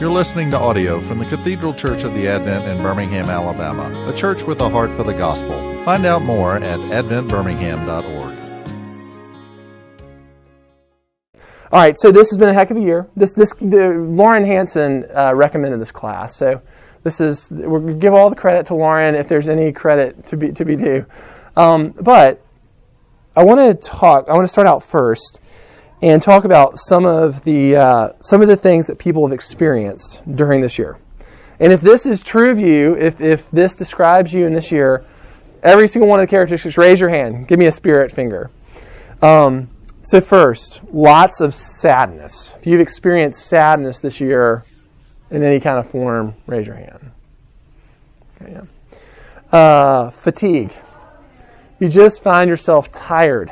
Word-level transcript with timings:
You're 0.00 0.10
listening 0.10 0.50
to 0.50 0.58
audio 0.58 0.98
from 0.98 1.20
the 1.20 1.24
Cathedral 1.24 1.72
Church 1.72 2.02
of 2.02 2.14
the 2.14 2.26
Advent 2.26 2.66
in 2.66 2.82
Birmingham, 2.82 3.26
Alabama, 3.26 4.10
a 4.10 4.12
church 4.12 4.42
with 4.42 4.58
a 4.58 4.68
heart 4.68 4.90
for 4.90 5.04
the 5.04 5.12
gospel. 5.12 5.54
Find 5.84 6.04
out 6.04 6.22
more 6.22 6.56
at 6.56 6.80
adventbirmingham.org. 6.80 8.36
All 11.70 11.80
right, 11.80 11.96
so 11.96 12.10
this 12.10 12.28
has 12.30 12.36
been 12.36 12.48
a 12.48 12.52
heck 12.52 12.72
of 12.72 12.76
a 12.76 12.80
year. 12.80 13.08
This, 13.14 13.34
this, 13.34 13.52
the, 13.54 13.90
Lauren 13.90 14.44
Hansen 14.44 15.06
uh, 15.14 15.32
recommended 15.32 15.80
this 15.80 15.92
class, 15.92 16.34
so 16.34 16.60
this 17.04 17.20
is 17.20 17.46
to 17.50 17.94
give 17.94 18.14
all 18.14 18.30
the 18.30 18.36
credit 18.36 18.66
to 18.66 18.74
Lauren 18.74 19.14
if 19.14 19.28
there's 19.28 19.48
any 19.48 19.70
credit 19.70 20.26
to 20.26 20.36
be 20.36 20.50
to 20.50 20.64
be 20.64 20.74
due. 20.74 21.06
Um, 21.56 21.94
but 22.00 22.44
I 23.36 23.44
want 23.44 23.60
to 23.60 23.88
talk. 23.88 24.28
I 24.28 24.32
want 24.32 24.42
to 24.42 24.52
start 24.52 24.66
out 24.66 24.82
first 24.82 25.38
and 26.04 26.22
talk 26.22 26.44
about 26.44 26.78
some 26.78 27.06
of 27.06 27.42
the 27.44 27.76
uh, 27.76 28.08
some 28.20 28.42
of 28.42 28.48
the 28.48 28.56
things 28.56 28.86
that 28.88 28.98
people 28.98 29.26
have 29.26 29.32
experienced 29.32 30.20
during 30.30 30.60
this 30.60 30.78
year. 30.78 30.98
And 31.58 31.72
if 31.72 31.80
this 31.80 32.04
is 32.04 32.22
true 32.22 32.50
of 32.50 32.60
you, 32.60 32.94
if 32.94 33.22
if 33.22 33.50
this 33.50 33.74
describes 33.74 34.30
you 34.30 34.46
in 34.46 34.52
this 34.52 34.70
year, 34.70 35.02
every 35.62 35.88
single 35.88 36.06
one 36.06 36.20
of 36.20 36.24
the 36.24 36.30
characteristics, 36.30 36.76
raise 36.76 37.00
your 37.00 37.08
hand. 37.08 37.48
Give 37.48 37.58
me 37.58 37.64
a 37.66 37.72
spirit 37.72 38.12
finger. 38.12 38.50
Um, 39.22 39.70
so 40.02 40.20
first, 40.20 40.82
lots 40.92 41.40
of 41.40 41.54
sadness. 41.54 42.52
If 42.58 42.66
you've 42.66 42.82
experienced 42.82 43.46
sadness 43.46 44.00
this 44.00 44.20
year 44.20 44.62
in 45.30 45.42
any 45.42 45.58
kind 45.58 45.78
of 45.78 45.88
form, 45.88 46.34
raise 46.46 46.66
your 46.66 46.76
hand. 46.76 47.12
Okay, 48.42 48.52
yeah. 48.52 49.58
uh, 49.58 50.10
fatigue. 50.10 50.74
You 51.80 51.88
just 51.88 52.22
find 52.22 52.50
yourself 52.50 52.92
tired. 52.92 53.50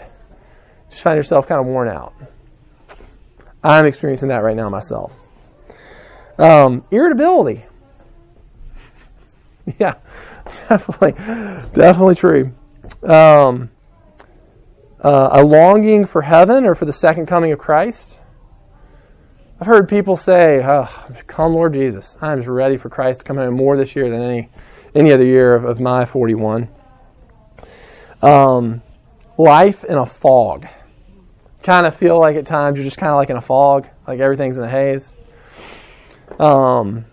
Just 0.90 1.02
find 1.02 1.16
yourself 1.16 1.46
kind 1.46 1.58
of 1.58 1.66
worn 1.66 1.88
out. 1.88 2.12
I'm 3.62 3.86
experiencing 3.86 4.28
that 4.30 4.42
right 4.42 4.56
now 4.56 4.68
myself. 4.68 5.14
Um, 6.38 6.84
irritability. 6.90 7.64
yeah, 9.78 9.94
definitely, 10.68 11.12
definitely 11.74 12.14
true. 12.14 12.52
Um, 13.02 13.70
uh, 15.00 15.28
a 15.32 15.44
longing 15.44 16.04
for 16.04 16.22
heaven 16.22 16.64
or 16.64 16.74
for 16.74 16.84
the 16.84 16.92
second 16.92 17.26
coming 17.26 17.52
of 17.52 17.58
Christ. 17.58 18.20
I've 19.60 19.66
heard 19.66 19.88
people 19.88 20.16
say, 20.16 20.60
oh, 20.64 20.88
"Come, 21.28 21.54
Lord 21.54 21.74
Jesus, 21.74 22.16
I'm 22.20 22.38
just 22.38 22.48
ready 22.48 22.76
for 22.76 22.88
Christ 22.88 23.20
to 23.20 23.26
come 23.26 23.36
home 23.36 23.54
more 23.54 23.76
this 23.76 23.94
year 23.94 24.10
than 24.10 24.22
any 24.22 24.48
any 24.94 25.12
other 25.12 25.24
year 25.24 25.54
of, 25.54 25.64
of 25.64 25.80
my 25.80 26.04
41." 26.04 26.68
Um, 28.22 28.82
life 29.38 29.84
in 29.84 29.98
a 29.98 30.06
fog 30.06 30.66
kind 31.62 31.86
of 31.86 31.94
feel 31.96 32.18
like 32.18 32.36
at 32.36 32.46
times 32.46 32.78
you're 32.78 32.84
just 32.84 32.98
kind 32.98 33.10
of 33.10 33.16
like 33.16 33.30
in 33.30 33.36
a 33.36 33.40
fog, 33.40 33.88
like 34.06 34.20
everything's 34.20 34.58
in 34.58 34.64
a 34.64 34.68
haze. 34.68 35.16
Um, 36.38 37.04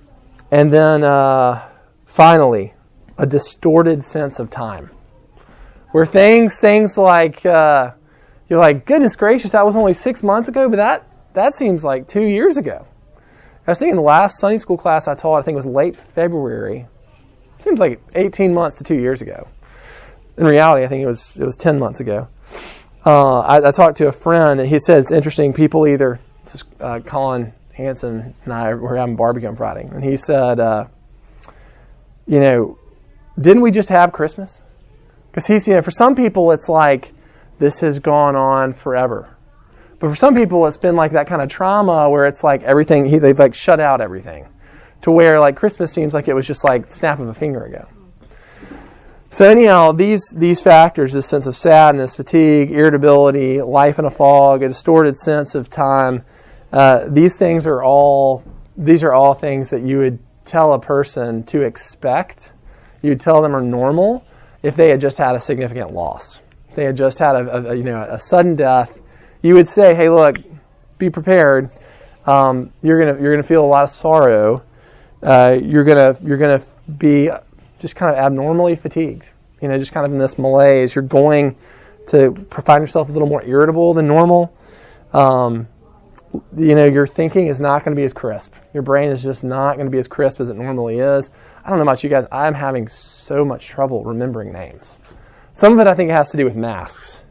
and 0.51 0.71
then 0.71 1.03
uh, 1.03 1.67
finally, 2.05 2.73
a 3.17 3.25
distorted 3.25 4.03
sense 4.05 4.39
of 4.39 4.49
time, 4.49 4.89
where 5.91 6.05
things 6.05 6.59
things 6.59 6.97
like 6.97 7.45
uh, 7.45 7.91
you're 8.47 8.59
like, 8.59 8.85
goodness 8.85 9.15
gracious, 9.15 9.51
that 9.51 9.65
was 9.65 9.75
only 9.75 9.93
six 9.93 10.23
months 10.23 10.49
ago, 10.49 10.69
but 10.69 10.77
that 10.77 11.07
that 11.33 11.53
seems 11.55 11.83
like 11.83 12.07
two 12.07 12.23
years 12.23 12.57
ago. 12.57 12.85
I 13.67 13.71
was 13.71 13.77
thinking 13.77 13.97
the 13.97 14.01
last 14.01 14.39
Sunday 14.39 14.57
school 14.57 14.77
class 14.77 15.07
I 15.07 15.13
taught, 15.13 15.37
I 15.37 15.41
think 15.43 15.53
it 15.53 15.57
was 15.57 15.67
late 15.67 15.95
February. 15.95 16.87
Seems 17.59 17.79
like 17.79 18.01
18 18.15 18.53
months 18.53 18.77
to 18.77 18.83
two 18.83 18.95
years 18.95 19.21
ago. 19.21 19.47
In 20.37 20.45
reality, 20.45 20.85
I 20.85 20.87
think 20.87 21.03
it 21.03 21.07
was 21.07 21.37
it 21.37 21.43
was 21.43 21.55
10 21.57 21.77
months 21.77 21.99
ago 21.99 22.27
uh, 23.05 23.39
I, 23.39 23.67
I, 23.67 23.71
talked 23.71 23.97
to 23.97 24.07
a 24.07 24.11
friend, 24.11 24.59
and 24.59 24.69
he 24.69 24.79
said 24.79 24.99
it's 24.99 25.11
interesting. 25.11 25.53
People 25.53 25.87
either, 25.87 26.19
uh, 26.79 26.99
Collin 27.05 27.53
Hansen 27.73 28.35
and 28.43 28.53
I 28.53 28.73
were 28.73 28.97
having 28.97 29.15
barbecue 29.15 29.47
on 29.47 29.55
Friday, 29.55 29.87
and 29.89 30.03
he 30.03 30.17
said, 30.17 30.59
uh, 30.59 30.85
you 32.27 32.39
know, 32.39 32.77
didn't 33.39 33.61
we 33.61 33.71
just 33.71 33.89
have 33.89 34.11
Christmas? 34.11 34.61
Because 35.31 35.47
he's, 35.47 35.67
you 35.67 35.75
know, 35.75 35.81
for 35.81 35.91
some 35.91 36.15
people 36.15 36.51
it's 36.51 36.67
like 36.67 37.13
this 37.59 37.81
has 37.81 37.99
gone 37.99 38.35
on 38.35 38.73
forever. 38.73 39.35
But 39.99 40.09
for 40.09 40.15
some 40.15 40.33
people, 40.33 40.65
it's 40.65 40.77
been 40.77 40.95
like 40.95 41.11
that 41.11 41.27
kind 41.27 41.41
of 41.41 41.49
trauma 41.49 42.09
where 42.09 42.25
it's 42.25 42.43
like 42.43 42.63
everything, 42.63 43.05
he, 43.05 43.19
they've 43.19 43.37
like 43.37 43.53
shut 43.53 43.79
out 43.79 43.99
everything 43.99 44.47
to 45.01 45.11
where 45.11 45.39
like 45.39 45.55
Christmas 45.55 45.91
seems 45.91 46.13
like 46.13 46.27
it 46.27 46.33
was 46.33 46.47
just 46.47 46.63
like 46.63 46.91
snap 46.91 47.19
of 47.19 47.27
a 47.27 47.33
finger 47.33 47.63
ago. 47.63 47.87
So 49.31 49.47
anyhow, 49.47 49.91
these 49.91 50.33
these 50.35 50.61
factors, 50.61 51.13
this 51.13 51.27
sense 51.27 51.45
of 51.45 51.55
sadness, 51.55 52.15
fatigue, 52.15 52.71
irritability, 52.71 53.61
life 53.61 53.99
in 53.99 54.05
a 54.05 54.09
fog, 54.09 54.63
a 54.63 54.69
distorted 54.69 55.15
sense 55.15 55.53
of 55.53 55.69
time, 55.69 56.23
uh, 56.73 57.05
these 57.07 57.37
things 57.37 57.67
are 57.67 57.83
all 57.83 58.43
these 58.75 59.03
are 59.03 59.13
all 59.13 59.35
things 59.35 59.69
that 59.69 59.81
you 59.81 59.99
would 59.99 60.19
tell 60.45 60.73
a 60.73 60.79
person 60.79 61.43
to 61.43 61.61
expect. 61.61 62.51
You'd 63.03 63.21
tell 63.21 63.41
them 63.41 63.55
are 63.55 63.61
normal 63.61 64.25
if 64.63 64.75
they 64.75 64.89
had 64.89 64.99
just 64.99 65.19
had 65.19 65.35
a 65.35 65.39
significant 65.39 65.93
loss. 65.93 66.39
If 66.69 66.75
they 66.75 66.85
had 66.85 66.97
just 66.97 67.19
had 67.19 67.35
a, 67.35 67.71
a 67.71 67.75
you 67.75 67.83
know 67.83 68.01
a 68.09 68.19
sudden 68.19 68.55
death, 68.55 68.99
you 69.43 69.53
would 69.53 69.67
say, 69.67 69.93
"Hey, 69.93 70.09
look, 70.09 70.37
be 70.97 71.11
prepared. 71.11 71.69
Um, 72.25 72.73
you're 72.81 72.99
gonna 72.99 73.21
you're 73.21 73.33
gonna 73.33 73.47
feel 73.47 73.63
a 73.63 73.67
lot 73.67 73.83
of 73.83 73.91
sorrow. 73.91 74.63
Uh, 75.21 75.57
you're 75.61 75.83
gonna 75.83 76.17
you're 76.23 76.37
gonna 76.37 76.63
be 76.97 77.29
just 77.79 77.95
kind 77.95 78.11
of 78.11 78.17
abnormally 78.17 78.75
fatigued. 78.75 79.29
You 79.61 79.67
know, 79.67 79.77
just 79.77 79.91
kind 79.91 80.05
of 80.05 80.11
in 80.11 80.19
this 80.19 80.37
malaise. 80.37 80.95
You're 80.95 81.03
going 81.03 81.55
to 82.07 82.45
find 82.65 82.81
yourself 82.81 83.09
a 83.09 83.11
little 83.11 83.27
more 83.27 83.43
irritable 83.43 83.93
than 83.93 84.07
normal. 84.07 84.53
Um, 85.13 85.67
you 86.55 86.75
know, 86.75 86.85
your 86.85 87.07
thinking 87.07 87.47
is 87.47 87.59
not 87.59 87.83
going 87.83 87.95
to 87.95 87.99
be 87.99 88.05
as 88.05 88.13
crisp. 88.13 88.53
Your 88.73 88.83
brain 88.83 89.09
is 89.09 89.23
just 89.23 89.43
not 89.43 89.75
going 89.75 89.87
to 89.87 89.91
be 89.91 89.97
as 89.97 90.07
crisp 90.07 90.39
as 90.39 90.49
it 90.49 90.57
normally 90.57 90.99
is. 90.99 91.29
I 91.63 91.69
don't 91.69 91.79
know 91.79 91.83
about 91.83 92.03
you 92.03 92.09
guys. 92.09 92.25
I'm 92.31 92.53
having 92.53 92.87
so 92.87 93.43
much 93.43 93.65
trouble 93.67 94.03
remembering 94.03 94.53
names. 94.53 94.97
Some 95.53 95.73
of 95.73 95.79
it 95.79 95.89
I 95.89 95.95
think 95.95 96.11
has 96.11 96.29
to 96.29 96.37
do 96.37 96.45
with 96.45 96.55
masks. 96.55 97.21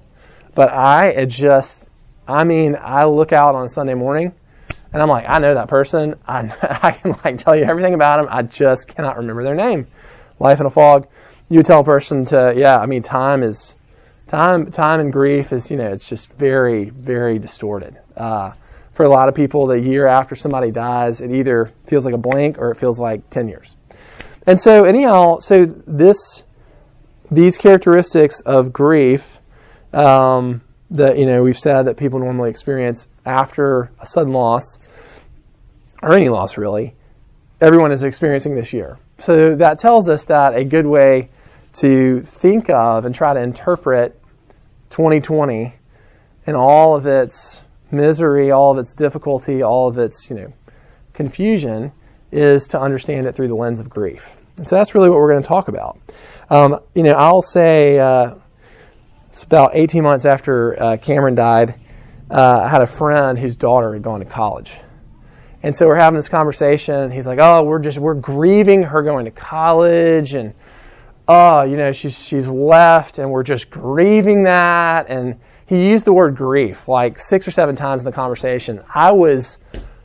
But 0.55 0.71
I 0.71 1.25
just, 1.27 1.89
I 2.27 2.45
mean, 2.45 2.77
I 2.81 3.05
look 3.05 3.33
out 3.33 3.55
on 3.55 3.69
Sunday 3.69 3.95
morning 3.95 4.33
and 4.93 5.01
I'm 5.01 5.09
like, 5.09 5.29
I 5.29 5.39
know 5.39 5.55
that 5.55 5.69
person. 5.69 6.17
I, 6.27 6.53
I 6.83 6.93
can 6.93 7.17
like 7.25 7.39
tell 7.39 7.55
you 7.55 7.65
everything 7.65 7.95
about 7.95 8.17
them. 8.19 8.29
I 8.31 8.43
just 8.43 8.89
cannot 8.89 9.17
remember 9.17 9.45
their 9.45 9.55
name 9.55 9.87
life 10.39 10.61
in 10.61 10.67
a 10.67 10.71
fog. 10.71 11.07
You 11.49 11.63
tell 11.63 11.81
a 11.81 11.85
person 11.85 12.25
to, 12.27 12.53
yeah, 12.57 12.79
I 12.79 12.87
mean, 12.87 13.03
time 13.03 13.43
is, 13.43 13.75
time, 14.27 14.71
time 14.71 15.01
and 15.01 15.13
grief 15.13 15.53
is, 15.53 15.71
you 15.71 15.77
know, 15.77 15.91
it's 15.93 16.09
just 16.09 16.33
very, 16.35 16.91
very 16.91 17.39
distorted. 17.39 17.97
Uh, 18.17 18.53
for 18.93 19.05
a 19.05 19.09
lot 19.09 19.29
of 19.29 19.35
people, 19.35 19.67
the 19.67 19.81
year 19.81 20.07
after 20.07 20.35
somebody 20.35 20.71
dies, 20.71 21.21
it 21.21 21.31
either 21.31 21.73
feels 21.87 22.05
like 22.05 22.15
a 22.15 22.19
blank 22.19 22.59
or 22.59 22.71
it 22.71 22.77
feels 22.77 22.99
like 22.99 23.31
10 23.31 23.49
years. 23.49 23.77
And 24.47 24.61
so, 24.61 24.85
anyhow, 24.85 25.39
so 25.39 25.67
this, 25.87 26.43
these 27.31 27.57
characteristics 27.57 28.41
of 28.41 28.73
grief, 28.73 29.39
um, 29.93 30.63
that, 30.91 31.19
you 31.19 31.27
know, 31.27 31.43
we've 31.43 31.59
said 31.59 31.83
that 31.83 31.97
people 31.97 32.19
normally 32.19 32.51
experience 32.51 33.07
after 33.25 33.91
a 34.01 34.07
sudden 34.07 34.33
loss, 34.33 34.79
or 36.03 36.15
any 36.15 36.29
loss 36.29 36.57
really, 36.57 36.95
everyone 37.61 37.93
is 37.93 38.03
experiencing 38.03 38.55
this 38.55 38.73
year. 38.73 38.99
So 39.21 39.57
that 39.57 39.79
tells 39.79 40.09
us 40.09 40.25
that 40.27 40.55
a 40.55 40.65
good 40.65 40.87
way 40.87 41.31
to 41.81 42.23
think 42.23 42.71
of 42.71 43.05
and 43.05 43.15
try 43.15 43.35
to 43.35 43.41
interpret 43.41 44.21
2020 44.91 45.75
and 46.47 46.57
all 46.57 46.97
of 46.97 47.07
its 47.07 47.63
misery, 47.91 48.51
all 48.51 48.73
of 48.73 48.79
its 48.79 48.95
difficulty, 48.95 49.63
all 49.63 49.89
of 49.89 49.99
its, 49.99 50.31
you 50.31 50.37
know, 50.37 50.53
confusion 51.13 51.93
is 52.31 52.69
to 52.69 52.81
understand 52.81 53.27
it 53.27 53.35
through 53.35 53.49
the 53.49 53.55
lens 53.55 53.81
of 53.81 53.91
grief. 53.91 54.29
And 54.57 54.67
so 54.67 54.77
that's 54.77 54.95
really 54.95 55.09
what 55.09 55.19
we're 55.19 55.31
going 55.31 55.43
to 55.43 55.49
talk 55.49 55.69
about. 55.69 55.99
Um, 56.51 56.81
you 56.95 57.03
know, 57.03 57.13
I'll 57.13 57.43
say 57.43 57.99
uh, 57.99 58.35
it's 59.31 59.43
about 59.43 59.73
18 59.75 60.03
months 60.03 60.27
after 60.27 60.81
uh, 60.81 60.97
Cameron 60.97 61.35
died, 61.35 61.75
uh, 62.31 62.63
I 62.65 62.69
had 62.69 62.83
a 62.83 62.87
friend 62.87 63.39
whose 63.39 63.57
daughter 63.57 63.95
had 63.95 64.03
gone 64.03 64.21
to 64.21 64.27
college. 64.27 64.75
And 65.63 65.77
so 65.77 65.87
we're 65.87 65.97
having 65.97 66.17
this 66.17 66.29
conversation. 66.29 66.95
and 66.95 67.13
He's 67.13 67.27
like, 67.27 67.39
"Oh, 67.41 67.63
we're 67.65 67.81
just 67.81 67.99
we're 67.99 68.15
grieving 68.15 68.83
her 68.85 69.03
going 69.03 69.25
to 69.25 69.31
college, 69.31 70.35
and 70.35 70.55
oh, 71.27 71.63
you 71.63 71.77
know, 71.77 71.93
she's 71.93 72.19
she's 72.19 72.47
left, 72.47 73.19
and 73.19 73.31
we're 73.31 73.43
just 73.43 73.71
grieving 73.71 74.45
that." 74.45 75.07
And 75.09 75.41
he 75.67 75.89
used 75.89 76.05
the 76.05 76.13
word 76.13 76.37
grief 76.37 76.89
like 76.89 77.19
six 77.19 77.47
or 77.47 77.51
seven 77.51 77.77
times 77.77 78.03
in 78.03 78.07
the 78.07 78.13
conversation. 78.13 78.81
I 78.95 79.13
was 79.13 79.59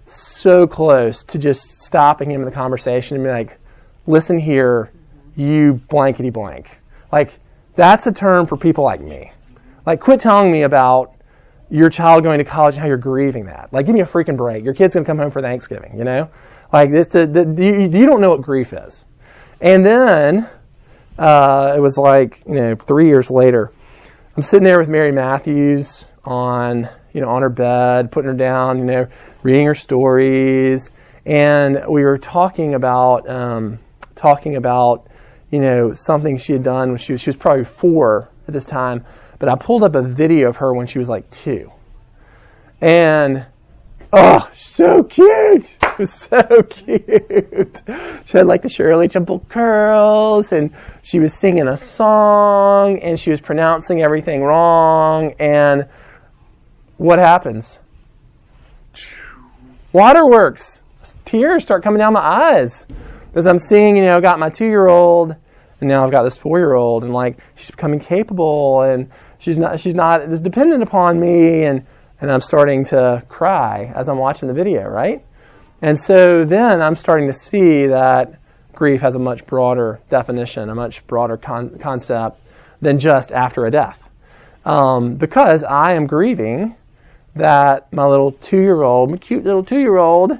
so 0.05 0.67
close 0.67 1.23
to 1.25 1.37
just 1.37 1.81
stopping 1.83 2.31
him 2.31 2.41
in 2.41 2.45
the 2.45 2.51
conversation 2.51 3.15
and 3.15 3.23
be 3.23 3.29
like, 3.29 3.59
"Listen 4.07 4.39
here, 4.39 4.91
you 5.35 5.81
blankety 5.87 6.31
blank." 6.31 6.69
Like 7.11 7.39
that's 7.75 8.07
a 8.07 8.11
term 8.11 8.47
for 8.47 8.57
people 8.57 8.83
like 8.83 9.01
me. 9.01 9.31
Like, 9.85 9.99
quit 9.99 10.19
telling 10.19 10.51
me 10.51 10.63
about 10.63 11.12
your 11.73 11.89
child 11.89 12.21
going 12.21 12.37
to 12.37 12.43
college 12.43 12.75
and 12.75 12.81
how 12.81 12.87
you're 12.87 12.97
grieving 12.97 13.45
that. 13.47 13.73
Like, 13.73 13.87
give 13.87 13.95
me 13.95 14.01
a 14.01 14.05
freaking 14.05 14.37
break. 14.37 14.63
Your 14.63 14.75
kid's 14.75 14.93
going 14.93 15.03
to 15.03 15.09
come 15.09 15.17
home 15.17 15.31
for 15.31 15.41
Thanksgiving, 15.41 15.97
you 15.97 16.03
know? 16.03 16.29
Like, 16.71 16.91
this, 16.91 17.07
the, 17.07 17.25
the, 17.25 17.43
you, 17.63 17.79
you 17.81 18.05
don't 18.05 18.21
know 18.21 18.29
what 18.29 18.41
grief 18.41 18.73
is. 18.73 19.05
And 19.59 19.83
then 19.83 20.47
uh, 21.17 21.73
it 21.75 21.79
was 21.79 21.97
like, 21.97 22.43
you 22.45 22.53
know, 22.53 22.75
three 22.75 23.07
years 23.07 23.31
later, 23.31 23.71
I'm 24.37 24.43
sitting 24.43 24.63
there 24.63 24.77
with 24.77 24.87
Mary 24.87 25.11
Matthews 25.11 26.05
on, 26.25 26.87
you 27.11 27.21
know, 27.21 27.29
on 27.29 27.41
her 27.41 27.49
bed, 27.49 28.11
putting 28.11 28.29
her 28.29 28.37
down, 28.37 28.77
you 28.77 28.85
know, 28.85 29.07
reading 29.41 29.65
her 29.65 29.75
stories. 29.75 30.91
and 31.25 31.83
we 31.87 32.03
were 32.03 32.19
talking 32.19 32.75
about 32.75 33.27
um, 33.27 33.79
talking 34.15 34.55
about 34.55 35.07
you 35.51 35.59
know 35.59 35.93
something 35.93 36.37
she 36.37 36.53
had 36.53 36.63
done 36.63 36.89
when 36.89 36.97
she 36.97 37.13
was 37.13 37.21
she 37.21 37.29
was 37.29 37.37
probably 37.37 37.63
four 37.63 38.29
at 38.47 38.53
this 38.53 38.65
time, 38.65 39.05
but 39.43 39.51
I 39.51 39.55
pulled 39.57 39.83
up 39.83 39.93
a 39.95 40.01
video 40.01 40.47
of 40.47 40.55
her 40.55 40.73
when 40.73 40.87
she 40.87 40.99
was 40.99 41.09
like 41.09 41.29
two, 41.29 41.69
and 42.79 43.45
oh, 44.13 44.49
so 44.53 45.03
cute! 45.03 45.77
So 46.05 46.63
cute. 46.69 47.81
She 48.25 48.37
had 48.37 48.47
like 48.47 48.61
the 48.61 48.69
Shirley 48.69 49.09
Temple 49.09 49.45
curls, 49.49 50.53
and 50.53 50.73
she 51.01 51.19
was 51.19 51.33
singing 51.33 51.67
a 51.67 51.75
song, 51.75 52.99
and 52.99 53.19
she 53.19 53.31
was 53.31 53.41
pronouncing 53.41 54.01
everything 54.01 54.43
wrong, 54.43 55.33
and 55.39 55.89
what 56.95 57.19
happens? 57.19 57.79
Waterworks. 59.91 60.81
Tears 61.25 61.63
start 61.63 61.83
coming 61.83 61.99
down 61.99 62.13
my 62.13 62.21
eyes 62.21 62.87
as 63.35 63.45
I'm 63.45 63.59
seeing, 63.59 63.97
you 63.97 64.03
know, 64.03 64.15
I've 64.15 64.23
got 64.23 64.39
my 64.39 64.49
two 64.49 64.67
year 64.67 64.87
old, 64.87 65.35
and 65.83 65.89
now 65.89 66.05
I've 66.05 66.11
got 66.11 66.23
this 66.23 66.37
four 66.37 66.59
year 66.59 66.75
old, 66.75 67.03
and 67.03 67.13
like 67.13 67.39
she's 67.55 67.69
becoming 67.69 67.99
capable, 67.99 68.83
and 68.83 69.11
she's 69.43 69.57
not 69.57 69.79
she's 69.79 69.95
not 69.95 70.21
as 70.21 70.41
dependent 70.41 70.81
upon 70.81 71.19
me, 71.19 71.63
and 71.63 71.85
and 72.21 72.31
I'm 72.31 72.41
starting 72.41 72.85
to 72.85 73.23
cry 73.27 73.91
as 73.95 74.07
I'm 74.07 74.17
watching 74.17 74.47
the 74.47 74.53
video, 74.53 74.87
right? 74.87 75.23
And 75.81 75.99
so 75.99 76.45
then 76.45 76.81
I'm 76.81 76.95
starting 76.95 77.27
to 77.27 77.33
see 77.33 77.87
that 77.87 78.39
grief 78.73 79.01
has 79.01 79.15
a 79.15 79.19
much 79.19 79.45
broader 79.45 79.99
definition, 80.09 80.69
a 80.69 80.75
much 80.75 81.05
broader 81.07 81.35
con- 81.35 81.77
concept 81.79 82.41
than 82.81 82.97
just 82.97 83.31
after 83.31 83.65
a 83.65 83.71
death, 83.71 84.01
um, 84.65 85.15
because 85.15 85.63
I 85.63 85.93
am 85.93 86.07
grieving 86.07 86.75
that 87.35 87.91
my 87.91 88.05
little 88.05 88.31
two 88.31 88.61
year 88.61 88.81
old, 88.81 89.11
my 89.11 89.17
cute 89.17 89.43
little 89.43 89.63
two 89.63 89.79
year 89.79 89.97
old, 89.97 90.31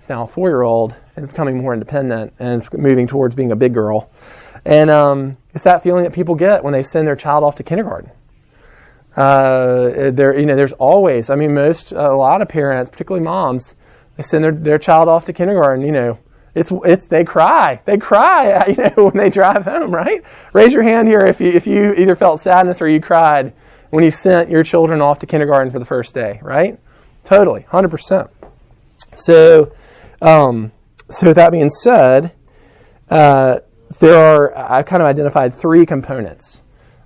is 0.00 0.08
now 0.08 0.22
a 0.22 0.26
four 0.26 0.48
year 0.48 0.62
old 0.62 0.94
is 1.16 1.28
becoming 1.28 1.58
more 1.58 1.74
independent 1.74 2.32
and 2.38 2.66
moving 2.72 3.08
towards 3.08 3.34
being 3.34 3.50
a 3.50 3.56
big 3.56 3.74
girl. 3.74 4.10
And 4.64 4.90
um, 4.90 5.36
it's 5.54 5.64
that 5.64 5.82
feeling 5.82 6.04
that 6.04 6.12
people 6.12 6.36
get 6.36 6.62
when 6.62 6.72
they 6.72 6.82
send 6.84 7.08
their 7.08 7.16
child 7.16 7.42
off 7.42 7.56
to 7.56 7.64
kindergarten. 7.64 8.12
Uh, 9.18 10.12
there, 10.12 10.38
you 10.38 10.46
know, 10.46 10.54
there's 10.54 10.74
always, 10.74 11.28
I 11.28 11.34
mean, 11.34 11.52
most, 11.52 11.90
a 11.90 12.14
lot 12.14 12.40
of 12.40 12.48
parents, 12.48 12.88
particularly 12.88 13.24
moms, 13.24 13.74
they 14.16 14.22
send 14.22 14.44
their, 14.44 14.52
their 14.52 14.78
child 14.78 15.08
off 15.08 15.24
to 15.24 15.32
kindergarten, 15.32 15.84
you 15.84 15.90
know, 15.90 16.18
it's, 16.54 16.70
it's, 16.84 17.08
they 17.08 17.24
cry. 17.24 17.80
They 17.84 17.98
cry, 17.98 18.66
you 18.68 18.76
know, 18.76 19.06
when 19.06 19.16
they 19.16 19.28
drive 19.28 19.64
home, 19.64 19.90
right? 19.92 20.22
Raise 20.52 20.72
your 20.72 20.84
hand 20.84 21.08
here 21.08 21.26
if 21.26 21.40
you, 21.40 21.50
if 21.50 21.66
you 21.66 21.94
either 21.94 22.14
felt 22.14 22.40
sadness 22.40 22.80
or 22.80 22.88
you 22.88 23.00
cried 23.00 23.54
when 23.90 24.04
you 24.04 24.12
sent 24.12 24.50
your 24.50 24.62
children 24.62 25.00
off 25.00 25.18
to 25.18 25.26
kindergarten 25.26 25.72
for 25.72 25.80
the 25.80 25.84
first 25.84 26.14
day, 26.14 26.38
right? 26.40 26.78
Totally, 27.24 27.66
100%. 27.72 28.28
So, 29.16 29.72
um, 30.22 30.70
so 31.10 31.26
with 31.26 31.36
that 31.36 31.50
being 31.50 31.70
said, 31.70 32.30
uh, 33.10 33.58
there 33.98 34.16
are, 34.16 34.56
I 34.56 34.84
kind 34.84 35.02
of 35.02 35.08
identified 35.08 35.56
three 35.56 35.86
components 35.86 36.60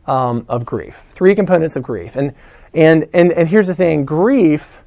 um, 0.06 0.44
of 0.48 0.64
grief. 0.64 1.06
Three 1.10 1.34
components 1.34 1.76
of 1.76 1.82
grief. 1.82 2.16
And, 2.16 2.34
and, 2.74 3.08
and, 3.12 3.32
and 3.32 3.48
here's 3.48 3.66
the 3.66 3.74
thing 3.74 4.04
grief, 4.04 4.78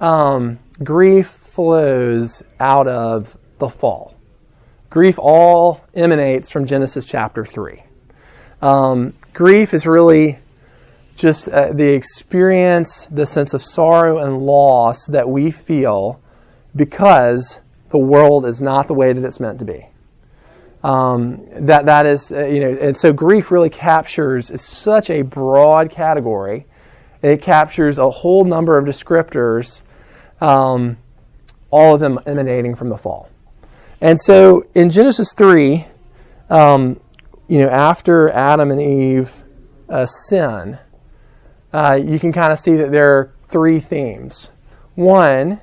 um, 0.00 0.58
grief 0.82 1.28
flows 1.28 2.42
out 2.60 2.86
of 2.86 3.36
the 3.58 3.68
fall. 3.68 4.14
Grief 4.90 5.18
all 5.18 5.80
emanates 5.94 6.50
from 6.50 6.66
Genesis 6.66 7.06
chapter 7.06 7.44
3. 7.44 7.82
Um, 8.62 9.14
grief 9.34 9.74
is 9.74 9.86
really 9.86 10.38
just 11.16 11.48
uh, 11.48 11.72
the 11.72 11.88
experience, 11.88 13.06
the 13.10 13.26
sense 13.26 13.54
of 13.54 13.62
sorrow 13.62 14.18
and 14.18 14.38
loss 14.38 15.06
that 15.06 15.28
we 15.28 15.50
feel 15.50 16.20
because 16.74 17.60
the 17.90 17.98
world 17.98 18.44
is 18.44 18.60
not 18.60 18.86
the 18.86 18.94
way 18.94 19.12
that 19.12 19.24
it's 19.24 19.40
meant 19.40 19.58
to 19.58 19.64
be. 19.64 19.86
Um, 20.86 21.40
that 21.66 21.86
that 21.86 22.06
is 22.06 22.30
uh, 22.30 22.46
you 22.46 22.60
know, 22.60 22.78
and 22.80 22.96
so 22.96 23.12
grief 23.12 23.50
really 23.50 23.70
captures 23.70 24.52
such 24.62 25.10
a 25.10 25.22
broad 25.22 25.90
category. 25.90 26.66
It 27.22 27.42
captures 27.42 27.98
a 27.98 28.08
whole 28.08 28.44
number 28.44 28.78
of 28.78 28.84
descriptors, 28.84 29.82
um, 30.40 30.98
all 31.70 31.94
of 31.94 32.00
them 32.00 32.20
emanating 32.24 32.76
from 32.76 32.88
the 32.88 32.96
fall. 32.96 33.28
And 34.00 34.20
so 34.20 34.64
in 34.74 34.90
Genesis 34.90 35.34
three, 35.34 35.86
um, 36.50 37.00
you 37.48 37.58
know, 37.58 37.68
after 37.68 38.30
Adam 38.30 38.70
and 38.70 38.80
Eve 38.80 39.42
uh, 39.88 40.06
sin, 40.06 40.78
uh, 41.72 41.98
you 42.00 42.20
can 42.20 42.32
kind 42.32 42.52
of 42.52 42.60
see 42.60 42.76
that 42.76 42.92
there 42.92 43.10
are 43.18 43.32
three 43.48 43.80
themes. 43.80 44.52
One 44.94 45.60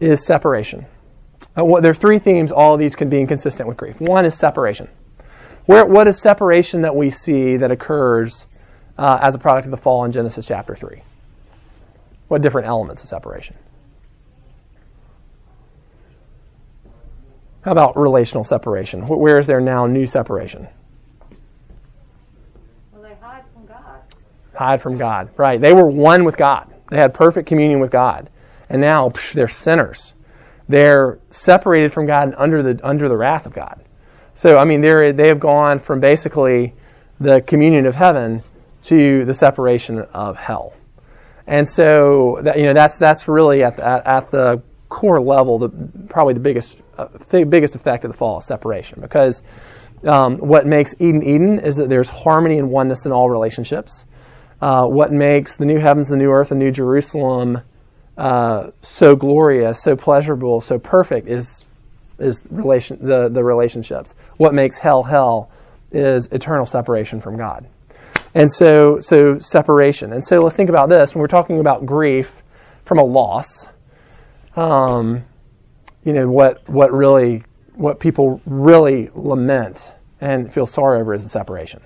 is 0.00 0.24
separation. 0.24 0.86
Uh, 1.56 1.64
well, 1.64 1.82
there 1.82 1.90
are 1.90 1.94
three 1.94 2.18
themes, 2.18 2.50
all 2.50 2.74
of 2.74 2.80
these 2.80 2.96
can 2.96 3.08
be 3.08 3.20
inconsistent 3.20 3.68
with 3.68 3.76
grief. 3.76 4.00
One 4.00 4.24
is 4.24 4.34
separation. 4.34 4.88
Where, 5.66 5.84
what 5.84 6.08
is 6.08 6.20
separation 6.20 6.82
that 6.82 6.96
we 6.96 7.10
see 7.10 7.58
that 7.58 7.70
occurs 7.70 8.46
uh, 8.98 9.18
as 9.20 9.34
a 9.34 9.38
product 9.38 9.66
of 9.66 9.70
the 9.70 9.76
fall 9.76 10.04
in 10.04 10.12
Genesis 10.12 10.46
chapter 10.46 10.74
3? 10.74 11.02
What 12.28 12.40
different 12.40 12.68
elements 12.68 13.02
of 13.02 13.08
separation? 13.08 13.56
How 17.62 17.72
about 17.72 17.96
relational 17.96 18.44
separation? 18.44 19.06
Where 19.06 19.38
is 19.38 19.46
there 19.46 19.60
now 19.60 19.86
new 19.86 20.06
separation? 20.06 20.66
Well, 22.92 23.02
they 23.02 23.14
hide 23.20 23.44
from 23.52 23.66
God. 23.66 24.00
Hide 24.54 24.82
from 24.82 24.98
God. 24.98 25.30
Right. 25.36 25.60
They 25.60 25.72
were 25.72 25.86
one 25.86 26.24
with 26.24 26.36
God. 26.36 26.72
They 26.90 26.96
had 26.96 27.14
perfect 27.14 27.46
communion 27.46 27.78
with 27.78 27.92
God. 27.92 28.30
And 28.68 28.80
now 28.80 29.10
psh, 29.10 29.34
they're 29.34 29.46
sinners 29.46 30.14
they're 30.68 31.18
separated 31.30 31.92
from 31.92 32.06
God 32.06 32.28
and 32.28 32.34
under 32.36 32.62
the 32.62 32.86
under 32.86 33.08
the 33.08 33.16
wrath 33.16 33.46
of 33.46 33.52
God. 33.52 33.84
So 34.34 34.56
I 34.56 34.64
mean, 34.64 34.80
they 34.80 35.12
they 35.12 35.28
have 35.28 35.40
gone 35.40 35.78
from 35.78 36.00
basically 36.00 36.74
the 37.20 37.40
communion 37.40 37.86
of 37.86 37.94
heaven 37.94 38.42
to 38.82 39.24
the 39.24 39.34
separation 39.34 40.00
of 40.00 40.36
hell, 40.36 40.74
and 41.46 41.68
so 41.68 42.40
that, 42.42 42.58
you 42.58 42.64
know 42.64 42.74
that's 42.74 42.98
that's 42.98 43.28
really 43.28 43.62
at 43.62 43.76
the, 43.76 44.08
at 44.08 44.30
the 44.30 44.62
core 44.88 45.20
level 45.22 45.58
the 45.58 45.70
probably 46.08 46.34
the 46.34 46.40
biggest 46.40 46.78
uh, 46.98 47.08
biggest 47.30 47.74
effect 47.74 48.04
of 48.04 48.10
the 48.10 48.16
fall 48.16 48.38
is 48.38 48.44
separation 48.44 49.00
because 49.00 49.42
um, 50.04 50.36
what 50.38 50.66
makes 50.66 50.94
Eden 50.98 51.22
Eden 51.22 51.58
is 51.60 51.76
that 51.76 51.88
there's 51.88 52.08
harmony 52.08 52.58
and 52.58 52.70
oneness 52.70 53.06
in 53.06 53.12
all 53.12 53.30
relationships. 53.30 54.04
Uh, 54.60 54.86
what 54.86 55.10
makes 55.10 55.56
the 55.56 55.64
new 55.64 55.78
heavens, 55.78 56.08
the 56.08 56.16
new 56.16 56.30
earth, 56.30 56.50
and 56.52 56.60
new 56.60 56.70
Jerusalem 56.70 57.62
uh, 58.16 58.70
so 58.82 59.16
glorious, 59.16 59.82
so 59.82 59.96
pleasurable, 59.96 60.60
so 60.60 60.78
perfect 60.78 61.28
is 61.28 61.64
is 62.18 62.42
relation 62.50 62.98
the, 63.04 63.28
the 63.28 63.42
relationships. 63.42 64.14
What 64.36 64.54
makes 64.54 64.78
hell 64.78 65.02
hell 65.02 65.50
is 65.90 66.26
eternal 66.26 66.66
separation 66.66 67.20
from 67.20 67.36
God. 67.36 67.66
And 68.34 68.50
so 68.50 69.00
so 69.00 69.38
separation. 69.38 70.12
And 70.12 70.24
so 70.24 70.40
let's 70.40 70.56
think 70.56 70.70
about 70.70 70.88
this 70.88 71.14
when 71.14 71.20
we're 71.20 71.28
talking 71.28 71.60
about 71.60 71.86
grief 71.86 72.32
from 72.84 72.98
a 72.98 73.04
loss. 73.04 73.68
Um, 74.56 75.24
you 76.04 76.12
know 76.12 76.28
what 76.28 76.68
what 76.68 76.92
really 76.92 77.44
what 77.74 78.00
people 78.00 78.40
really 78.46 79.10
lament 79.14 79.92
and 80.20 80.52
feel 80.52 80.66
sorry 80.66 81.00
over 81.00 81.14
is 81.14 81.22
the 81.22 81.28
separation. 81.28 81.80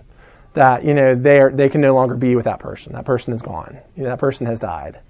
That 0.55 0.85
you 0.85 0.95
know 0.95 1.15
they 1.15 1.39
are 1.39 1.51
they 1.51 1.69
can 1.69 1.81
no 1.81 1.95
longer 1.95 2.15
be 2.15 2.35
with 2.35 2.45
that 2.45 2.59
person. 2.59 2.93
That 2.95 3.05
person 3.05 3.33
is 3.33 3.43
gone. 3.43 3.79
You 3.97 4.05
know, 4.05 4.11
that 4.11 4.19
person 4.19 4.47
has 4.47 4.59
died. 4.59 5.01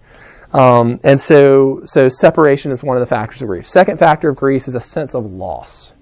Um, 0.52 1.00
and 1.02 1.20
so, 1.20 1.82
so 1.84 2.08
separation 2.08 2.72
is 2.72 2.82
one 2.82 2.96
of 2.96 3.00
the 3.00 3.06
factors 3.06 3.42
of 3.42 3.48
grief. 3.48 3.66
Second 3.66 3.98
factor 3.98 4.28
of 4.28 4.36
grief 4.36 4.68
is 4.68 4.74
a 4.74 4.80
sense 4.80 5.14
of 5.14 5.24
loss. 5.26 5.92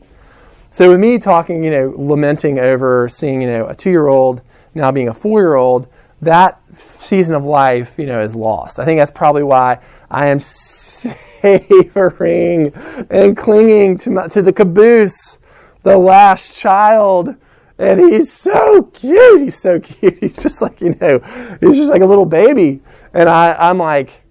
So 0.70 0.90
with 0.90 1.00
me 1.00 1.18
talking, 1.18 1.62
you 1.62 1.70
know, 1.70 1.94
lamenting 1.96 2.58
over 2.58 3.08
seeing, 3.08 3.40
you 3.42 3.48
know, 3.48 3.66
a 3.66 3.74
two-year-old 3.74 4.42
now 4.74 4.90
being 4.90 5.08
a 5.08 5.14
four-year-old, 5.14 5.86
that 6.22 6.60
season 6.76 7.34
of 7.34 7.44
life, 7.44 7.98
you 7.98 8.06
know, 8.06 8.20
is 8.20 8.34
lost. 8.34 8.78
I 8.78 8.84
think 8.84 8.98
that's 8.98 9.10
probably 9.10 9.42
why 9.42 9.80
I 10.10 10.26
am 10.26 10.40
savoring 11.42 12.72
and 13.10 13.36
clinging 13.36 13.98
to 13.98 14.10
my, 14.10 14.28
to 14.28 14.42
the 14.42 14.52
caboose, 14.52 15.38
the 15.82 15.96
last 15.98 16.54
child. 16.54 17.34
And 17.78 18.00
he's 18.00 18.32
so 18.32 18.84
cute. 18.84 19.42
He's 19.42 19.60
so 19.60 19.80
cute. 19.80 20.18
He's 20.20 20.36
just 20.36 20.62
like, 20.62 20.80
you 20.80 20.96
know, 21.00 21.18
he's 21.60 21.76
just 21.76 21.90
like 21.90 22.02
a 22.02 22.06
little 22.06 22.24
baby. 22.24 22.80
And 23.12 23.28
I, 23.28 23.52
I'm 23.54 23.78
like, 23.78 24.23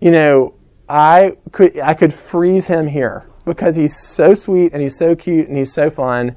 you 0.00 0.10
know, 0.10 0.54
I 0.88 1.36
could 1.52 1.78
I 1.78 1.94
could 1.94 2.14
freeze 2.14 2.66
him 2.66 2.86
here 2.86 3.26
because 3.44 3.76
he's 3.76 3.96
so 3.96 4.34
sweet 4.34 4.72
and 4.72 4.82
he's 4.82 4.96
so 4.96 5.14
cute 5.14 5.48
and 5.48 5.56
he's 5.56 5.72
so 5.72 5.90
fun. 5.90 6.36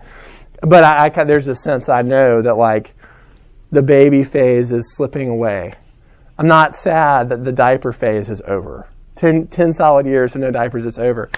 But 0.62 0.84
I, 0.84 1.12
I 1.14 1.24
there's 1.24 1.48
a 1.48 1.56
sense 1.56 1.90
I 1.90 2.02
know 2.02 2.42
that 2.42 2.56
like 2.56 2.94
the 3.72 3.82
baby 3.82 4.24
phase 4.24 4.72
is 4.72 4.96
slipping 4.96 5.30
away. 5.30 5.74
I'm 6.38 6.48
not 6.48 6.78
sad 6.78 7.30
that 7.30 7.44
the 7.44 7.52
diaper 7.52 7.94
phase 7.94 8.30
is 8.30 8.42
over. 8.42 8.88
Ten, 9.16 9.48
10 9.48 9.74
solid 9.74 10.06
years 10.06 10.34
of 10.36 10.42
no 10.42 10.50
diapers, 10.52 10.86
it's 10.86 10.98
over. 10.98 11.30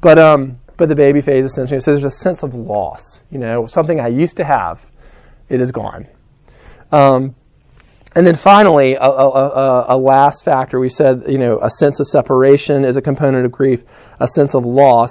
But 0.00 0.18
um, 0.18 0.60
but 0.76 0.88
the 0.88 0.94
baby 0.94 1.20
phase 1.20 1.44
essentially. 1.44 1.80
So 1.80 1.92
there's 1.92 2.04
a 2.04 2.10
sense 2.10 2.42
of 2.42 2.54
loss. 2.54 3.22
You 3.30 3.38
know, 3.38 3.66
something 3.66 4.00
I 4.00 4.08
used 4.08 4.36
to 4.38 4.44
have, 4.44 4.86
it 5.48 5.60
is 5.60 5.72
gone. 5.72 6.06
Um, 6.92 7.34
and 8.14 8.26
then 8.26 8.36
finally, 8.36 8.94
a, 8.94 9.02
a, 9.02 9.86
a, 9.88 9.96
last 9.96 10.44
factor. 10.44 10.78
We 10.78 10.88
said, 10.88 11.24
you 11.26 11.38
know, 11.38 11.58
a 11.60 11.70
sense 11.70 11.98
of 11.98 12.06
separation 12.06 12.84
is 12.84 12.96
a 12.96 13.02
component 13.02 13.44
of 13.44 13.50
grief. 13.50 13.82
A 14.20 14.28
sense 14.28 14.54
of 14.54 14.64
loss 14.64 15.10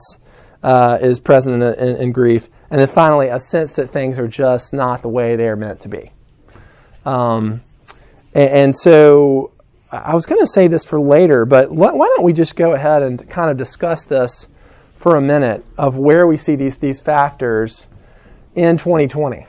uh, 0.63 1.00
is 1.01 1.19
present 1.19 1.62
in, 1.62 1.74
in, 1.74 1.95
in, 1.98 2.12
grief. 2.13 2.48
And 2.72 2.79
then 2.79 2.88
finally, 2.88 3.27
a 3.27 3.39
sense 3.39 3.74
that 3.74 3.91
things 3.91 4.17
are 4.19 4.27
just 4.27 4.74
not 4.74 5.01
the 5.01 5.10
way 5.10 5.36
they 5.36 5.50
are 5.50 5.57
meant 5.57 5.81
to 5.81 5.89
be. 5.89 6.12
Um, 7.05 7.62
and, 8.33 8.50
and, 8.50 8.77
so 8.77 9.51
I 9.91 10.15
was 10.15 10.25
going 10.25 10.39
to 10.39 10.48
say 10.48 10.69
this 10.69 10.86
for 10.86 11.01
later, 11.01 11.45
but 11.45 11.72
why 11.72 11.89
don't 11.89 12.24
we 12.24 12.31
just 12.31 12.55
go 12.55 12.74
ahead 12.74 13.03
and 13.03 13.29
kind 13.29 13.51
of 13.51 13.57
discuss 13.57 14.05
this 14.05 14.48
for 14.95 15.17
a 15.17 15.22
minute 15.22 15.65
of 15.77 15.98
where 15.98 16.25
we 16.25 16.38
see 16.38 16.55
these, 16.55 16.77
these 16.77 17.01
factors 17.01 17.88
in 18.55 18.77
2020? 18.77 19.48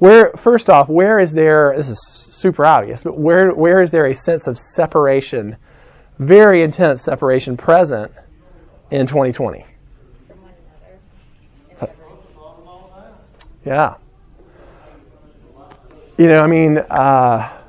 Where, 0.00 0.32
first 0.32 0.70
off, 0.70 0.88
where 0.88 1.18
is 1.18 1.32
there, 1.32 1.74
this 1.76 1.90
is 1.90 2.02
super 2.08 2.64
obvious, 2.64 3.02
but 3.02 3.18
where, 3.18 3.52
where 3.52 3.82
is 3.82 3.90
there 3.90 4.06
a 4.06 4.14
sense 4.14 4.46
of 4.46 4.58
separation, 4.58 5.56
very 6.18 6.62
intense 6.62 7.02
separation 7.02 7.58
present 7.58 8.10
in 8.90 9.06
2020? 9.06 9.66
Yeah. 13.62 13.96
You 16.16 16.28
know, 16.28 16.42
I 16.42 16.46
mean, 16.46 16.78
uh, 16.78 17.60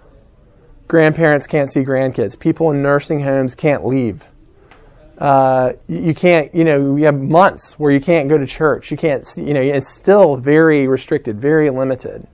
grandparents 0.87 1.47
can't 1.47 1.69
see 1.69 1.81
grandkids. 1.81 2.39
People 2.39 2.71
in 2.71 2.81
nursing 2.81 3.19
homes 3.19 3.55
can't 3.55 3.85
leave. 3.85 4.23
Uh, 5.17 5.73
you 5.87 6.15
can't, 6.15 6.53
you 6.55 6.63
know, 6.63 6.95
you 6.95 7.05
have 7.05 7.19
months 7.19 7.77
where 7.77 7.91
you 7.91 7.99
can't 7.99 8.27
go 8.27 8.37
to 8.37 8.45
church. 8.45 8.89
You 8.89 8.97
can't, 8.97 9.25
you 9.37 9.53
know, 9.53 9.61
it's 9.61 9.89
still 9.89 10.35
very 10.35 10.87
restricted, 10.87 11.39
very 11.39 11.69
limited. 11.69 12.27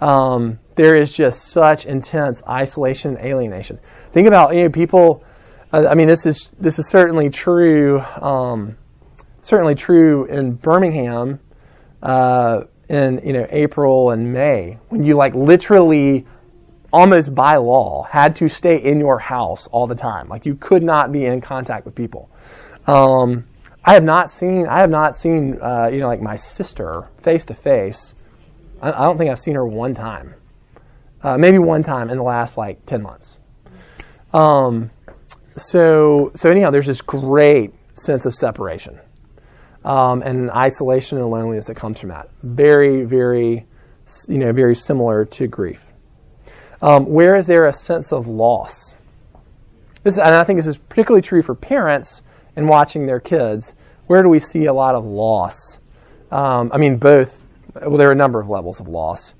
Um, 0.00 0.58
there 0.74 0.96
is 0.96 1.12
just 1.12 1.48
such 1.48 1.86
intense 1.86 2.42
isolation 2.48 3.16
and 3.16 3.26
alienation. 3.26 3.78
Think 4.12 4.26
about, 4.26 4.54
you 4.54 4.64
know, 4.64 4.70
people. 4.70 5.24
Uh, 5.72 5.86
I 5.88 5.94
mean, 5.94 6.08
this 6.08 6.26
is 6.26 6.50
this 6.58 6.78
is 6.78 6.88
certainly 6.88 7.30
true. 7.30 8.00
Um, 8.00 8.76
certainly 9.40 9.74
true 9.74 10.24
in 10.26 10.52
Birmingham, 10.52 11.40
uh, 12.02 12.62
in 12.88 13.20
you 13.24 13.32
know 13.32 13.46
April 13.50 14.10
and 14.10 14.32
May, 14.32 14.78
when 14.88 15.04
you 15.04 15.16
like 15.16 15.34
literally 15.34 16.26
almost 16.96 17.34
by 17.34 17.56
law, 17.56 18.04
had 18.04 18.34
to 18.34 18.48
stay 18.48 18.82
in 18.82 18.98
your 18.98 19.18
house 19.18 19.66
all 19.66 19.86
the 19.86 19.94
time. 19.94 20.30
Like 20.30 20.46
you 20.46 20.54
could 20.54 20.82
not 20.82 21.12
be 21.12 21.26
in 21.26 21.42
contact 21.42 21.84
with 21.84 21.94
people. 21.94 22.30
Um, 22.86 23.44
I 23.84 23.92
have 23.92 24.02
not 24.02 24.32
seen, 24.32 24.66
I 24.66 24.78
have 24.78 24.88
not 24.88 25.18
seen, 25.18 25.58
uh, 25.60 25.90
you 25.92 25.98
know, 25.98 26.06
like 26.06 26.22
my 26.22 26.36
sister 26.36 27.06
face 27.22 27.44
to 27.46 27.54
face. 27.54 28.14
I 28.80 28.90
don't 28.92 29.18
think 29.18 29.30
I've 29.30 29.38
seen 29.38 29.56
her 29.56 29.66
one 29.66 29.92
time. 29.92 30.36
Uh, 31.22 31.36
maybe 31.36 31.58
one 31.58 31.82
time 31.82 32.08
in 32.08 32.16
the 32.16 32.22
last 32.22 32.56
like 32.56 32.86
10 32.86 33.02
months. 33.02 33.38
Um, 34.32 34.90
so, 35.58 36.32
so 36.34 36.48
anyhow, 36.48 36.70
there's 36.70 36.86
this 36.86 37.02
great 37.02 37.74
sense 37.94 38.24
of 38.24 38.34
separation 38.34 38.98
um, 39.84 40.22
and 40.22 40.50
isolation 40.50 41.18
and 41.18 41.26
loneliness 41.30 41.66
that 41.66 41.74
comes 41.74 42.00
from 42.00 42.08
that. 42.08 42.30
Very, 42.42 43.04
very, 43.04 43.66
you 44.28 44.38
know, 44.38 44.52
very 44.52 44.74
similar 44.74 45.26
to 45.26 45.46
grief. 45.46 45.92
Um, 46.82 47.06
where 47.06 47.34
is 47.36 47.46
there 47.46 47.66
a 47.66 47.72
sense 47.72 48.12
of 48.12 48.26
loss? 48.26 48.94
This, 50.02 50.18
and 50.18 50.34
I 50.34 50.44
think 50.44 50.58
this 50.58 50.66
is 50.66 50.76
particularly 50.76 51.22
true 51.22 51.42
for 51.42 51.54
parents 51.54 52.22
in 52.54 52.66
watching 52.66 53.06
their 53.06 53.20
kids. 53.20 53.74
Where 54.06 54.22
do 54.22 54.28
we 54.28 54.40
see 54.40 54.66
a 54.66 54.72
lot 54.72 54.94
of 54.94 55.04
loss? 55.04 55.78
Um, 56.30 56.70
I 56.72 56.78
mean, 56.78 56.96
both. 56.96 57.44
Well, 57.74 57.96
there 57.96 58.08
are 58.08 58.12
a 58.12 58.16
number 58.16 58.40
of 58.40 58.48
levels 58.48 58.80
of 58.80 58.88
loss. 58.88 59.34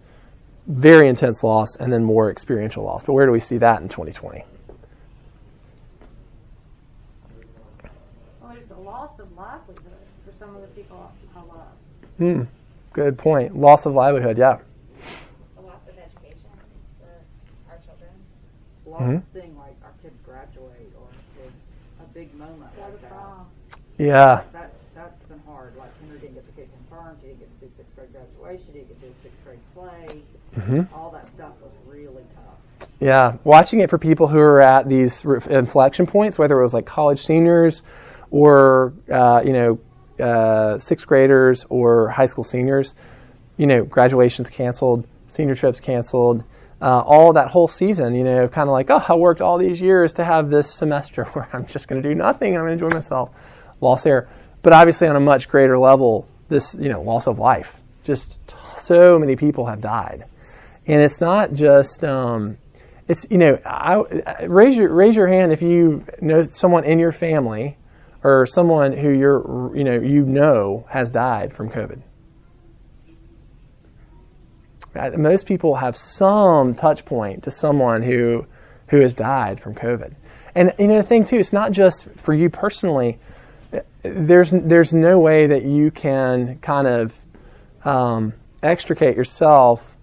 Very 0.67 1.09
intense 1.09 1.45
loss, 1.45 1.77
and 1.77 1.93
then 1.93 2.03
more 2.05 2.31
experiential 2.31 2.85
loss. 2.85 3.05
But 3.05 3.13
where 3.13 3.27
do 3.27 3.33
we 3.33 3.41
see 3.41 3.59
that 3.59 3.81
in 3.81 3.89
2020? 3.89 4.45
Well, 8.41 8.53
there's 8.53 8.71
a 8.71 8.75
loss 8.75 9.19
of 9.19 9.33
livelihood 9.37 9.83
for 10.25 10.33
some 10.39 10.57
of 10.57 10.63
the 10.63 10.69
people 10.69 11.13
I 11.37 11.41
love. 11.41 11.69
Hmm. 12.19 12.43
Good 12.93 13.19
point. 13.19 13.57
Loss 13.57 13.87
of 13.87 13.93
livelihood. 13.93 14.39
Yeah. 14.39 14.59
Mm-hmm. 18.99 19.19
seeing 19.33 19.57
like 19.59 19.77
our 19.83 19.93
kids 20.03 20.19
graduate 20.25 20.93
or 20.99 21.09
is 21.45 21.53
a 22.01 22.05
big 22.15 22.35
moment 22.35 22.71
like 22.81 23.01
that. 23.03 23.13
Yeah. 23.99 24.43
That, 24.53 24.75
that's 24.95 25.23
been 25.25 25.41
hard. 25.47 25.77
Like 25.77 25.91
Henry 26.01 26.19
didn't 26.19 26.35
get 26.35 26.47
to 26.47 26.53
get 26.53 26.69
confirmed. 26.73 27.19
He 27.23 27.29
didn't 27.29 27.41
get 27.41 27.61
to 27.61 27.67
do 27.67 27.73
sixth 27.77 27.97
grade 27.97 28.13
graduation. 28.13 28.67
He 28.73 28.79
didn't 28.81 28.89
get 28.89 29.01
to 29.01 29.07
do 29.07 29.15
sixth 29.23 29.45
grade 29.45 29.59
play. 29.75 30.23
Mm-hmm. 30.57 30.95
All 30.95 31.11
that 31.11 31.27
stuff 31.33 31.53
was 31.63 31.73
really 31.87 32.25
tough. 32.35 32.89
Yeah, 33.01 33.37
watching 33.45 33.81
it 33.81 33.91
for 33.91 33.99
people 33.99 34.29
who 34.29 34.39
are 34.39 34.61
at 34.61 34.89
these 34.89 35.25
inflection 35.25 36.07
points, 36.07 36.39
whether 36.39 36.59
it 36.59 36.63
was 36.63 36.75
like 36.75 36.87
college 36.87 37.25
seniors 37.25 37.83
or 38.31 38.93
uh, 39.11 39.43
you 39.45 39.53
know 39.53 39.79
uh, 40.25 40.79
sixth 40.79 41.07
graders 41.07 41.67
or 41.69 42.09
high 42.09 42.27
school 42.27 42.45
seniors, 42.45 42.95
you 43.57 43.67
know, 43.67 43.85
graduations 43.85 44.49
canceled, 44.49 45.07
senior 45.29 45.55
trips 45.55 45.81
canceled, 45.81 46.43
uh, 46.81 47.01
all 47.01 47.33
that 47.33 47.49
whole 47.49 47.69
season, 47.69 48.15
you 48.15 48.25
know, 48.25 48.49
kind 48.49 48.69
of 48.69 48.73
like, 48.73 48.91
oh, 48.91 49.03
I 49.09 49.15
worked 49.15 49.41
all 49.41 49.59
these 49.59 49.81
years 49.81 50.13
to 50.15 50.25
have 50.25 50.51
this 50.51 50.73
semester 50.73 51.25
where 51.33 51.49
I'm 51.53 51.67
just 51.67 51.89
going 51.89 52.03
to 52.03 52.09
do 52.09 52.15
nothing 52.15 52.55
and 52.55 52.59
I'm 52.59 52.67
going 52.67 52.79
to 52.79 52.85
enjoy 52.85 52.95
myself. 52.95 53.31
Loss 53.81 54.05
there. 54.05 54.29
But 54.63 54.73
obviously, 54.73 55.07
on 55.07 55.17
a 55.17 55.21
much 55.21 55.49
greater 55.49 55.79
level, 55.79 56.27
this, 56.49 56.75
you 56.75 56.89
know, 56.89 57.03
loss 57.03 57.27
of 57.27 57.39
life. 57.39 57.77
Just 58.05 58.39
so 58.79 59.19
many 59.19 59.37
people 59.37 59.67
have 59.67 59.81
died. 59.81 60.23
And 60.87 61.03
it's 61.03 61.21
not 61.21 61.53
just, 61.53 62.05
um, 62.05 62.59
it's, 63.09 63.27
you 63.31 63.39
know, 63.39 63.59
I, 63.65 64.45
raise, 64.47 64.77
your, 64.77 64.93
raise 64.93 65.15
your 65.17 65.29
hand 65.29 65.53
if 65.53 65.63
you 65.63 66.05
know 66.21 66.43
someone 66.43 66.85
in 66.85 66.99
your 66.99 67.13
family 67.13 67.77
or 68.23 68.47
someone 68.47 68.93
who 68.93 69.11
you're, 69.11 69.77
you 69.77 69.85
know, 69.85 70.01
you 70.01 70.25
know 70.25 70.87
has 70.91 71.11
died 71.11 71.53
from 71.53 71.71
COVID 71.71 72.01
most 75.17 75.47
people 75.47 75.77
have 75.77 75.97
some 75.97 76.75
touch 76.75 77.05
point 77.05 77.45
to 77.45 77.51
someone 77.51 78.03
who 78.03 78.47
who 78.89 79.01
has 79.01 79.15
died 79.15 79.61
from 79.61 79.75
COVID. 79.75 80.15
And 80.55 80.73
you 80.79 80.87
know 80.87 80.97
the 80.97 81.03
thing 81.03 81.25
too, 81.25 81.37
it's 81.37 81.53
not 81.53 81.73
just 81.73 82.09
for 82.17 82.33
you 82.33 82.49
personally. 82.49 83.19
There's 84.03 84.51
there's 84.51 84.95
no 84.95 85.19
way 85.19 85.47
that 85.47 85.65
you 85.65 85.91
can 85.91 86.59
kind 86.59 86.87
of 86.87 87.15
um, 87.85 88.33
extricate 88.63 89.17
yourself 89.17 89.97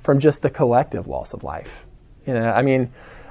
from 0.00 0.20
just 0.20 0.42
the 0.42 0.50
collective 0.50 1.06
loss 1.06 1.34
of 1.34 1.44
life. 1.44 1.70
You 2.26 2.34
know, 2.34 2.50
I 2.50 2.62
mean, 2.62 2.90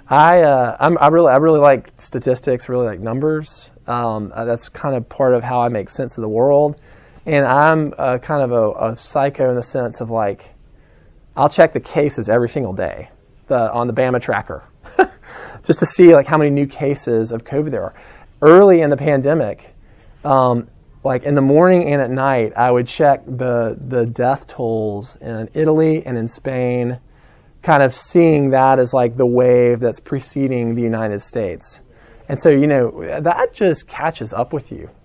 I 0.10 0.42
uh, 0.42 0.78
i 0.80 1.08
really 1.08 1.32
I 1.32 1.38
really 1.38 1.60
like 1.60 1.92
statistics, 1.98 2.70
really 2.70 2.86
like 2.86 3.00
numbers. 3.00 3.72
Um, 3.88 4.32
uh, 4.36 4.46
that's 4.46 4.70
kind 4.70 4.96
of 4.96 5.08
part 5.10 5.34
of 5.34 5.44
how 5.44 5.62
I 5.62 5.70
make 5.70 5.90
sense 5.90 6.18
of 6.18 6.22
the 6.22 6.30
world. 6.30 6.80
And 7.26 7.46
I'm 7.46 7.94
uh, 7.98 8.20
kind 8.20 8.44
of 8.44 8.52
a, 8.52 8.92
a 8.92 8.96
psycho 8.96 9.50
in 9.50 9.56
the 9.56 9.64
sense 9.64 10.00
of 10.00 10.10
like 10.10 10.50
I'll 11.38 11.50
check 11.50 11.74
the 11.74 11.80
cases 11.80 12.30
every 12.30 12.50
single 12.50 12.74
day 12.74 13.10
the, 13.48 13.72
on 13.72 13.86
the 13.86 13.94
Bama 13.94 14.20
tracker 14.20 14.64
just 15.64 15.80
to 15.80 15.86
see 15.86 16.14
like 16.16 16.26
how 16.26 16.38
many 16.38 16.50
new 16.50 16.66
cases 16.66 17.32
of 17.32 17.44
COVID 17.44 17.70
there 17.70 17.84
are. 17.84 17.94
Early 18.42 18.82
in 18.82 18.90
the 18.90 18.98
pandemic, 18.98 19.74
um, 20.26 20.68
like 21.04 21.24
in 21.24 21.36
the 21.36 21.42
morning 21.42 21.94
and 21.94 22.02
at 22.02 22.10
night, 22.10 22.54
I 22.56 22.72
would 22.72 22.88
check 22.88 23.24
the 23.26 23.78
the 23.80 24.06
death 24.06 24.48
tolls 24.48 25.16
in 25.18 25.50
Italy 25.54 26.06
and 26.06 26.18
in 26.18 26.28
Spain, 26.28 27.00
kind 27.62 27.84
of 27.84 27.94
seeing 27.94 28.50
that 28.50 28.80
as 28.80 28.94
like 28.94 29.16
the 29.16 29.26
wave 29.26 29.80
that's 29.80 30.00
preceding 30.00 30.76
the 30.76 30.82
United 30.82 31.22
States. 31.22 31.82
And 32.30 32.42
so, 32.42 32.50
you 32.50 32.68
know, 32.68 33.22
that 33.22 33.54
just 33.54 33.88
catches 33.88 34.34
up 34.34 34.54
with 34.54 34.72
you. 34.72 34.90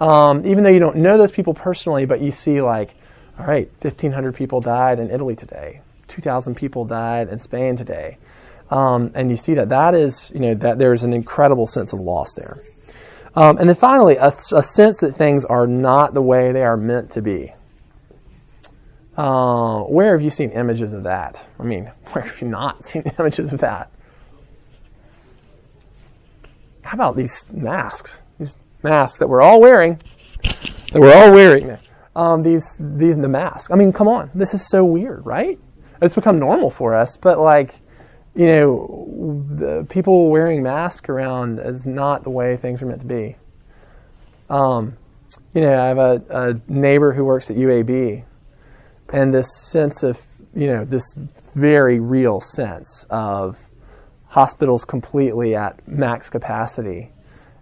Um, 0.00 0.46
even 0.46 0.64
though 0.64 0.70
you 0.70 0.80
don't 0.80 0.96
know 0.96 1.18
those 1.18 1.30
people 1.30 1.52
personally, 1.52 2.06
but 2.06 2.22
you 2.22 2.30
see 2.30 2.62
like 2.62 2.94
all 3.40 3.46
right, 3.46 3.70
1,500 3.80 4.34
people 4.34 4.60
died 4.60 5.00
in 5.00 5.10
Italy 5.10 5.34
today. 5.34 5.80
2,000 6.08 6.54
people 6.54 6.84
died 6.84 7.30
in 7.30 7.38
Spain 7.38 7.74
today. 7.74 8.18
Um, 8.70 9.12
and 9.14 9.30
you 9.30 9.38
see 9.38 9.54
that 9.54 9.70
that 9.70 9.94
is, 9.94 10.30
you 10.34 10.40
know, 10.40 10.54
that 10.56 10.78
there's 10.78 11.04
an 11.04 11.14
incredible 11.14 11.66
sense 11.66 11.94
of 11.94 12.00
loss 12.00 12.34
there. 12.34 12.60
Um, 13.34 13.56
and 13.56 13.66
then 13.66 13.76
finally, 13.76 14.16
a, 14.16 14.26
a, 14.52 14.62
sense 14.62 14.98
that 14.98 15.16
things 15.16 15.46
are 15.46 15.66
not 15.66 16.12
the 16.12 16.20
way 16.20 16.52
they 16.52 16.62
are 16.62 16.76
meant 16.76 17.12
to 17.12 17.22
be. 17.22 17.54
Uh, 19.16 19.80
where 19.84 20.12
have 20.12 20.20
you 20.22 20.30
seen 20.30 20.50
images 20.50 20.92
of 20.92 21.04
that? 21.04 21.42
I 21.58 21.62
mean, 21.62 21.90
where 22.12 22.24
have 22.24 22.40
you 22.42 22.48
not 22.48 22.84
seen 22.84 23.04
images 23.18 23.54
of 23.54 23.60
that? 23.60 23.90
How 26.82 26.94
about 26.94 27.16
these 27.16 27.46
masks? 27.50 28.20
These 28.38 28.58
masks 28.82 29.18
that 29.18 29.28
we're 29.28 29.40
all 29.40 29.62
wearing, 29.62 29.98
that 30.42 31.00
we're 31.00 31.14
all 31.14 31.32
wearing 31.32 31.78
um, 32.16 32.42
these 32.42 32.76
these 32.78 33.16
the 33.16 33.28
mask. 33.28 33.70
I 33.70 33.76
mean, 33.76 33.92
come 33.92 34.08
on, 34.08 34.30
this 34.34 34.54
is 34.54 34.68
so 34.68 34.84
weird, 34.84 35.24
right? 35.24 35.58
It's 36.02 36.14
become 36.14 36.38
normal 36.38 36.70
for 36.70 36.94
us, 36.94 37.16
but 37.16 37.38
like, 37.38 37.78
you 38.34 38.46
know, 38.46 39.86
people 39.90 40.30
wearing 40.30 40.62
masks 40.62 41.08
around 41.08 41.58
is 41.60 41.84
not 41.84 42.24
the 42.24 42.30
way 42.30 42.56
things 42.56 42.80
are 42.80 42.86
meant 42.86 43.00
to 43.00 43.06
be. 43.06 43.36
Um, 44.48 44.96
you 45.54 45.60
know, 45.60 45.78
I 45.80 45.88
have 45.88 45.98
a, 45.98 46.22
a 46.30 46.72
neighbor 46.72 47.12
who 47.12 47.24
works 47.24 47.50
at 47.50 47.56
UAB, 47.56 48.24
and 49.12 49.34
this 49.34 49.54
sense 49.54 50.02
of 50.02 50.20
you 50.54 50.66
know, 50.66 50.84
this 50.84 51.14
very 51.54 52.00
real 52.00 52.40
sense 52.40 53.06
of 53.10 53.66
hospitals 54.26 54.84
completely 54.84 55.54
at 55.54 55.86
max 55.86 56.28
capacity 56.28 57.10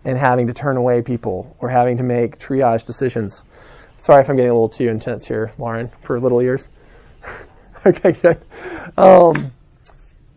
and 0.05 0.17
having 0.17 0.47
to 0.47 0.55
turn 0.55 0.77
away 0.77 1.03
people 1.03 1.57
or 1.59 1.69
having 1.69 1.97
to 1.97 2.03
make 2.03 2.39
triage 2.39 2.87
decisions. 2.87 3.43
Sorry 3.99 4.23
if 4.23 4.31
I'm 4.31 4.37
getting 4.37 4.51
a 4.51 4.55
little 4.55 4.69
too 4.69 4.89
intense 4.89 5.27
here, 5.27 5.53
Lauren, 5.59 5.89
for 5.89 6.21
little 6.21 6.41
ears. 6.41 6.69
okay, 7.87 8.13
good. 8.13 8.41
Um, 8.97 9.53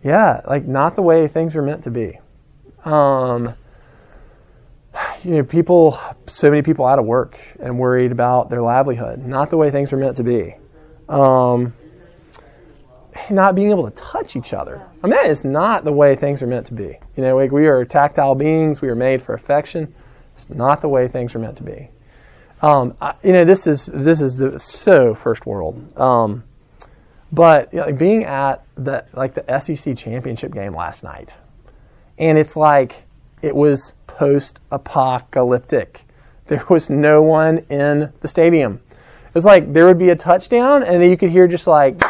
yeah, 0.03 0.41
like 0.48 0.65
not 0.65 0.96
the 0.96 1.03
way 1.03 1.27
things 1.27 1.56
are 1.56 1.62
meant 1.62 1.84
to 1.84 1.91
be. 1.91 2.20
Um, 2.84 3.53
you 5.24 5.36
know, 5.36 5.44
people, 5.44 6.00
so 6.25 6.50
many 6.50 6.63
people 6.63 6.86
out 6.86 6.98
of 6.98 7.06
work 7.06 7.39
and 7.60 7.77
worried 7.77 8.12
about 8.12 8.50
their 8.50 8.62
livelihood. 8.62 9.24
Not 9.24 9.51
the 9.51 9.58
way 9.58 9.70
things 9.70 9.94
are 9.94 9.98
meant 9.98 10.18
to 10.18 10.24
be. 10.24 10.56
Um, 11.08 11.74
not 13.30 13.53
being 13.53 13.70
able 13.70 13.89
to 13.89 13.96
touch 13.96 14.36
each 14.36 14.53
other. 14.53 14.82
I 15.03 15.08
mean, 15.08 15.15
that 15.15 15.30
is 15.30 15.44
not 15.44 15.84
the 15.84 15.91
way 15.91 16.15
things 16.15 16.41
are 16.41 16.48
meant 16.48 16.65
to 16.68 16.74
be. 16.74 16.98
You 17.15 17.24
know, 17.24 17.36
like 17.36 17.51
we 17.51 17.68
are 17.68 17.86
tactile 17.86 18.34
beings. 18.34 18.82
We 18.82 18.89
are 18.89 18.96
made 18.96 19.22
for 19.22 19.34
affection. 19.34 19.94
It's 20.36 20.50
not 20.50 20.82
the 20.82 20.89
way 20.89 21.08
things 21.08 21.36
are 21.36 21.39
meant 21.39 21.58
to 21.58 21.63
be. 21.63 21.89
Um, 22.62 22.96
I, 23.01 23.15
you 23.24 23.32
know, 23.34 23.44
this 23.44 23.65
is 23.65 23.88
this 23.88 24.22
is 24.22 24.36
the, 24.36 24.60
so 24.60 25.15
first 25.15 25.46
world. 25.46 25.98
Um, 25.98 26.44
but 27.32 27.74
you 27.74 27.80
know, 27.80 27.86
like 27.86 27.98
being 27.98 28.24
at 28.24 28.63
the 28.75 29.06
like 29.13 29.34
the 29.34 29.60
SEC 29.60 29.98
championship 29.98 30.53
game 30.53 30.75
last 30.75 31.03
night, 31.03 31.34
and 32.18 32.38
it's 32.38 32.56
like 32.56 33.03
it 33.41 33.56
was 33.56 33.94
post-apocalyptic. 34.08 36.06
There 36.48 36.65
was 36.70 36.89
no 36.89 37.22
one 37.22 37.60
in 37.70 38.12
the 38.20 38.27
stadium. 38.27 38.82
It 38.91 39.36
was 39.36 39.46
like 39.46 39.72
there 39.72 39.86
would 39.86 39.98
be 39.98 40.10
a 40.10 40.15
touchdown, 40.15 40.84
and 40.84 41.03
you 41.03 41.15
could 41.15 41.32
hear 41.32 41.48
just 41.48 41.65
like 41.65 42.01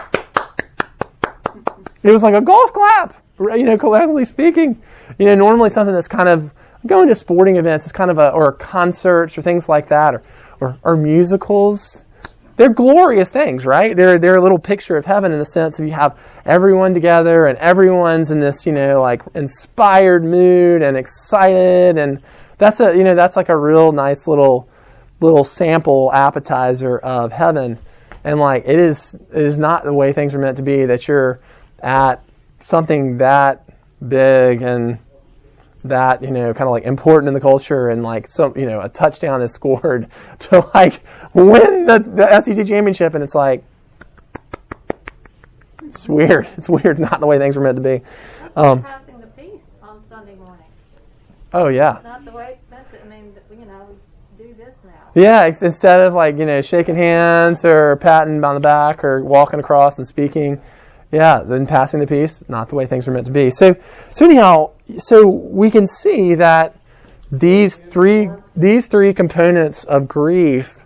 it 2.03 2.11
was 2.11 2.23
like 2.23 2.33
a 2.33 2.41
golf 2.41 2.73
clap, 2.73 3.23
you 3.39 3.63
know, 3.63 3.77
collectively 3.77 4.25
speaking. 4.25 4.81
You 5.19 5.27
know, 5.27 5.35
normally 5.35 5.69
something 5.69 5.93
that's 5.93 6.07
kind 6.07 6.27
of 6.27 6.51
going 6.85 7.07
to 7.07 7.15
sporting 7.15 7.57
events 7.57 7.85
is 7.85 7.91
kind 7.91 8.11
of 8.11 8.17
a 8.17 8.29
or 8.31 8.51
concerts 8.51 9.37
or 9.37 9.41
things 9.41 9.69
like 9.69 9.89
that, 9.89 10.15
or 10.15 10.23
or, 10.59 10.77
or 10.83 10.95
musicals 10.95 12.05
they're 12.61 12.69
glorious 12.69 13.29
things, 13.29 13.65
right? 13.65 13.95
They're 13.95 14.19
they're 14.19 14.35
a 14.35 14.41
little 14.41 14.59
picture 14.59 14.95
of 14.95 15.03
heaven 15.03 15.31
in 15.31 15.39
the 15.39 15.45
sense 15.47 15.79
of 15.79 15.87
you 15.87 15.93
have 15.93 16.15
everyone 16.45 16.93
together 16.93 17.47
and 17.47 17.57
everyone's 17.57 18.29
in 18.29 18.39
this, 18.39 18.67
you 18.67 18.71
know, 18.71 19.01
like 19.01 19.23
inspired 19.33 20.23
mood 20.23 20.83
and 20.83 20.95
excited 20.95 21.97
and 21.97 22.21
that's 22.59 22.79
a 22.79 22.95
you 22.95 23.03
know, 23.03 23.15
that's 23.15 23.35
like 23.35 23.49
a 23.49 23.57
real 23.57 23.91
nice 23.91 24.27
little 24.27 24.69
little 25.21 25.43
sample 25.43 26.11
appetizer 26.13 26.99
of 26.99 27.31
heaven. 27.31 27.79
And 28.23 28.39
like 28.39 28.63
it 28.67 28.77
is 28.77 29.15
it 29.15 29.41
is 29.41 29.57
not 29.57 29.83
the 29.83 29.93
way 29.93 30.13
things 30.13 30.35
are 30.35 30.39
meant 30.39 30.57
to 30.57 30.63
be 30.63 30.85
that 30.85 31.07
you're 31.07 31.39
at 31.79 32.23
something 32.59 33.17
that 33.17 33.67
big 34.07 34.61
and 34.61 34.99
that 35.83 36.21
you 36.21 36.31
know 36.31 36.53
kind 36.53 36.67
of 36.67 36.71
like 36.71 36.83
important 36.83 37.27
in 37.27 37.33
the 37.33 37.39
culture 37.39 37.89
and 37.89 38.03
like 38.03 38.29
some 38.29 38.53
you 38.57 38.65
know 38.65 38.81
a 38.81 38.89
touchdown 38.89 39.41
is 39.41 39.53
scored 39.53 40.07
to 40.39 40.69
like 40.73 41.01
win 41.33 41.85
the, 41.85 41.99
the 41.99 42.41
SEC 42.41 42.65
championship. 42.67 43.13
And 43.13 43.23
it's 43.23 43.35
like 43.35 43.63
it's 45.83 46.07
weird. 46.07 46.47
It's 46.57 46.69
weird 46.69 46.99
not 46.99 47.19
the 47.19 47.27
way 47.27 47.37
things 47.37 47.57
were 47.57 47.63
meant 47.63 47.77
to 47.77 47.81
be. 47.81 48.03
Um, 48.55 48.83
passing 48.83 49.19
the 49.19 49.27
peace 49.27 49.61
on 49.81 50.03
Sunday 50.07 50.35
morning. 50.35 50.65
Oh 51.53 51.67
yeah. 51.67 51.99
Not 52.03 52.25
the 52.25 52.31
way 52.31 52.57
it's 52.57 52.69
meant 52.69 52.89
to 52.91 53.01
I 53.01 53.07
mean 53.07 53.33
you 53.51 53.65
know 53.65 53.87
do 54.37 54.53
this 54.53 54.75
now. 54.83 55.11
Yeah 55.15 55.45
instead 55.45 56.01
of 56.01 56.13
like 56.13 56.37
you 56.37 56.45
know 56.45 56.61
shaking 56.61 56.95
hands 56.95 57.65
or 57.65 57.97
patting 57.97 58.43
on 58.43 58.55
the 58.55 58.61
back 58.61 59.03
or 59.03 59.23
walking 59.23 59.59
across 59.59 59.97
and 59.97 60.07
speaking 60.07 60.61
yeah, 61.11 61.43
then 61.43 61.67
passing 61.67 61.99
the 61.99 62.07
peace, 62.07 62.43
not 62.47 62.69
the 62.69 62.75
way 62.75 62.85
things 62.85 63.07
are 63.07 63.11
meant 63.11 63.25
to 63.25 63.31
be. 63.31 63.49
So, 63.51 63.75
so 64.11 64.25
anyhow, 64.25 64.71
so 64.97 65.27
we 65.27 65.69
can 65.69 65.87
see 65.87 66.35
that 66.35 66.77
these 67.31 67.77
three 67.77 68.29
these 68.55 68.87
three 68.87 69.13
components 69.13 69.83
of 69.83 70.07
grief 70.07 70.85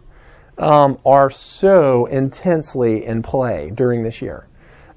um, 0.58 1.00
are 1.06 1.30
so 1.30 2.06
intensely 2.08 3.06
in 3.06 3.22
play 3.22 3.72
during 3.74 4.04
this 4.04 4.22
year: 4.22 4.48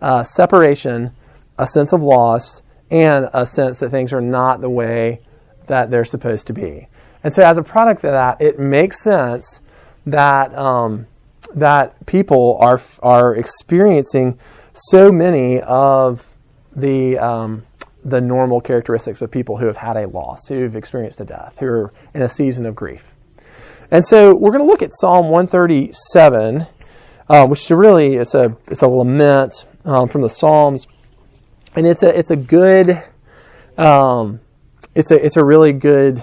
uh, 0.01 0.23
separation, 0.23 1.13
a 1.59 1.67
sense 1.67 1.93
of 1.93 2.03
loss, 2.03 2.63
and 2.91 3.29
a 3.35 3.45
sense 3.45 3.79
that 3.81 3.91
things 3.91 4.13
are 4.13 4.21
not 4.21 4.61
the 4.61 4.71
way 4.71 5.21
that 5.67 5.91
they're 5.91 6.05
supposed 6.05 6.47
to 6.47 6.53
be. 6.55 6.89
And 7.23 7.35
so, 7.35 7.43
as 7.43 7.59
a 7.59 7.63
product 7.63 8.05
of 8.05 8.13
that, 8.13 8.41
it 8.41 8.59
makes 8.59 9.03
sense 9.03 9.61
that 10.07 10.55
um, 10.55 11.07
that 11.55 12.07
people 12.07 12.57
are 12.61 12.81
are 13.03 13.35
experiencing 13.35 14.39
so 14.79 15.11
many 15.11 15.61
of 15.61 16.35
the 16.75 17.19
um, 17.19 17.65
the 18.05 18.21
normal 18.21 18.61
characteristics 18.61 19.23
of 19.23 19.31
people 19.31 19.57
who 19.57 19.67
have 19.67 19.77
had 19.77 19.97
a 19.97 20.09
loss, 20.09 20.47
who've 20.49 20.77
experienced 20.77 21.21
a 21.21 21.25
death, 21.25 21.57
who 21.59 21.67
are 21.67 21.93
in 22.15 22.23
a 22.23 22.29
season 22.29 22.67
of 22.67 22.75
grief. 22.75 23.05
And 23.91 24.05
so 24.05 24.35
we're 24.35 24.51
going 24.51 24.63
to 24.63 24.67
look 24.67 24.83
at 24.83 24.93
Psalm 24.93 25.29
137, 25.31 26.67
uh, 27.29 27.47
which 27.47 27.69
really 27.71 28.17
it's 28.17 28.35
a 28.35 28.57
it's 28.69 28.83
a 28.83 28.89
lament 28.89 29.65
um, 29.85 30.09
from 30.09 30.23
the 30.23 30.31
Psalms, 30.31 30.87
and 31.75 31.87
it's 31.87 32.03
a 32.03 32.17
it's 32.17 32.31
a 32.31 32.37
good 32.37 33.03
um, 33.77 34.41
it's 34.95 35.11
a 35.11 35.25
it's 35.25 35.37
a 35.37 35.45
really 35.45 35.73
good 35.73 36.23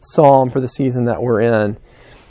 psalm 0.00 0.50
for 0.50 0.60
the 0.60 0.68
season 0.68 1.04
that 1.04 1.22
we're 1.22 1.40
in. 1.40 1.76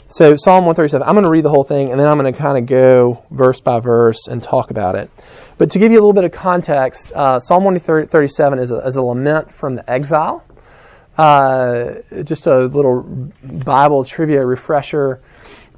So 0.08 0.34
Psalm 0.34 0.64
137, 0.64 1.06
I'm 1.06 1.14
going 1.14 1.22
to 1.22 1.30
read 1.30 1.44
the 1.44 1.50
whole 1.50 1.62
thing 1.62 1.92
and 1.92 2.00
then 2.00 2.08
I'm 2.08 2.18
going 2.18 2.32
to 2.32 2.36
kind 2.36 2.58
of 2.58 2.66
go 2.66 3.24
verse 3.30 3.60
by 3.60 3.78
verse 3.78 4.26
and 4.26 4.42
talk 4.42 4.72
about 4.72 4.96
it. 4.96 5.08
But 5.60 5.68
to 5.72 5.78
give 5.78 5.92
you 5.92 5.98
a 5.98 6.00
little 6.00 6.14
bit 6.14 6.24
of 6.24 6.32
context, 6.32 7.12
uh, 7.12 7.38
Psalm 7.38 7.64
137 7.64 8.58
is 8.60 8.70
a, 8.70 8.78
is 8.78 8.96
a 8.96 9.02
lament 9.02 9.52
from 9.52 9.74
the 9.74 9.90
exile. 9.90 10.42
Uh, 11.18 11.96
just 12.22 12.46
a 12.46 12.60
little 12.60 13.02
Bible 13.42 14.02
trivia 14.06 14.42
refresher. 14.42 15.20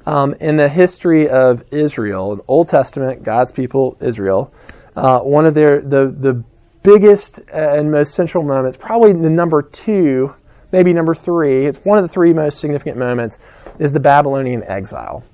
Um, 0.05 0.35
in 0.35 0.55
the 0.55 0.69
history 0.69 1.27
of 1.27 1.65
Israel, 1.73 2.37
the 2.37 2.43
Old 2.47 2.69
Testament, 2.69 3.25
God's 3.25 3.51
people, 3.51 3.97
Israel, 3.99 4.53
uh, 4.95 5.19
one 5.19 5.45
of 5.45 5.53
their 5.53 5.81
the 5.81 6.07
the 6.17 6.41
biggest 6.83 7.39
and 7.51 7.91
most 7.91 8.13
central 8.13 8.45
moments, 8.45 8.77
probably 8.77 9.11
the 9.11 9.29
number 9.29 9.61
two, 9.61 10.33
maybe 10.71 10.93
number 10.93 11.13
three. 11.13 11.65
It's 11.65 11.79
one 11.79 11.97
of 11.97 12.05
the 12.05 12.13
three 12.13 12.31
most 12.31 12.59
significant 12.59 12.95
moments 12.95 13.37
is 13.79 13.91
the 13.91 13.99
Babylonian 13.99 14.63
exile. 14.63 15.25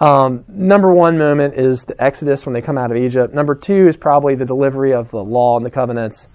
Um, 0.00 0.46
number 0.48 0.92
one 0.92 1.18
moment 1.18 1.54
is 1.54 1.84
the 1.84 2.02
Exodus 2.02 2.46
when 2.46 2.54
they 2.54 2.62
come 2.62 2.78
out 2.78 2.90
of 2.90 2.96
Egypt. 2.96 3.34
Number 3.34 3.54
two 3.54 3.86
is 3.86 3.98
probably 3.98 4.34
the 4.34 4.46
delivery 4.46 4.94
of 4.94 5.10
the 5.10 5.22
law 5.22 5.58
and 5.58 5.66
the 5.66 5.70
covenants 5.70 6.26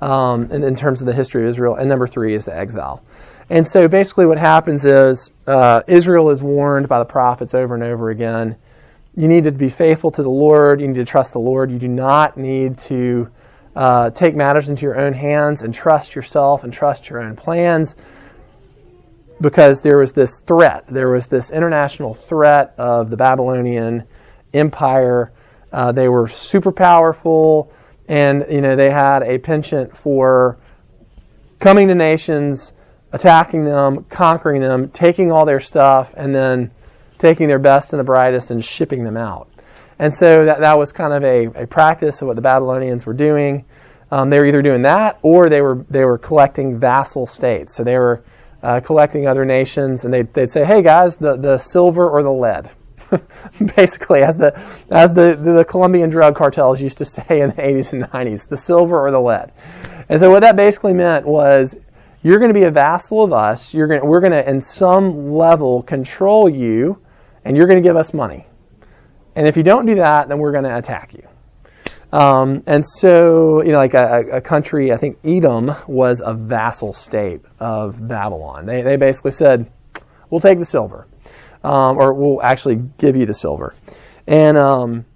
um, 0.00 0.50
in, 0.50 0.64
in, 0.64 0.74
terms 0.74 1.00
of 1.00 1.06
the 1.06 1.12
history 1.12 1.44
of 1.44 1.50
Israel. 1.50 1.76
And 1.76 1.88
number 1.88 2.08
three 2.08 2.34
is 2.34 2.44
the 2.44 2.56
exile. 2.56 3.04
And 3.48 3.64
so 3.64 3.86
basically, 3.86 4.26
what 4.26 4.38
happens 4.38 4.84
is 4.84 5.30
uh, 5.46 5.82
Israel 5.86 6.30
is 6.30 6.42
warned 6.42 6.88
by 6.88 6.98
the 6.98 7.04
prophets 7.04 7.54
over 7.54 7.74
and 7.74 7.84
over 7.84 8.10
again. 8.10 8.56
You 9.16 9.28
need 9.28 9.44
to 9.44 9.52
be 9.52 9.68
faithful 9.68 10.10
to 10.10 10.22
the 10.22 10.30
Lord. 10.30 10.80
You 10.80 10.88
need 10.88 10.96
to 10.96 11.04
trust 11.04 11.34
the 11.34 11.38
Lord. 11.38 11.70
You 11.70 11.78
do 11.78 11.86
not 11.86 12.36
need 12.36 12.78
to 12.78 13.28
uh, 13.76 14.10
take 14.10 14.34
matters 14.34 14.68
into 14.68 14.82
your 14.82 14.98
own 14.98 15.12
hands 15.12 15.62
and 15.62 15.72
trust 15.72 16.16
yourself 16.16 16.64
and 16.64 16.72
trust 16.72 17.08
your 17.08 17.22
own 17.22 17.36
plans 17.36 17.94
because 19.44 19.82
there 19.82 19.98
was 19.98 20.12
this 20.12 20.40
threat. 20.40 20.86
There 20.88 21.10
was 21.10 21.26
this 21.26 21.50
international 21.50 22.14
threat 22.14 22.74
of 22.78 23.10
the 23.10 23.16
Babylonian 23.16 24.04
Empire. 24.54 25.32
Uh, 25.70 25.92
they 25.92 26.08
were 26.08 26.28
super 26.28 26.72
powerful, 26.72 27.70
and 28.08 28.46
you 28.50 28.62
know 28.62 28.74
they 28.74 28.90
had 28.90 29.22
a 29.22 29.38
penchant 29.38 29.94
for 29.96 30.58
coming 31.60 31.88
to 31.88 31.94
nations, 31.94 32.72
attacking 33.12 33.66
them, 33.66 34.04
conquering 34.08 34.62
them, 34.62 34.88
taking 34.88 35.30
all 35.30 35.44
their 35.44 35.60
stuff, 35.60 36.14
and 36.16 36.34
then 36.34 36.70
taking 37.18 37.46
their 37.46 37.58
best 37.58 37.92
and 37.92 38.00
the 38.00 38.04
brightest 38.04 38.50
and 38.50 38.64
shipping 38.64 39.04
them 39.04 39.16
out. 39.16 39.48
And 39.98 40.12
so 40.12 40.46
that, 40.46 40.60
that 40.60 40.78
was 40.78 40.90
kind 40.90 41.12
of 41.12 41.22
a, 41.22 41.64
a 41.64 41.66
practice 41.66 42.22
of 42.22 42.28
what 42.28 42.36
the 42.36 42.42
Babylonians 42.42 43.04
were 43.04 43.12
doing. 43.12 43.66
Um, 44.10 44.30
they 44.30 44.38
were 44.38 44.46
either 44.46 44.62
doing 44.62 44.82
that 44.82 45.18
or 45.20 45.50
they 45.50 45.60
were 45.60 45.84
they 45.90 46.04
were 46.04 46.16
collecting 46.16 46.78
vassal 46.78 47.26
states. 47.26 47.74
So 47.74 47.84
they 47.84 47.98
were 47.98 48.24
uh, 48.64 48.80
collecting 48.80 49.26
other 49.28 49.44
nations, 49.44 50.04
and 50.04 50.14
they'd, 50.14 50.32
they'd 50.32 50.50
say, 50.50 50.64
"Hey 50.64 50.82
guys, 50.82 51.16
the, 51.16 51.36
the 51.36 51.58
silver 51.58 52.08
or 52.08 52.22
the 52.22 52.32
lead." 52.32 52.70
Basically, 53.76 54.22
as 54.22 54.38
the 54.38 54.58
as 54.90 55.12
the, 55.12 55.36
the 55.36 55.64
Colombian 55.66 56.08
drug 56.08 56.34
cartels 56.34 56.80
used 56.80 56.96
to 56.98 57.04
say 57.16 57.42
in 57.42 57.50
the 57.50 57.56
80s 57.56 57.92
and 57.92 58.04
90s, 58.04 58.48
the 58.48 58.56
silver 58.56 59.06
or 59.06 59.10
the 59.10 59.20
lead. 59.20 59.52
And 60.08 60.18
so 60.18 60.30
what 60.30 60.40
that 60.40 60.56
basically 60.56 60.94
meant 60.94 61.26
was, 61.26 61.76
you're 62.22 62.38
going 62.38 62.52
to 62.52 62.58
be 62.58 62.64
a 62.64 62.70
vassal 62.70 63.22
of 63.22 63.34
us. 63.34 63.74
You're 63.74 63.86
going 63.86 64.06
we're 64.06 64.20
going 64.20 64.32
to, 64.32 64.48
in 64.48 64.62
some 64.62 65.34
level, 65.34 65.82
control 65.82 66.48
you, 66.48 66.98
and 67.44 67.58
you're 67.58 67.66
going 67.66 67.82
to 67.82 67.86
give 67.86 67.96
us 67.96 68.14
money. 68.14 68.46
And 69.36 69.46
if 69.46 69.58
you 69.58 69.62
don't 69.62 69.84
do 69.84 69.96
that, 69.96 70.28
then 70.28 70.38
we're 70.38 70.52
going 70.52 70.64
to 70.64 70.76
attack 70.76 71.12
you. 71.12 71.28
Um, 72.14 72.62
and 72.66 72.86
so, 72.86 73.60
you 73.64 73.72
know, 73.72 73.78
like 73.78 73.94
a, 73.94 74.22
a, 74.34 74.40
country, 74.40 74.92
I 74.92 74.96
think 74.96 75.18
Edom 75.24 75.74
was 75.88 76.22
a 76.24 76.32
vassal 76.32 76.92
state 76.92 77.40
of 77.58 78.06
Babylon. 78.06 78.66
They, 78.66 78.82
they 78.82 78.94
basically 78.94 79.32
said, 79.32 79.68
we'll 80.30 80.40
take 80.40 80.60
the 80.60 80.64
silver, 80.64 81.08
um, 81.64 81.98
or 81.98 82.14
we'll 82.14 82.40
actually 82.40 82.76
give 82.98 83.16
you 83.16 83.26
the 83.26 83.34
silver. 83.34 83.74
And, 84.28 84.56
um, 84.56 85.06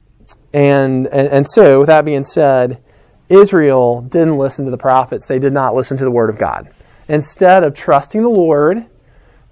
and, 0.53 1.07
and 1.07 1.29
and 1.29 1.49
so, 1.49 1.79
with 1.79 1.87
that 1.87 2.05
being 2.05 2.25
said, 2.25 2.83
Israel 3.29 4.03
didn't 4.03 4.37
listen 4.37 4.65
to 4.65 4.73
the 4.73 4.77
prophets. 4.77 5.29
They 5.29 5.39
did 5.39 5.53
not 5.53 5.77
listen 5.77 5.97
to 5.99 6.05
the 6.05 6.11
word 6.11 6.31
of 6.31 6.37
God. 6.37 6.69
Instead 7.07 7.63
of 7.63 7.77
trusting 7.77 8.23
the 8.23 8.29
Lord 8.29 8.87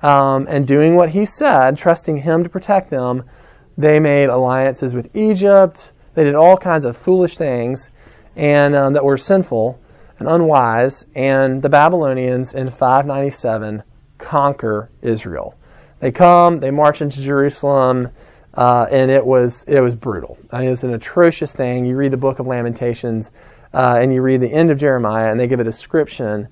um, 0.03 0.49
and 0.51 0.67
doing 0.67 0.97
what 0.97 1.11
He 1.11 1.25
said, 1.25 1.79
trusting 1.79 2.23
Him 2.23 2.43
to 2.43 2.49
protect 2.49 2.91
them, 2.91 3.23
they 3.79 4.01
made 4.01 4.31
alliances 4.31 4.95
with 4.95 5.15
Egypt. 5.15 5.93
They 6.17 6.25
did 6.25 6.35
all 6.35 6.57
kinds 6.57 6.87
of 6.87 6.97
foolish 6.97 7.37
things, 7.37 7.91
and 8.35 8.75
um, 8.75 8.95
that 8.95 9.05
were 9.05 9.19
sinful 9.19 9.79
and 10.19 10.27
unwise. 10.27 11.07
And 11.15 11.61
the 11.61 11.69
Babylonians 11.69 12.55
in 12.55 12.71
597 12.71 13.83
conquer 14.17 14.91
Israel. 15.03 15.55
They 16.01 16.11
come, 16.11 16.61
they 16.61 16.71
march 16.71 17.03
into 17.03 17.21
Jerusalem, 17.21 18.09
uh, 18.55 18.87
and 18.91 19.11
it 19.11 19.27
was 19.27 19.65
it 19.69 19.81
was 19.81 19.95
brutal. 19.95 20.39
I 20.51 20.61
mean, 20.61 20.69
it 20.69 20.71
was 20.71 20.85
an 20.85 20.95
atrocious 20.95 21.53
thing. 21.53 21.85
You 21.85 21.97
read 21.97 22.13
the 22.13 22.17
Book 22.17 22.39
of 22.39 22.47
Lamentations, 22.47 23.31
uh, 23.75 23.99
and 24.01 24.11
you 24.11 24.23
read 24.23 24.41
the 24.41 24.51
end 24.51 24.71
of 24.71 24.79
Jeremiah, 24.79 25.31
and 25.31 25.39
they 25.39 25.47
give 25.47 25.61
a 25.61 25.65
description 25.65 26.49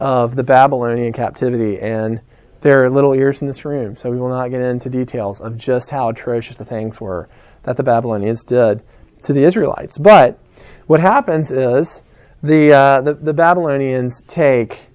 of 0.00 0.34
the 0.34 0.42
Babylonian 0.42 1.12
captivity. 1.12 1.78
And 1.78 2.20
there 2.60 2.84
are 2.84 2.90
little 2.90 3.14
ears 3.14 3.40
in 3.40 3.46
this 3.46 3.64
room, 3.64 3.96
so 3.96 4.10
we 4.10 4.18
will 4.18 4.30
not 4.30 4.50
get 4.50 4.62
into 4.62 4.90
details 4.90 5.40
of 5.40 5.56
just 5.56 5.90
how 5.90 6.08
atrocious 6.08 6.56
the 6.56 6.64
things 6.64 7.00
were 7.00 7.28
that 7.62 7.76
the 7.76 7.84
Babylonians 7.84 8.42
did 8.42 8.82
to 9.22 9.32
the 9.32 9.44
Israelites. 9.44 9.98
But 9.98 10.38
what 10.86 11.00
happens 11.00 11.50
is 11.50 12.02
the 12.42 12.72
uh, 12.72 13.00
the, 13.00 13.14
the, 13.14 13.32
Babylonians 13.32 14.22
take 14.22 14.86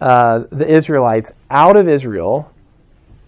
uh, 0.00 0.44
the 0.50 0.68
Israelites 0.68 1.32
out 1.50 1.76
of 1.76 1.88
Israel 1.88 2.52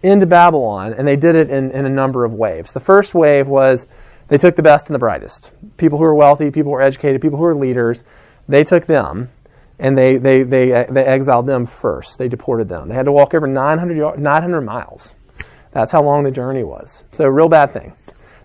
into 0.02 0.26
Babylon, 0.26 0.92
and 0.92 1.06
they 1.06 1.16
did 1.16 1.36
it 1.36 1.48
in, 1.48 1.70
in 1.70 1.86
a 1.86 1.90
number 1.90 2.24
of 2.24 2.32
waves. 2.32 2.72
The 2.72 2.80
first 2.80 3.14
wave 3.14 3.46
was 3.46 3.86
they 4.28 4.38
took 4.38 4.56
the 4.56 4.62
best 4.62 4.86
and 4.86 4.94
the 4.94 4.98
brightest. 4.98 5.50
People 5.76 5.98
who 5.98 6.04
were 6.04 6.14
wealthy, 6.14 6.50
people 6.50 6.70
who 6.70 6.76
were 6.76 6.82
educated, 6.82 7.20
people 7.20 7.38
who 7.38 7.44
were 7.44 7.54
leaders, 7.54 8.02
they 8.48 8.64
took 8.64 8.86
them 8.86 9.30
and 9.78 9.98
they, 9.98 10.16
they, 10.16 10.42
they, 10.42 10.86
they 10.88 11.04
exiled 11.04 11.46
them 11.46 11.66
first. 11.66 12.18
They 12.18 12.28
deported 12.28 12.68
them. 12.68 12.88
They 12.88 12.94
had 12.94 13.06
to 13.06 13.12
walk 13.12 13.34
over 13.34 13.46
900, 13.46 14.18
900 14.18 14.60
miles. 14.60 15.14
That's 15.72 15.90
how 15.92 16.02
long 16.02 16.22
the 16.22 16.30
journey 16.30 16.62
was. 16.62 17.02
So, 17.12 17.26
real 17.26 17.48
bad 17.48 17.72
thing. 17.72 17.94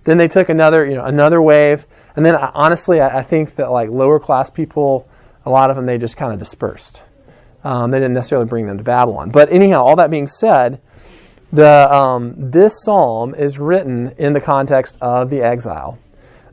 Then 0.08 0.18
they 0.18 0.30
took 0.30 0.48
another, 0.48 0.86
you 0.86 0.96
know, 0.96 1.04
another 1.04 1.42
wave. 1.42 1.86
And 2.16 2.26
then, 2.26 2.34
honestly, 2.34 3.02
I, 3.02 3.20
I 3.20 3.24
think 3.24 3.58
that 3.58 3.70
like 3.70 3.90
lower 3.90 4.22
class 4.22 4.50
people, 4.50 5.06
a 5.46 5.50
lot 5.50 5.70
of 5.70 5.76
them, 5.76 5.86
they 5.86 5.98
just 5.98 6.16
kind 6.16 6.32
of 6.32 6.40
dispersed. 6.40 7.02
Um, 7.62 7.92
they 7.92 7.98
didn't 7.98 8.14
necessarily 8.14 8.48
bring 8.48 8.68
them 8.68 8.78
to 8.78 8.86
Babylon. 8.86 9.32
But 9.32 9.52
anyhow, 9.52 9.84
all 9.84 9.98
that 9.98 10.10
being 10.10 10.30
said, 10.30 10.80
the, 11.52 11.94
um, 11.94 12.36
this 12.38 12.82
psalm 12.86 13.36
is 13.36 13.60
written 13.60 14.16
in 14.18 14.32
the 14.32 14.40
context 14.40 14.96
of 15.02 15.30
the 15.30 15.42
exile. 15.42 16.00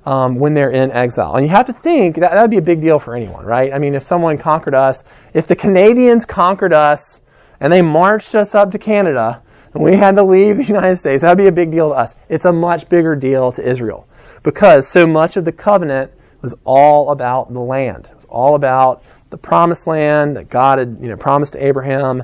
Um, 0.04 0.34
when 0.34 0.52
they're 0.52 0.72
in 0.72 0.90
exile. 0.90 1.36
And 1.36 1.46
you 1.46 1.50
have 1.52 1.66
to 1.66 1.72
think 1.72 2.16
that 2.16 2.32
that 2.32 2.40
would 2.42 2.50
be 2.50 2.58
a 2.58 2.62
big 2.62 2.82
deal 2.82 2.98
for 2.98 3.14
anyone, 3.14 3.46
right? 3.46 3.72
I 3.72 3.78
mean, 3.78 3.94
if 3.94 4.02
someone 4.02 4.36
conquered 4.36 4.74
us, 4.74 5.02
if 5.32 5.46
the 5.46 5.56
Canadians 5.56 6.26
conquered 6.26 6.74
us 6.74 7.22
and 7.58 7.72
they 7.72 7.80
marched 7.80 8.34
us 8.34 8.54
up 8.54 8.72
to 8.72 8.78
Canada 8.78 9.40
we 9.82 9.96
had 9.96 10.16
to 10.16 10.22
leave 10.22 10.56
the 10.56 10.64
United 10.64 10.96
States, 10.96 11.22
that 11.22 11.28
would 11.28 11.38
be 11.38 11.46
a 11.46 11.52
big 11.52 11.70
deal 11.70 11.90
to 11.90 11.94
us. 11.94 12.14
It's 12.28 12.44
a 12.44 12.52
much 12.52 12.88
bigger 12.88 13.16
deal 13.16 13.52
to 13.52 13.66
Israel 13.66 14.06
because 14.42 14.88
so 14.88 15.06
much 15.06 15.36
of 15.36 15.44
the 15.44 15.52
covenant 15.52 16.12
was 16.42 16.54
all 16.64 17.10
about 17.10 17.52
the 17.52 17.60
land. 17.60 18.08
It 18.10 18.16
was 18.16 18.26
all 18.28 18.54
about 18.54 19.02
the 19.30 19.36
promised 19.36 19.86
land 19.86 20.36
that 20.36 20.48
God 20.48 20.78
had 20.78 20.98
you 21.00 21.08
know, 21.08 21.16
promised 21.16 21.54
to 21.54 21.66
Abraham 21.66 22.22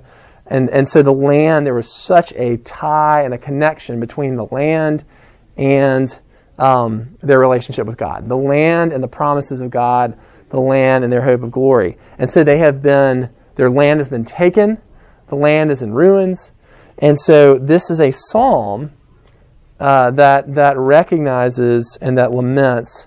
and, 0.50 0.68
and 0.70 0.88
so 0.88 1.02
the 1.02 1.12
land, 1.12 1.64
there 1.64 1.74
was 1.74 1.90
such 1.90 2.32
a 2.32 2.56
tie 2.58 3.22
and 3.22 3.32
a 3.32 3.38
connection 3.38 4.00
between 4.00 4.34
the 4.34 4.46
land 4.46 5.04
and 5.56 6.18
um, 6.58 7.14
their 7.22 7.38
relationship 7.38 7.86
with 7.86 7.96
God. 7.96 8.28
The 8.28 8.36
land 8.36 8.92
and 8.92 9.02
the 9.02 9.08
promises 9.08 9.60
of 9.60 9.70
God, 9.70 10.18
the 10.50 10.58
land 10.58 11.04
and 11.04 11.12
their 11.12 11.22
hope 11.22 11.44
of 11.44 11.52
glory. 11.52 11.96
And 12.18 12.28
so 12.28 12.42
they 12.42 12.58
have 12.58 12.82
been, 12.82 13.30
their 13.54 13.70
land 13.70 14.00
has 14.00 14.08
been 14.08 14.24
taken, 14.24 14.78
the 15.28 15.36
land 15.36 15.70
is 15.70 15.82
in 15.82 15.94
ruins. 15.94 16.50
And 17.00 17.18
so 17.18 17.58
this 17.58 17.90
is 17.90 18.00
a 18.00 18.10
psalm 18.10 18.92
uh, 19.78 20.10
that, 20.12 20.54
that 20.54 20.76
recognizes 20.76 21.98
and 22.00 22.18
that 22.18 22.32
laments 22.32 23.06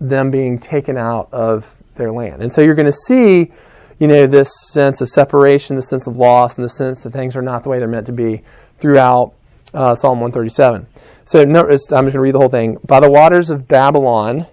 them 0.00 0.30
being 0.30 0.58
taken 0.58 0.96
out 0.96 1.28
of 1.32 1.70
their 1.96 2.12
land. 2.12 2.42
And 2.42 2.52
so 2.52 2.60
you're 2.60 2.74
going 2.74 2.86
to 2.86 2.92
see 2.92 3.52
you 3.98 4.08
know, 4.08 4.26
this 4.26 4.50
sense 4.72 5.00
of 5.00 5.08
separation, 5.08 5.76
the 5.76 5.82
sense 5.82 6.06
of 6.06 6.16
loss, 6.16 6.56
and 6.56 6.64
the 6.64 6.68
sense 6.68 7.02
that 7.02 7.12
things 7.12 7.34
are 7.34 7.42
not 7.42 7.62
the 7.62 7.70
way 7.70 7.78
they're 7.78 7.88
meant 7.88 8.06
to 8.06 8.12
be 8.12 8.42
throughout 8.78 9.32
uh, 9.72 9.94
Psalm 9.94 10.20
137. 10.20 10.86
So 11.24 11.44
no, 11.44 11.62
I'm 11.62 11.70
just 11.70 11.90
going 11.90 12.12
to 12.12 12.20
read 12.20 12.34
the 12.34 12.38
whole 12.38 12.48
thing. 12.48 12.76
By 12.86 13.00
the 13.00 13.10
waters 13.10 13.50
of 13.50 13.66
Babylon, 13.66 14.46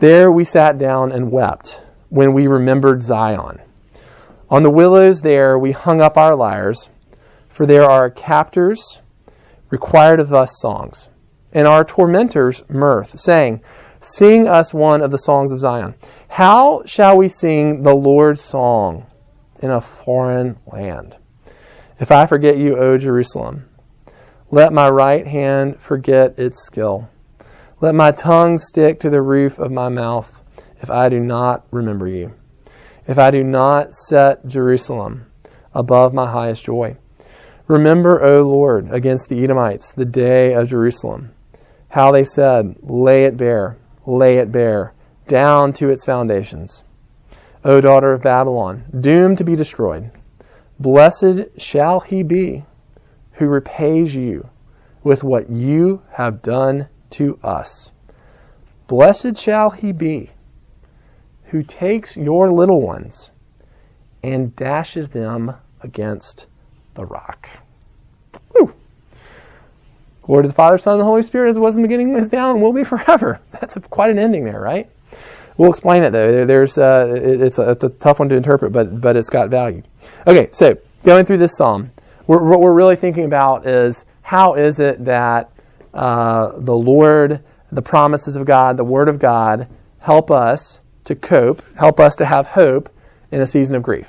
there 0.00 0.30
we 0.30 0.44
sat 0.44 0.78
down 0.78 1.12
and 1.12 1.30
wept 1.30 1.80
when 2.08 2.32
we 2.34 2.46
remembered 2.46 3.02
Zion. 3.02 3.60
On 4.50 4.62
the 4.62 4.70
willows 4.70 5.22
there 5.22 5.58
we 5.58 5.72
hung 5.72 6.00
up 6.00 6.16
our 6.16 6.34
lyres, 6.34 6.90
for 7.58 7.66
there 7.66 7.90
are 7.90 8.08
captors 8.08 9.00
required 9.68 10.20
of 10.20 10.32
us 10.32 10.60
songs, 10.60 11.08
and 11.52 11.66
our 11.66 11.82
tormentors 11.82 12.62
mirth, 12.68 13.18
saying, 13.18 13.60
Sing 14.00 14.46
us 14.46 14.72
one 14.72 15.02
of 15.02 15.10
the 15.10 15.18
songs 15.18 15.52
of 15.52 15.58
Zion. 15.58 15.96
How 16.28 16.84
shall 16.86 17.16
we 17.16 17.28
sing 17.28 17.82
the 17.82 17.96
Lord's 17.96 18.42
song 18.42 19.06
in 19.60 19.72
a 19.72 19.80
foreign 19.80 20.56
land? 20.72 21.16
If 21.98 22.12
I 22.12 22.26
forget 22.26 22.58
you, 22.58 22.76
O 22.76 22.96
Jerusalem, 22.96 23.68
let 24.52 24.72
my 24.72 24.88
right 24.88 25.26
hand 25.26 25.80
forget 25.80 26.38
its 26.38 26.64
skill. 26.64 27.08
Let 27.80 27.96
my 27.96 28.12
tongue 28.12 28.60
stick 28.60 29.00
to 29.00 29.10
the 29.10 29.20
roof 29.20 29.58
of 29.58 29.72
my 29.72 29.88
mouth 29.88 30.44
if 30.80 30.92
I 30.92 31.08
do 31.08 31.18
not 31.18 31.66
remember 31.72 32.06
you. 32.06 32.34
If 33.08 33.18
I 33.18 33.32
do 33.32 33.42
not 33.42 33.96
set 33.96 34.46
Jerusalem 34.46 35.26
above 35.74 36.14
my 36.14 36.30
highest 36.30 36.64
joy. 36.64 36.96
Remember, 37.68 38.24
O 38.24 38.42
Lord, 38.42 38.90
against 38.90 39.28
the 39.28 39.44
Edomites 39.44 39.92
the 39.92 40.04
day 40.04 40.54
of 40.54 40.68
Jerusalem, 40.68 41.32
how 41.90 42.10
they 42.10 42.24
said, 42.24 42.76
Lay 42.82 43.24
it 43.24 43.36
bare 43.36 43.78
lay 44.08 44.38
it 44.38 44.50
bare, 44.50 44.94
down 45.26 45.72
to 45.74 45.90
its 45.90 46.04
foundations. 46.04 46.82
O 47.64 47.80
daughter 47.80 48.12
of 48.14 48.22
Babylon, 48.22 48.84
doomed 48.98 49.38
to 49.38 49.44
be 49.44 49.54
destroyed, 49.54 50.10
blessed 50.78 51.48
shall 51.58 52.00
he 52.00 52.22
be 52.22 52.64
who 53.32 53.46
repays 53.46 54.14
you 54.14 54.48
with 55.02 55.22
what 55.22 55.50
you 55.50 56.02
have 56.12 56.42
done 56.42 56.88
to 57.10 57.38
us. 57.44 57.92
Blessed 58.86 59.36
shall 59.36 59.70
he 59.70 59.92
be 59.92 60.30
who 61.44 61.62
takes 61.62 62.16
your 62.16 62.50
little 62.50 62.80
ones 62.80 63.30
and 64.22 64.56
dashes 64.56 65.10
them 65.10 65.54
against 65.82 66.46
the 66.98 67.06
rock. 67.06 67.48
Glory 70.28 70.42
to 70.42 70.48
the 70.48 70.54
Father, 70.54 70.76
Son, 70.76 70.92
and 70.92 71.00
the 71.00 71.06
Holy 71.06 71.22
Spirit, 71.22 71.48
as 71.48 71.56
it 71.56 71.60
was 71.60 71.74
in 71.74 71.80
the 71.80 71.88
beginning, 71.88 72.14
is 72.14 72.30
now, 72.30 72.50
and 72.50 72.60
will 72.60 72.74
be 72.74 72.84
forever. 72.84 73.40
That's 73.50 73.76
a, 73.76 73.80
quite 73.80 74.10
an 74.10 74.18
ending 74.18 74.44
there, 74.44 74.60
right? 74.60 74.90
We'll 75.56 75.70
explain 75.70 76.02
it 76.02 76.10
though. 76.10 76.44
There's 76.44 76.76
uh, 76.76 77.14
it, 77.16 77.40
it's, 77.40 77.58
a, 77.58 77.70
it's, 77.70 77.82
a, 77.82 77.88
tough 77.88 78.18
one 78.18 78.28
to 78.28 78.36
interpret, 78.36 78.70
but 78.70 79.00
but 79.00 79.16
it's 79.16 79.30
got 79.30 79.48
value. 79.48 79.82
Okay, 80.26 80.50
so 80.52 80.76
going 81.02 81.24
through 81.24 81.38
this 81.38 81.56
psalm, 81.56 81.90
we're, 82.26 82.42
what 82.42 82.60
we're 82.60 82.74
really 82.74 82.94
thinking 82.94 83.24
about 83.24 83.66
is 83.66 84.04
how 84.20 84.54
is 84.54 84.80
it 84.80 85.02
that 85.06 85.50
uh, 85.94 86.52
the 86.58 86.76
Lord, 86.76 87.42
the 87.72 87.82
promises 87.82 88.36
of 88.36 88.44
God, 88.44 88.76
the 88.76 88.84
Word 88.84 89.08
of 89.08 89.18
God, 89.18 89.66
help 89.98 90.30
us 90.30 90.82
to 91.04 91.14
cope, 91.14 91.62
help 91.74 91.98
us 91.98 92.14
to 92.16 92.26
have 92.26 92.48
hope 92.48 92.90
in 93.32 93.40
a 93.40 93.46
season 93.46 93.74
of 93.74 93.82
grief, 93.82 94.08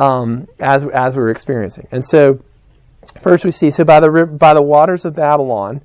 um, 0.00 0.48
as 0.58 0.84
as 0.84 1.14
we're 1.14 1.30
experiencing, 1.30 1.86
and 1.92 2.04
so 2.04 2.40
First, 3.22 3.44
we 3.44 3.50
see, 3.50 3.70
so 3.70 3.84
by 3.84 4.00
the, 4.00 4.26
by 4.26 4.54
the 4.54 4.62
waters 4.62 5.04
of 5.04 5.14
Babylon, 5.14 5.82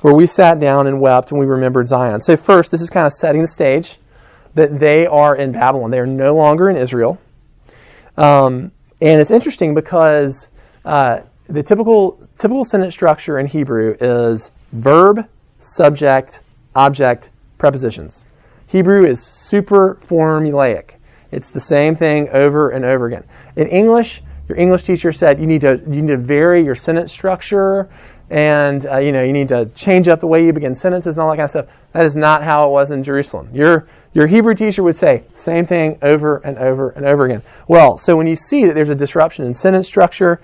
where 0.00 0.14
we 0.14 0.26
sat 0.26 0.60
down 0.60 0.86
and 0.86 1.00
wept 1.00 1.30
and 1.30 1.40
we 1.40 1.46
remembered 1.46 1.88
Zion. 1.88 2.20
So, 2.20 2.36
first, 2.36 2.70
this 2.70 2.80
is 2.80 2.88
kind 2.88 3.06
of 3.06 3.12
setting 3.12 3.42
the 3.42 3.48
stage 3.48 3.98
that 4.54 4.78
they 4.78 5.06
are 5.06 5.34
in 5.34 5.52
Babylon. 5.52 5.90
They 5.90 5.98
are 5.98 6.06
no 6.06 6.34
longer 6.34 6.70
in 6.70 6.76
Israel. 6.76 7.18
Um, 8.16 8.72
and 9.00 9.20
it's 9.20 9.30
interesting 9.30 9.74
because 9.74 10.48
uh, 10.84 11.20
the 11.48 11.62
typical, 11.62 12.18
typical 12.38 12.64
sentence 12.64 12.94
structure 12.94 13.38
in 13.38 13.46
Hebrew 13.46 13.96
is 14.00 14.50
verb, 14.72 15.28
subject, 15.60 16.40
object, 16.74 17.30
prepositions. 17.58 18.24
Hebrew 18.66 19.04
is 19.04 19.22
super 19.22 19.98
formulaic. 20.06 20.92
It's 21.30 21.50
the 21.50 21.60
same 21.60 21.94
thing 21.94 22.28
over 22.30 22.70
and 22.70 22.84
over 22.84 23.06
again. 23.06 23.24
In 23.56 23.68
English, 23.68 24.22
your 24.48 24.58
English 24.58 24.84
teacher 24.84 25.12
said 25.12 25.40
you 25.40 25.46
need 25.46 25.60
to 25.60 25.80
you 25.86 26.02
need 26.02 26.08
to 26.08 26.16
vary 26.16 26.64
your 26.64 26.74
sentence 26.74 27.12
structure 27.12 27.90
and 28.30 28.86
uh, 28.86 28.98
you 28.98 29.12
know 29.12 29.22
you 29.22 29.32
need 29.32 29.48
to 29.48 29.66
change 29.74 30.08
up 30.08 30.20
the 30.20 30.26
way 30.26 30.44
you 30.44 30.52
begin 30.52 30.74
sentences 30.74 31.16
and 31.16 31.22
all 31.22 31.30
that 31.30 31.36
kind 31.36 31.44
of 31.44 31.50
stuff. 31.50 31.66
That 31.92 32.06
is 32.06 32.16
not 32.16 32.42
how 32.42 32.68
it 32.68 32.72
was 32.72 32.90
in 32.90 33.04
Jerusalem. 33.04 33.50
Your 33.52 33.88
your 34.14 34.26
Hebrew 34.26 34.54
teacher 34.54 34.82
would 34.82 34.96
say 34.96 35.24
same 35.36 35.66
thing 35.66 35.98
over 36.02 36.38
and 36.38 36.58
over 36.58 36.90
and 36.90 37.06
over 37.06 37.26
again. 37.26 37.42
Well, 37.68 37.98
so 37.98 38.16
when 38.16 38.26
you 38.26 38.36
see 38.36 38.64
that 38.66 38.74
there's 38.74 38.90
a 38.90 38.94
disruption 38.94 39.44
in 39.44 39.54
sentence 39.54 39.86
structure, 39.86 40.40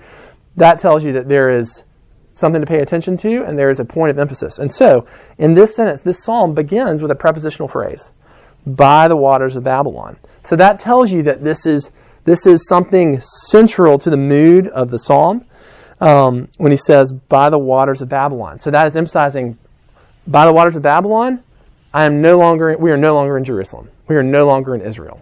that 0.55 0.79
tells 0.79 1.03
you 1.03 1.13
that 1.13 1.27
there 1.27 1.49
is 1.49 1.83
something 2.33 2.61
to 2.61 2.67
pay 2.67 2.79
attention 2.79 3.17
to, 3.17 3.43
and 3.43 3.57
there 3.57 3.69
is 3.69 3.79
a 3.79 3.85
point 3.85 4.11
of 4.11 4.19
emphasis. 4.19 4.59
And 4.59 4.71
so, 4.71 5.07
in 5.37 5.55
this 5.55 5.75
sentence, 5.75 6.01
this 6.01 6.23
psalm 6.23 6.53
begins 6.53 7.01
with 7.01 7.09
a 7.09 7.15
prepositional 7.15 7.67
phrase, 7.67 8.11
by 8.65 9.07
the 9.07 9.15
waters 9.15 9.55
of 9.55 9.63
Babylon. 9.63 10.17
So 10.45 10.55
that 10.55 10.79
tells 10.79 11.11
you 11.11 11.23
that 11.23 11.43
this 11.43 11.65
is 11.65 11.91
this 12.25 12.47
is 12.47 12.67
something 12.67 13.21
central 13.21 13.99
to 13.99 14.09
the 14.09 14.17
mood 14.17 14.67
of 14.67 14.89
the 14.89 14.97
psalm 14.97 15.45
um, 16.01 16.49
when 16.57 16.71
he 16.71 16.77
says, 16.77 17.11
by 17.11 17.49
the 17.49 17.57
waters 17.57 18.01
of 18.01 18.09
Babylon. 18.09 18.59
So 18.59 18.71
that 18.71 18.87
is 18.87 18.95
emphasizing, 18.95 19.57
by 20.27 20.45
the 20.45 20.53
waters 20.53 20.75
of 20.75 20.81
Babylon, 20.81 21.43
I 21.93 22.05
am 22.05 22.21
no 22.21 22.37
longer, 22.37 22.75
we 22.77 22.91
are 22.91 22.97
no 22.97 23.13
longer 23.13 23.37
in 23.37 23.43
Jerusalem. 23.43 23.89
We 24.07 24.15
are 24.15 24.23
no 24.23 24.45
longer 24.45 24.75
in 24.75 24.81
Israel. 24.81 25.21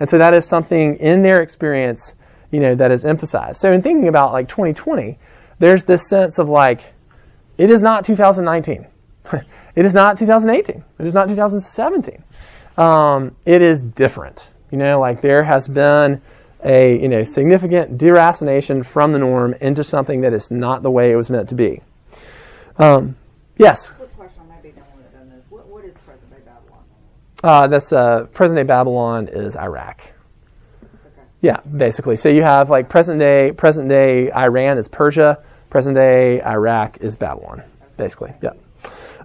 And 0.00 0.08
so 0.08 0.16
that 0.18 0.32
is 0.32 0.46
something 0.46 0.96
in 0.96 1.22
their 1.22 1.42
experience, 1.42 2.14
you 2.50 2.60
know, 2.60 2.74
that 2.76 2.90
is 2.90 3.04
emphasized. 3.04 3.60
So 3.60 3.72
in 3.72 3.82
thinking 3.82 4.08
about 4.08 4.32
like 4.32 4.48
2020, 4.48 5.18
there's 5.58 5.84
this 5.84 6.08
sense 6.08 6.38
of 6.38 6.48
like, 6.48 6.94
it 7.58 7.68
is 7.68 7.82
not 7.82 8.04
2019. 8.04 8.86
it 9.32 9.84
is 9.84 9.92
not 9.92 10.18
2018. 10.18 10.84
It 10.98 11.06
is 11.06 11.14
not 11.14 11.28
2017. 11.28 12.22
Um, 12.76 13.36
it 13.44 13.60
is 13.60 13.82
different. 13.82 14.50
You 14.70 14.78
know, 14.78 14.98
like 14.98 15.20
there 15.20 15.44
has 15.44 15.68
been 15.68 16.20
a 16.64 17.00
you 17.00 17.08
know 17.08 17.22
significant 17.22 17.98
deracination 17.98 18.84
from 18.84 19.12
the 19.12 19.18
norm 19.18 19.54
into 19.60 19.84
something 19.84 20.22
that 20.22 20.32
is 20.32 20.50
not 20.50 20.82
the 20.82 20.90
way 20.90 21.12
it 21.12 21.16
was 21.16 21.30
meant 21.30 21.48
to 21.50 21.54
be. 21.54 21.80
Um, 22.76 23.16
yes. 23.56 23.90
Quick 23.90 24.16
question, 24.16 24.48
might 24.48 24.62
be 24.62 24.70
the 24.70 24.80
one 24.80 24.98
that 24.98 25.12
done. 25.12 25.42
What, 25.50 25.66
what 25.68 25.84
is 25.84 25.94
present 25.98 26.30
day 26.30 26.40
Babylon? 26.44 26.82
Uh, 27.42 27.66
that's 27.68 27.92
uh, 27.92 28.24
present 28.32 28.56
day 28.56 28.64
Babylon 28.64 29.28
is 29.28 29.56
Iraq. 29.56 30.00
Okay. 30.82 31.22
Yeah, 31.40 31.60
basically. 31.60 32.16
So 32.16 32.28
you 32.28 32.42
have 32.42 32.70
like 32.70 32.88
present 32.88 33.18
day 33.18 33.52
present 33.52 33.88
day 33.88 34.32
Iran 34.32 34.78
is 34.78 34.88
Persia. 34.88 35.42
Present 35.70 35.94
day 35.94 36.42
Iraq 36.42 36.98
is 37.00 37.16
Babylon. 37.16 37.62
Basically, 37.96 38.32
yeah. 38.42 38.52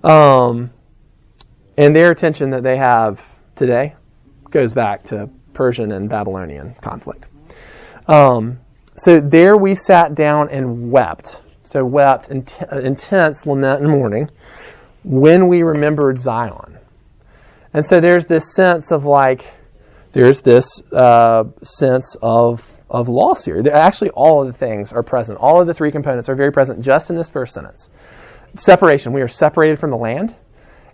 Um, 0.04 0.71
and 1.78 1.95
their 1.95 2.12
attention 2.12 2.52
that 2.52 2.63
they 2.63 2.78
have 2.78 3.23
today 3.56 3.95
goes 4.52 4.74
back 4.74 5.04
to 5.06 5.30
Persian 5.54 5.92
and 5.92 6.10
Babylonian 6.10 6.76
conflict. 6.82 7.26
Um, 8.08 8.60
so 8.96 9.20
there 9.20 9.56
we 9.56 9.76
sat 9.76 10.16
down 10.16 10.50
and 10.50 10.92
wept. 10.92 11.38
So 11.64 11.86
wept, 11.86 12.30
int- 12.30 12.62
intense 12.72 13.46
lament 13.46 13.82
and 13.82 13.92
mourning, 13.92 14.32
when 15.04 15.48
we 15.48 15.62
remembered 15.62 16.20
Zion. 16.20 16.78
And 17.74 17.86
so 17.86 18.02
there's 18.02 18.26
this 18.26 18.54
sense 18.54 18.92
of 18.92 19.06
like, 19.06 19.46
there's 20.14 20.42
this 20.42 20.82
uh, 20.92 21.44
sense 21.64 22.16
of 22.22 22.76
of 22.90 23.08
loss 23.08 23.46
here. 23.46 23.62
Actually, 23.72 24.10
all 24.12 24.42
of 24.42 24.48
the 24.48 24.58
things 24.58 24.92
are 24.92 25.04
present. 25.04 25.38
All 25.38 25.62
of 25.62 25.68
the 25.68 25.76
three 25.76 25.92
components 25.92 26.28
are 26.28 26.36
very 26.36 26.52
present 26.52 26.82
just 26.82 27.12
in 27.12 27.16
this 27.16 27.30
first 27.30 27.54
sentence. 27.54 27.90
Separation. 28.56 29.14
We 29.14 29.22
are 29.22 29.28
separated 29.28 29.78
from 29.78 29.92
the 29.92 29.98
land, 29.98 30.36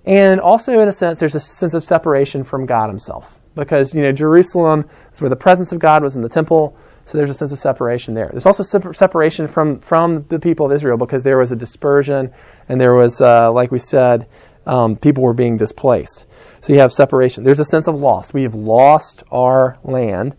and 0.03 0.41
also 0.41 0.77
in 0.79 0.89
a 0.89 0.91
sense, 0.91 1.19
there's 1.19 1.35
a 1.35 1.39
sense 1.39 1.73
of 1.73 1.83
separation 1.85 2.43
from 2.43 2.65
God 2.65 2.89
Himself 2.89 3.34
because 3.55 3.93
you 3.93 4.01
know 4.01 4.11
Jerusalem 4.11 4.89
is 5.13 5.21
where 5.21 5.29
the 5.29 5.35
presence 5.35 5.71
of 5.71 5.79
God 5.79 6.03
was 6.03 6.15
in 6.15 6.21
the 6.21 6.29
temple. 6.29 6.77
So 7.05 7.17
there's 7.19 7.29
a 7.29 7.35
sense 7.35 7.51
of 7.51 7.59
separation 7.59 8.15
there. 8.15 8.29
There's 8.31 8.47
also 8.47 8.63
separation 8.63 9.47
from 9.47 9.79
from 9.79 10.25
the 10.29 10.39
people 10.39 10.65
of 10.65 10.71
Israel 10.71 10.97
because 10.97 11.23
there 11.23 11.37
was 11.37 11.51
a 11.51 11.55
dispersion 11.55 12.33
and 12.67 12.81
there 12.81 12.95
was, 12.95 13.21
uh, 13.21 13.51
like 13.51 13.71
we 13.71 13.77
said, 13.77 14.27
um, 14.65 14.95
people 14.95 15.23
were 15.23 15.33
being 15.33 15.57
displaced. 15.57 16.25
So 16.61 16.73
you 16.73 16.79
have 16.79 16.91
separation. 16.91 17.43
There's 17.43 17.59
a 17.59 17.65
sense 17.65 17.87
of 17.87 17.95
loss. 17.95 18.33
We 18.33 18.43
have 18.43 18.55
lost 18.55 19.23
our 19.31 19.77
land, 19.83 20.35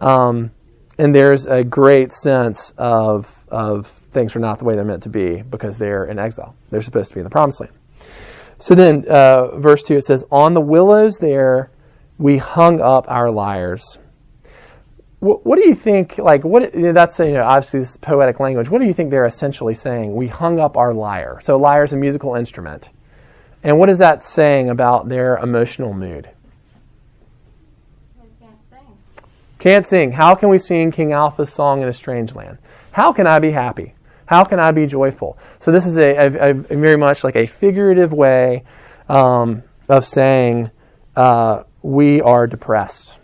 um, 0.00 0.52
and 0.98 1.14
there's 1.14 1.46
a 1.46 1.62
great 1.62 2.12
sense 2.12 2.72
of 2.78 3.44
of 3.48 3.86
things 3.86 4.34
are 4.34 4.40
not 4.40 4.58
the 4.58 4.64
way 4.64 4.74
they're 4.74 4.84
meant 4.84 5.02
to 5.02 5.10
be 5.10 5.42
because 5.42 5.76
they're 5.76 6.06
in 6.06 6.18
exile. 6.18 6.56
They're 6.70 6.80
supposed 6.80 7.10
to 7.10 7.14
be 7.14 7.20
in 7.20 7.24
the 7.24 7.30
promised 7.30 7.60
land. 7.60 7.74
So 8.58 8.74
then, 8.74 9.04
uh, 9.06 9.58
verse 9.58 9.82
two, 9.82 9.96
it 9.96 10.06
says, 10.06 10.24
"On 10.32 10.54
the 10.54 10.62
willows 10.62 11.18
there 11.18 11.70
we 12.18 12.38
hung 12.38 12.80
up 12.80 13.06
our 13.08 13.30
lyres." 13.30 13.98
What, 15.18 15.46
what 15.46 15.58
do 15.58 15.66
you 15.66 15.74
think? 15.74 16.18
Like, 16.18 16.44
what 16.44 16.74
you 16.74 16.82
know, 16.82 16.92
that's 16.92 17.18
you 17.18 17.32
know, 17.32 17.42
obviously 17.42 17.80
this 17.80 17.96
poetic 17.96 18.38
language. 18.38 18.68
What 18.68 18.80
do 18.80 18.86
you 18.86 18.94
think 18.94 19.10
they're 19.10 19.26
essentially 19.26 19.74
saying? 19.74 20.14
We 20.14 20.28
hung 20.28 20.60
up 20.60 20.76
our 20.76 20.92
lyre. 20.92 21.38
So, 21.42 21.56
lyre 21.56 21.84
is 21.84 21.92
a 21.92 21.96
musical 21.96 22.34
instrument. 22.34 22.90
And 23.62 23.78
what 23.78 23.90
is 23.90 23.98
that 23.98 24.22
saying 24.22 24.70
about 24.70 25.08
their 25.08 25.38
emotional 25.38 25.92
mood? 25.92 26.30
Can't 28.38 28.58
sing. 28.70 28.98
Can't 29.58 29.86
sing. 29.86 30.12
How 30.12 30.34
can 30.36 30.50
we 30.50 30.58
sing 30.58 30.92
King 30.92 31.12
Alpha's 31.12 31.52
song 31.52 31.82
in 31.82 31.88
a 31.88 31.92
strange 31.92 32.34
land? 32.34 32.58
How 32.92 33.12
can 33.12 33.26
I 33.26 33.40
be 33.40 33.50
happy? 33.50 33.94
How 34.26 34.44
can 34.44 34.60
I 34.60 34.70
be 34.72 34.86
joyful? 34.86 35.38
So 35.58 35.72
this 35.72 35.86
is 35.86 35.96
a, 35.98 36.14
a, 36.14 36.50
a 36.50 36.54
very 36.54 36.96
much 36.96 37.24
like 37.24 37.36
a 37.36 37.46
figurative 37.46 38.12
way 38.12 38.64
um, 39.08 39.62
of 39.88 40.04
saying 40.04 40.70
uh, 41.16 41.62
we 41.86 42.20
are 42.20 42.48
depressed. 42.48 43.14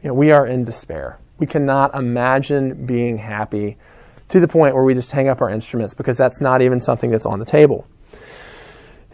You 0.00 0.08
know, 0.08 0.14
we 0.14 0.30
are 0.30 0.46
in 0.46 0.64
despair. 0.64 1.18
We 1.38 1.48
cannot 1.48 1.96
imagine 1.96 2.86
being 2.86 3.18
happy 3.18 3.76
to 4.28 4.38
the 4.38 4.46
point 4.46 4.76
where 4.76 4.84
we 4.84 4.94
just 4.94 5.10
hang 5.10 5.28
up 5.28 5.40
our 5.40 5.50
instruments 5.50 5.94
because 5.94 6.16
that's 6.16 6.40
not 6.40 6.62
even 6.62 6.78
something 6.78 7.10
that's 7.10 7.26
on 7.26 7.40
the 7.40 7.44
table. 7.44 7.88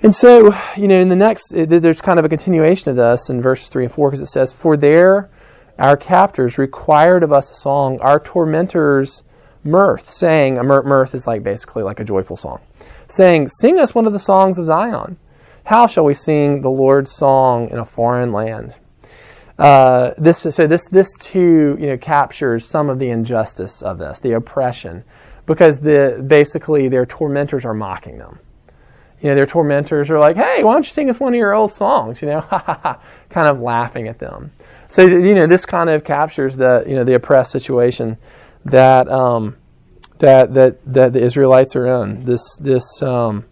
And 0.02 0.14
so, 0.14 0.54
you 0.76 0.86
know, 0.86 1.00
in 1.00 1.08
the 1.08 1.16
next, 1.16 1.54
there's 1.54 2.02
kind 2.02 2.18
of 2.18 2.26
a 2.26 2.28
continuation 2.28 2.90
of 2.90 2.96
this 2.96 3.30
in 3.30 3.40
verses 3.40 3.70
3 3.70 3.84
and 3.84 3.92
4 3.92 4.10
because 4.10 4.20
it 4.20 4.26
says, 4.26 4.52
For 4.52 4.76
there 4.76 5.30
our 5.78 5.96
captors 5.96 6.58
required 6.58 7.22
of 7.22 7.32
us 7.32 7.50
a 7.50 7.54
song, 7.54 7.98
our 8.00 8.20
tormentors 8.20 9.22
mirth, 9.64 10.10
saying, 10.10 10.56
mirth 10.56 11.14
is 11.14 11.26
like 11.26 11.42
basically 11.42 11.82
like 11.82 12.00
a 12.00 12.04
joyful 12.04 12.36
song, 12.36 12.60
saying, 13.08 13.48
Sing 13.48 13.78
us 13.78 13.94
one 13.94 14.06
of 14.06 14.12
the 14.12 14.18
songs 14.18 14.58
of 14.58 14.66
Zion. 14.66 15.16
How 15.64 15.86
shall 15.86 16.04
we 16.04 16.12
sing 16.12 16.60
the 16.60 16.70
Lord's 16.70 17.12
song 17.12 17.70
in 17.70 17.78
a 17.78 17.86
foreign 17.86 18.32
land? 18.32 18.76
Uh, 19.61 20.14
this 20.16 20.38
so 20.38 20.66
this 20.66 20.88
this 20.88 21.14
too 21.18 21.77
you 21.79 21.87
know 21.87 21.99
captures 21.99 22.66
some 22.66 22.88
of 22.88 22.99
the 22.99 23.11
injustice 23.11 23.83
of 23.83 23.99
this, 23.99 24.18
the 24.20 24.33
oppression, 24.33 25.05
because 25.44 25.81
the 25.81 26.25
basically 26.27 26.88
their 26.88 27.05
tormentors 27.05 27.66
are 27.66 27.75
mocking 27.75 28.16
them. 28.16 28.38
You 29.20 29.29
know, 29.29 29.35
their 29.35 29.44
tormentors 29.44 30.09
are 30.09 30.18
like, 30.18 30.37
"Hey, 30.37 30.64
why 30.64 30.73
don't 30.73 30.87
you 30.87 30.90
sing 30.90 31.11
us 31.11 31.20
one 31.20 31.35
of 31.35 31.38
your 31.38 31.53
old 31.53 31.75
songs?" 31.75 32.23
You 32.23 32.29
know, 32.29 32.40
kind 33.29 33.49
of 33.49 33.61
laughing 33.61 34.09
at 34.09 34.18
them. 34.18 34.51
So 34.88 35.03
you 35.03 35.35
know, 35.35 35.46
this 35.46 35.66
kind 35.66 35.90
of 35.90 36.05
captures 36.05 36.57
the 36.57 36.83
you 36.87 36.94
know 36.94 37.05
the 37.05 37.16
oppressed 37.16 37.53
situation 37.53 38.16
that 38.64 39.11
um, 39.11 39.59
that 40.20 40.55
that 40.55 40.79
that 40.90 41.12
the 41.12 41.23
Israelites 41.23 41.77
are 41.77 42.03
in. 42.03 42.25
This 42.25 42.57
this 42.57 43.03
um, 43.03 43.44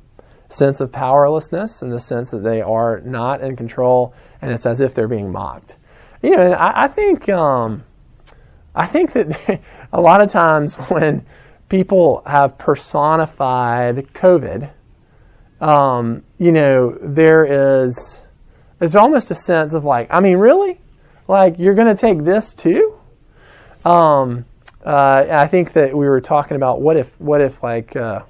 sense 0.48 0.80
of 0.80 0.90
powerlessness 0.90 1.82
and 1.82 1.92
the 1.92 2.00
sense 2.00 2.30
that 2.30 2.42
they 2.42 2.62
are 2.62 3.00
not 3.00 3.42
in 3.42 3.56
control, 3.56 4.14
and 4.40 4.50
it's 4.50 4.64
as 4.64 4.80
if 4.80 4.94
they're 4.94 5.06
being 5.06 5.30
mocked. 5.30 5.76
You 6.22 6.36
know, 6.36 6.52
I, 6.52 6.84
I 6.84 6.88
think 6.88 7.28
um, 7.28 7.84
I 8.74 8.86
think 8.86 9.12
that 9.12 9.60
a 9.92 10.00
lot 10.00 10.20
of 10.20 10.30
times 10.30 10.76
when 10.76 11.26
people 11.68 12.22
have 12.26 12.58
personified 12.58 14.12
COVID, 14.14 14.70
um, 15.60 16.22
you 16.38 16.52
know, 16.52 16.96
there 17.00 17.84
is 17.84 18.20
there's 18.78 18.94
almost 18.94 19.30
a 19.30 19.34
sense 19.34 19.74
of 19.74 19.84
like, 19.84 20.08
I 20.10 20.20
mean, 20.20 20.36
really, 20.36 20.80
like 21.26 21.58
you're 21.58 21.74
going 21.74 21.94
to 21.94 22.00
take 22.00 22.24
this 22.24 22.54
too. 22.54 22.94
Um, 23.84 24.44
uh, 24.84 25.26
I 25.28 25.46
think 25.48 25.72
that 25.72 25.96
we 25.96 26.08
were 26.08 26.20
talking 26.20 26.56
about 26.56 26.80
what 26.80 26.96
if 26.96 27.20
what 27.20 27.40
if 27.40 27.62
like 27.62 27.96
uh, 27.96 28.22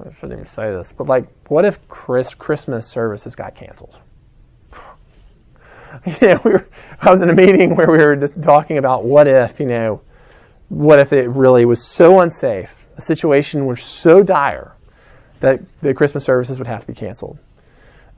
I 0.00 0.12
shouldn't 0.14 0.32
even 0.32 0.46
say 0.46 0.70
this, 0.70 0.92
but 0.96 1.06
like 1.06 1.26
what 1.48 1.64
if 1.64 1.86
Chris, 1.88 2.34
Christmas 2.34 2.86
services 2.86 3.34
got 3.36 3.54
canceled? 3.54 3.98
you 6.20 6.28
know, 6.28 6.40
we 6.44 6.50
were, 6.52 6.68
I 7.00 7.10
was 7.10 7.22
in 7.22 7.30
a 7.30 7.34
meeting 7.34 7.76
where 7.76 7.90
we 7.90 7.98
were 7.98 8.16
just 8.16 8.40
talking 8.42 8.78
about 8.78 9.04
what 9.04 9.26
if, 9.26 9.60
you 9.60 9.66
know, 9.66 10.00
what 10.68 10.98
if 10.98 11.12
it 11.12 11.28
really 11.28 11.64
was 11.64 11.82
so 11.82 12.20
unsafe, 12.20 12.86
a 12.96 13.00
situation 13.00 13.66
was 13.66 13.82
so 13.82 14.22
dire 14.22 14.74
that 15.40 15.60
the 15.80 15.94
Christmas 15.94 16.24
services 16.24 16.58
would 16.58 16.66
have 16.66 16.80
to 16.80 16.86
be 16.86 16.94
canceled. 16.94 17.38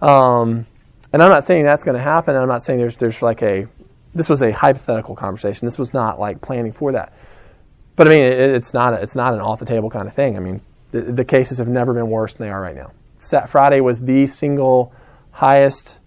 Um, 0.01 0.67
and 1.12 1.23
I'm 1.23 1.31
not 1.31 1.47
saying 1.47 1.64
that's 1.64 1.85
going 1.85 1.97
to 1.97 2.03
happen. 2.03 2.37
I'm 2.37 2.49
not 2.49 2.62
saying 2.62 2.79
there's 2.79 2.97
there's 2.97 3.23
like 3.23 3.43
a 3.43 3.67
this 4.14 4.29
was 4.29 4.43
a 4.43 4.53
hypothetical 4.53 5.17
conversation. 5.17 5.67
This 5.67 5.79
was 5.79 5.93
not 5.93 6.21
like 6.21 6.41
planning 6.41 6.73
for 6.73 6.93
that. 6.93 7.12
But 7.97 8.07
I 8.07 8.11
mean, 8.11 8.21
it, 8.21 8.38
it's 8.38 8.73
not 8.73 8.95
a, 8.95 9.03
it's 9.03 9.14
not 9.14 9.35
an 9.35 9.41
off 9.41 9.59
the 9.59 9.67
table 9.67 9.91
kind 9.91 10.07
of 10.07 10.14
thing. 10.14 10.37
I 10.37 10.41
mean, 10.41 10.61
the, 10.93 11.01
the 11.01 11.25
cases 11.25 11.59
have 11.59 11.69
never 11.69 11.93
been 11.93 12.09
worse 12.09 12.35
than 12.35 12.47
they 12.47 12.53
are 12.53 12.61
right 12.61 12.77
now. 12.77 12.93
Sat 13.19 13.51
Friday 13.51 13.81
was 13.81 14.01
the 14.01 14.27
single 14.27 14.93
highest 15.33 15.99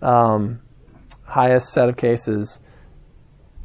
um, 0.00 0.60
highest 1.32 1.72
set 1.72 1.88
of 1.88 1.96
cases 1.96 2.58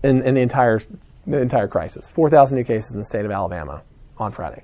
in, 0.03 0.25
in 0.25 0.35
the 0.35 0.41
entire 0.41 0.81
the 1.25 1.41
entire 1.41 1.67
crisis. 1.67 2.09
Four 2.09 2.29
thousand 2.29 2.57
new 2.57 2.63
cases 2.63 2.93
in 2.93 2.99
the 2.99 3.05
state 3.05 3.25
of 3.25 3.31
Alabama 3.31 3.83
on 4.17 4.31
Friday. 4.31 4.63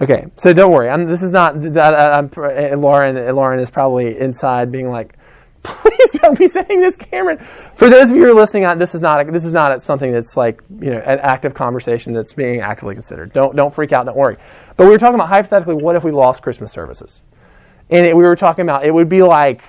Okay, 0.00 0.26
so 0.36 0.52
don't 0.52 0.70
worry. 0.70 0.90
I'm, 0.90 1.06
this 1.06 1.22
is 1.22 1.32
not. 1.32 1.56
I, 1.76 1.80
uh, 1.80 2.18
I'm, 2.18 2.30
uh, 2.36 2.76
Lauren. 2.76 3.16
Uh, 3.16 3.32
Lauren 3.32 3.60
is 3.60 3.70
probably 3.70 4.18
inside 4.18 4.70
being 4.70 4.90
like, 4.90 5.16
"Please 5.62 6.10
don't 6.20 6.38
be 6.38 6.48
saying 6.48 6.82
this, 6.82 6.96
Cameron. 6.96 7.38
For 7.76 7.88
those 7.88 8.10
of 8.10 8.16
you 8.16 8.24
who 8.24 8.30
are 8.30 8.34
listening, 8.34 8.66
uh, 8.66 8.74
this 8.74 8.94
is 8.94 9.00
not 9.00 9.32
this 9.32 9.46
is 9.46 9.54
not 9.54 9.82
something 9.82 10.12
that's 10.12 10.36
like 10.36 10.60
you 10.80 10.90
know 10.90 10.98
an 10.98 11.18
active 11.20 11.54
conversation 11.54 12.12
that's 12.12 12.34
being 12.34 12.60
actively 12.60 12.94
considered. 12.94 13.32
Don't 13.32 13.56
don't 13.56 13.74
freak 13.74 13.92
out. 13.92 14.04
Don't 14.04 14.16
worry. 14.16 14.36
But 14.76 14.84
we 14.84 14.90
were 14.90 14.98
talking 14.98 15.14
about 15.14 15.28
hypothetically, 15.28 15.76
what 15.76 15.96
if 15.96 16.04
we 16.04 16.12
lost 16.12 16.42
Christmas 16.42 16.72
services? 16.72 17.22
And 17.88 18.04
it, 18.04 18.14
we 18.14 18.24
were 18.24 18.36
talking 18.36 18.62
about 18.62 18.84
it 18.84 18.92
would 18.92 19.08
be 19.08 19.22
like 19.22 19.62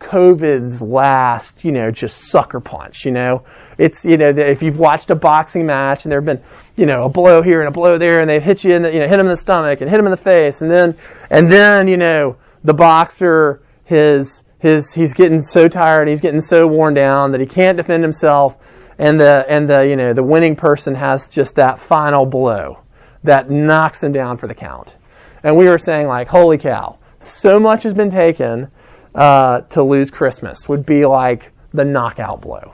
COVID's 0.00 0.80
last, 0.80 1.62
you 1.62 1.70
know, 1.70 1.90
just 1.90 2.30
sucker 2.30 2.58
punch. 2.58 3.04
You 3.04 3.12
know, 3.12 3.44
it's 3.78 4.04
you 4.04 4.16
know 4.16 4.30
if 4.30 4.62
you've 4.62 4.78
watched 4.78 5.10
a 5.10 5.14
boxing 5.14 5.66
match 5.66 6.04
and 6.04 6.10
there 6.10 6.20
have 6.20 6.26
been 6.26 6.42
you 6.74 6.86
know 6.86 7.04
a 7.04 7.08
blow 7.08 7.42
here 7.42 7.60
and 7.60 7.68
a 7.68 7.70
blow 7.70 7.98
there, 7.98 8.20
and 8.20 8.28
they've 8.28 8.42
hit 8.42 8.64
you 8.64 8.74
in 8.74 8.82
the 8.82 8.92
you 8.92 8.98
know 8.98 9.06
hit 9.06 9.20
him 9.20 9.26
in 9.26 9.32
the 9.32 9.36
stomach 9.36 9.80
and 9.80 9.90
hit 9.90 10.00
him 10.00 10.06
in 10.06 10.10
the 10.10 10.16
face, 10.16 10.62
and 10.62 10.70
then 10.70 10.96
and 11.30 11.52
then 11.52 11.86
you 11.86 11.96
know 11.96 12.36
the 12.64 12.74
boxer 12.74 13.62
his 13.84 14.42
his 14.58 14.94
he's 14.94 15.12
getting 15.12 15.42
so 15.44 15.68
tired, 15.68 16.08
he's 16.08 16.20
getting 16.20 16.40
so 16.40 16.66
worn 16.66 16.94
down 16.94 17.32
that 17.32 17.40
he 17.40 17.46
can't 17.46 17.76
defend 17.76 18.02
himself, 18.02 18.56
and 18.98 19.20
the 19.20 19.44
and 19.48 19.68
the 19.68 19.86
you 19.86 19.96
know 19.96 20.12
the 20.14 20.22
winning 20.22 20.56
person 20.56 20.94
has 20.94 21.26
just 21.28 21.56
that 21.56 21.78
final 21.78 22.24
blow 22.24 22.78
that 23.22 23.50
knocks 23.50 24.02
him 24.02 24.12
down 24.12 24.38
for 24.38 24.46
the 24.46 24.54
count. 24.54 24.96
And 25.42 25.56
we 25.56 25.66
were 25.66 25.78
saying 25.78 26.06
like, 26.06 26.28
holy 26.28 26.58
cow, 26.58 26.98
so 27.20 27.60
much 27.60 27.82
has 27.82 27.92
been 27.92 28.10
taken 28.10 28.70
uh, 29.14 29.60
to 29.62 29.82
lose 29.82 30.10
Christmas 30.10 30.68
would 30.68 30.86
be 30.86 31.06
like 31.06 31.52
the 31.72 31.84
knockout 31.84 32.40
blow. 32.40 32.72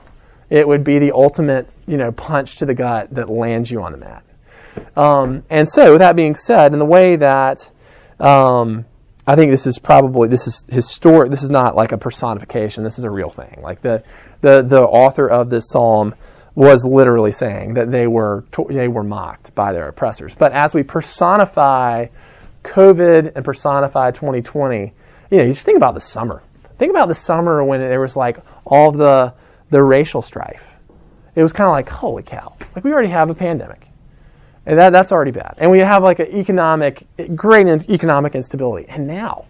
It 0.49 0.67
would 0.67 0.83
be 0.83 0.99
the 0.99 1.11
ultimate, 1.11 1.75
you 1.87 1.97
know, 1.97 2.11
punch 2.11 2.57
to 2.57 2.65
the 2.65 2.73
gut 2.73 3.13
that 3.13 3.29
lands 3.29 3.69
you 3.69 3.81
on 3.81 3.91
the 3.91 3.97
mat. 3.97 4.23
Um, 4.95 5.43
and 5.49 5.67
so, 5.69 5.91
with 5.91 5.99
that 5.99 6.15
being 6.15 6.35
said, 6.35 6.73
in 6.73 6.79
the 6.79 6.85
way 6.85 7.15
that 7.15 7.69
um, 8.19 8.85
I 9.25 9.35
think 9.35 9.51
this 9.51 9.67
is 9.67 9.77
probably 9.77 10.29
this 10.29 10.47
is 10.47 10.65
historic. 10.69 11.31
This 11.31 11.43
is 11.43 11.49
not 11.49 11.75
like 11.75 11.91
a 11.91 11.97
personification. 11.97 12.83
This 12.83 12.97
is 12.97 13.03
a 13.03 13.09
real 13.09 13.29
thing. 13.29 13.59
Like 13.61 13.81
the 13.81 14.03
the 14.41 14.61
the 14.61 14.81
author 14.81 15.27
of 15.27 15.49
this 15.49 15.69
psalm 15.69 16.15
was 16.55 16.85
literally 16.85 17.31
saying 17.31 17.73
that 17.75 17.91
they 17.91 18.07
were 18.07 18.45
they 18.69 18.87
were 18.87 19.03
mocked 19.03 19.53
by 19.53 19.73
their 19.73 19.89
oppressors. 19.89 20.33
But 20.33 20.53
as 20.53 20.73
we 20.73 20.83
personify 20.83 22.07
COVID 22.63 23.33
and 23.35 23.43
personify 23.43 24.11
2020, 24.11 24.93
you 25.29 25.37
know, 25.37 25.43
you 25.43 25.53
just 25.53 25.65
think 25.65 25.77
about 25.77 25.93
the 25.93 26.01
summer. 26.01 26.41
Think 26.77 26.91
about 26.91 27.07
the 27.07 27.15
summer 27.15 27.63
when 27.63 27.79
there 27.79 27.99
was 27.99 28.15
like 28.15 28.37
all 28.65 28.91
the 28.91 29.33
the 29.69 29.81
racial 29.81 30.21
strife. 30.21 30.63
It 31.35 31.43
was 31.43 31.53
kind 31.53 31.67
of 31.67 31.71
like, 31.71 31.89
holy 31.89 32.23
cow! 32.23 32.55
Like 32.75 32.83
we 32.83 32.91
already 32.91 33.09
have 33.09 33.29
a 33.29 33.35
pandemic, 33.35 33.87
and 34.65 34.77
that 34.77 34.91
that's 34.91 35.11
already 35.11 35.31
bad. 35.31 35.55
And 35.57 35.71
we 35.71 35.79
have 35.79 36.03
like 36.03 36.19
an 36.19 36.27
economic, 36.35 37.07
great 37.35 37.67
economic 37.89 38.35
instability. 38.35 38.87
And 38.87 39.07
now, 39.07 39.45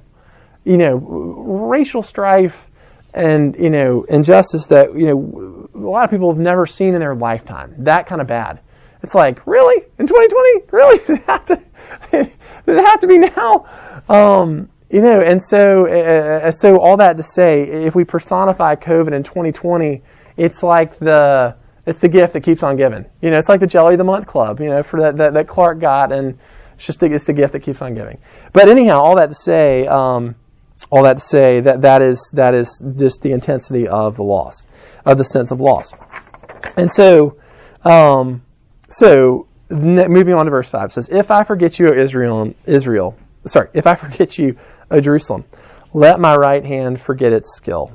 you 0.63 0.77
know, 0.77 0.95
racial 0.95 2.01
strife 2.01 2.69
and 3.13 3.55
you 3.55 3.69
know 3.69 4.03
injustice 4.03 4.67
that 4.67 4.93
you 4.93 5.07
know 5.07 5.69
a 5.73 5.77
lot 5.77 6.03
of 6.03 6.11
people 6.11 6.31
have 6.31 6.39
never 6.39 6.65
seen 6.65 6.93
in 6.93 6.99
their 6.99 7.15
lifetime. 7.15 7.73
That 7.79 8.07
kind 8.07 8.21
of 8.21 8.27
bad. 8.27 8.59
It's 9.03 9.15
like 9.15 9.45
really 9.45 9.83
in 9.99 10.07
2020, 10.07 10.61
really 10.71 10.97
did 11.05 11.17
it 11.17 11.23
have 11.25 11.45
to, 11.47 11.55
did 12.11 12.31
it 12.67 12.85
have 12.85 12.99
to 13.01 13.07
be 13.07 13.17
now? 13.17 13.65
Um, 14.09 14.69
you 14.89 15.01
know, 15.01 15.19
and 15.19 15.43
so, 15.43 15.87
uh, 15.87 16.51
so 16.51 16.79
all 16.79 16.97
that 16.97 17.17
to 17.17 17.23
say, 17.23 17.63
if 17.63 17.93
we 17.95 18.05
personify 18.05 18.75
COVID 18.75 19.13
in 19.13 19.23
2020, 19.23 20.01
it's 20.37 20.63
like 20.63 20.97
the 20.99 21.55
it's 21.85 21.99
the 21.99 22.09
gift 22.09 22.33
that 22.33 22.41
keeps 22.41 22.63
on 22.63 22.75
giving. 22.75 23.05
You 23.21 23.31
know, 23.31 23.39
it's 23.39 23.49
like 23.49 23.61
the 23.61 23.67
Jelly 23.67 23.93
of 23.93 23.97
the 23.97 24.03
Month 24.03 24.27
Club. 24.27 24.59
You 24.59 24.69
know, 24.69 24.83
for 24.83 25.01
that 25.01 25.17
that, 25.17 25.33
that 25.33 25.47
Clark 25.47 25.79
got, 25.79 26.11
and 26.11 26.37
it's 26.75 26.85
just 26.85 26.99
the, 26.99 27.07
it's 27.07 27.25
the 27.25 27.33
gift 27.33 27.53
that 27.53 27.61
keeps 27.61 27.81
on 27.81 27.95
giving. 27.95 28.17
But 28.53 28.69
anyhow, 28.69 29.01
all 29.01 29.15
that 29.15 29.29
to 29.29 29.35
say, 29.35 29.87
um, 29.87 30.35
all 30.89 31.03
that 31.03 31.15
to 31.15 31.21
say 31.21 31.59
that 31.61 31.81
that 31.81 32.01
is 32.01 32.29
that 32.33 32.53
is 32.53 32.81
just 32.97 33.21
the 33.23 33.31
intensity 33.31 33.87
of 33.87 34.15
the 34.15 34.23
loss, 34.23 34.67
of 35.05 35.17
the 35.17 35.23
sense 35.23 35.51
of 35.51 35.59
loss, 35.59 35.93
and 36.75 36.91
so, 36.91 37.37
um, 37.83 38.43
so 38.89 39.47
moving 39.69 40.33
on 40.33 40.45
to 40.45 40.51
verse 40.51 40.69
five 40.69 40.93
says, 40.93 41.09
"If 41.11 41.31
I 41.31 41.43
forget 41.43 41.79
you, 41.79 41.93
Israel, 41.93 42.53
Israel." 42.65 43.17
Sorry, 43.45 43.69
if 43.73 43.87
I 43.87 43.95
forget 43.95 44.37
you, 44.37 44.57
O 44.89 45.01
Jerusalem, 45.01 45.45
let 45.93 46.19
my 46.19 46.35
right 46.35 46.63
hand 46.63 47.01
forget 47.01 47.33
its 47.33 47.55
skill. 47.55 47.91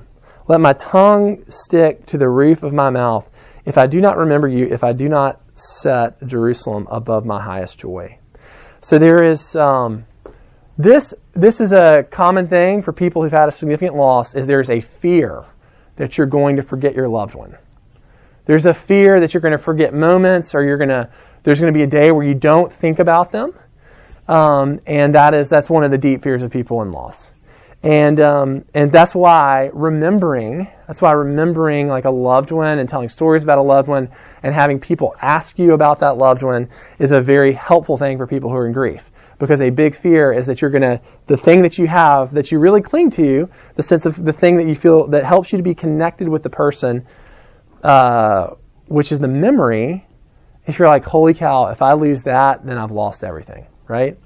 Let 0.49 0.61
my 0.61 0.73
tongue 0.75 1.45
stick 1.49 2.07
to 2.07 2.19
the 2.19 2.29
roof 2.29 2.63
of 2.63 2.73
my 2.73 2.91
mouth. 2.91 3.31
If 3.65 3.79
I 3.79 3.87
do 3.87 4.01
not 4.01 4.17
remember 4.17 4.49
you, 4.49 4.67
if 4.67 4.83
I 4.83 4.93
do 4.93 5.09
not 5.09 5.41
set 5.55 6.25
Jerusalem 6.27 6.87
above 6.91 7.25
my 7.25 7.41
highest 7.41 7.79
joy. 7.79 8.19
So 8.81 8.99
there 8.99 9.23
is 9.23 9.55
um, 9.55 10.07
this. 10.77 11.15
This 11.35 11.61
is 11.61 11.73
a 11.73 12.05
common 12.11 12.49
thing 12.49 12.83
for 12.83 12.93
people 12.93 13.23
who've 13.23 13.33
had 13.33 13.49
a 13.49 13.53
significant 13.53 13.97
loss. 13.97 14.35
Is 14.35 14.47
there's 14.47 14.71
a 14.71 14.81
fear 14.81 15.45
that 15.97 16.19
you're 16.19 16.27
going 16.27 16.57
to 16.57 16.63
forget 16.63 16.95
your 16.95 17.09
loved 17.09 17.35
one. 17.35 17.57
There's 18.47 18.67
a 18.67 18.75
fear 18.75 19.21
that 19.21 19.33
you're 19.33 19.41
going 19.41 19.53
to 19.53 19.59
forget 19.59 19.95
moments, 19.95 20.55
or 20.55 20.65
you're 20.65 20.79
going 20.79 20.89
to. 20.89 21.09
There's 21.45 21.61
going 21.61 21.73
to 21.73 21.77
be 21.77 21.85
a 21.85 21.89
day 21.89 22.11
where 22.11 22.27
you 22.27 22.35
don't 22.35 22.73
think 22.73 22.99
about 22.99 23.31
them. 23.33 23.55
Um, 24.29 24.81
and 24.87 25.15
that 25.15 25.35
is 25.35 25.49
that's 25.49 25.69
one 25.69 25.85
of 25.85 25.91
the 25.91 25.99
deep 25.99 26.23
fears 26.23 26.43
of 26.43 26.51
people 26.51 26.83
in 26.83 26.93
loss. 26.93 27.33
And 27.83 28.21
um, 28.21 28.65
and 28.75 28.93
that's 28.93 29.15
why 29.15 29.71
remembering 29.73 30.69
that's 30.87 31.03
why 31.03 31.11
remembering 31.13 31.89
like 31.89 32.05
a 32.05 32.11
loved 32.11 32.53
one 32.53 32.79
and 32.79 32.89
telling 32.89 33.09
stories 33.09 33.43
about 33.43 33.59
a 33.59 33.63
loved 33.63 33.89
one 33.89 34.09
and 34.43 34.55
having 34.55 34.79
people 34.79 35.17
ask 35.21 35.59
you 35.59 35.73
about 35.73 35.99
that 35.99 36.17
loved 36.17 36.43
one 36.43 36.69
is 37.01 37.11
a 37.11 37.21
very 37.21 37.55
helpful 37.55 37.97
thing 37.97 38.19
for 38.19 38.27
people 38.27 38.51
who 38.51 38.57
are 38.57 38.67
in 38.69 38.73
grief 38.73 39.11
because 39.39 39.61
a 39.61 39.71
big 39.71 39.97
fear 39.97 40.33
is 40.33 40.47
that 40.47 40.61
you're 40.61 40.71
going 40.71 40.83
to 40.83 41.01
the 41.27 41.37
thing 41.37 41.63
that 41.63 41.77
you 41.77 41.89
have 41.89 42.33
that 42.35 42.53
you 42.53 42.61
really 42.61 42.81
cling 42.81 43.11
to 43.11 43.49
the 43.75 43.83
sense 43.83 44.07
of 44.07 44.25
the 44.25 44.33
thing 44.33 44.57
that 44.57 44.67
you 44.67 44.77
feel 44.77 45.09
that 45.09 45.25
helps 45.25 45.51
you 45.51 45.57
to 45.57 45.65
be 45.65 45.75
connected 45.75 46.29
with 46.29 46.45
the 46.45 46.51
person 46.51 47.05
uh, 47.83 48.51
which 48.87 49.11
is 49.11 49.19
the 49.19 49.27
memory 49.27 50.07
if 50.69 50.79
you're 50.79 50.87
like 50.87 51.05
holy 51.05 51.35
cow 51.35 51.67
if 51.67 51.83
i 51.83 51.93
lose 51.93 52.23
that 52.23 52.65
then 52.65 52.79
i've 52.79 52.93
lost 52.93 53.25
everything 53.25 53.67
right? 53.93 54.19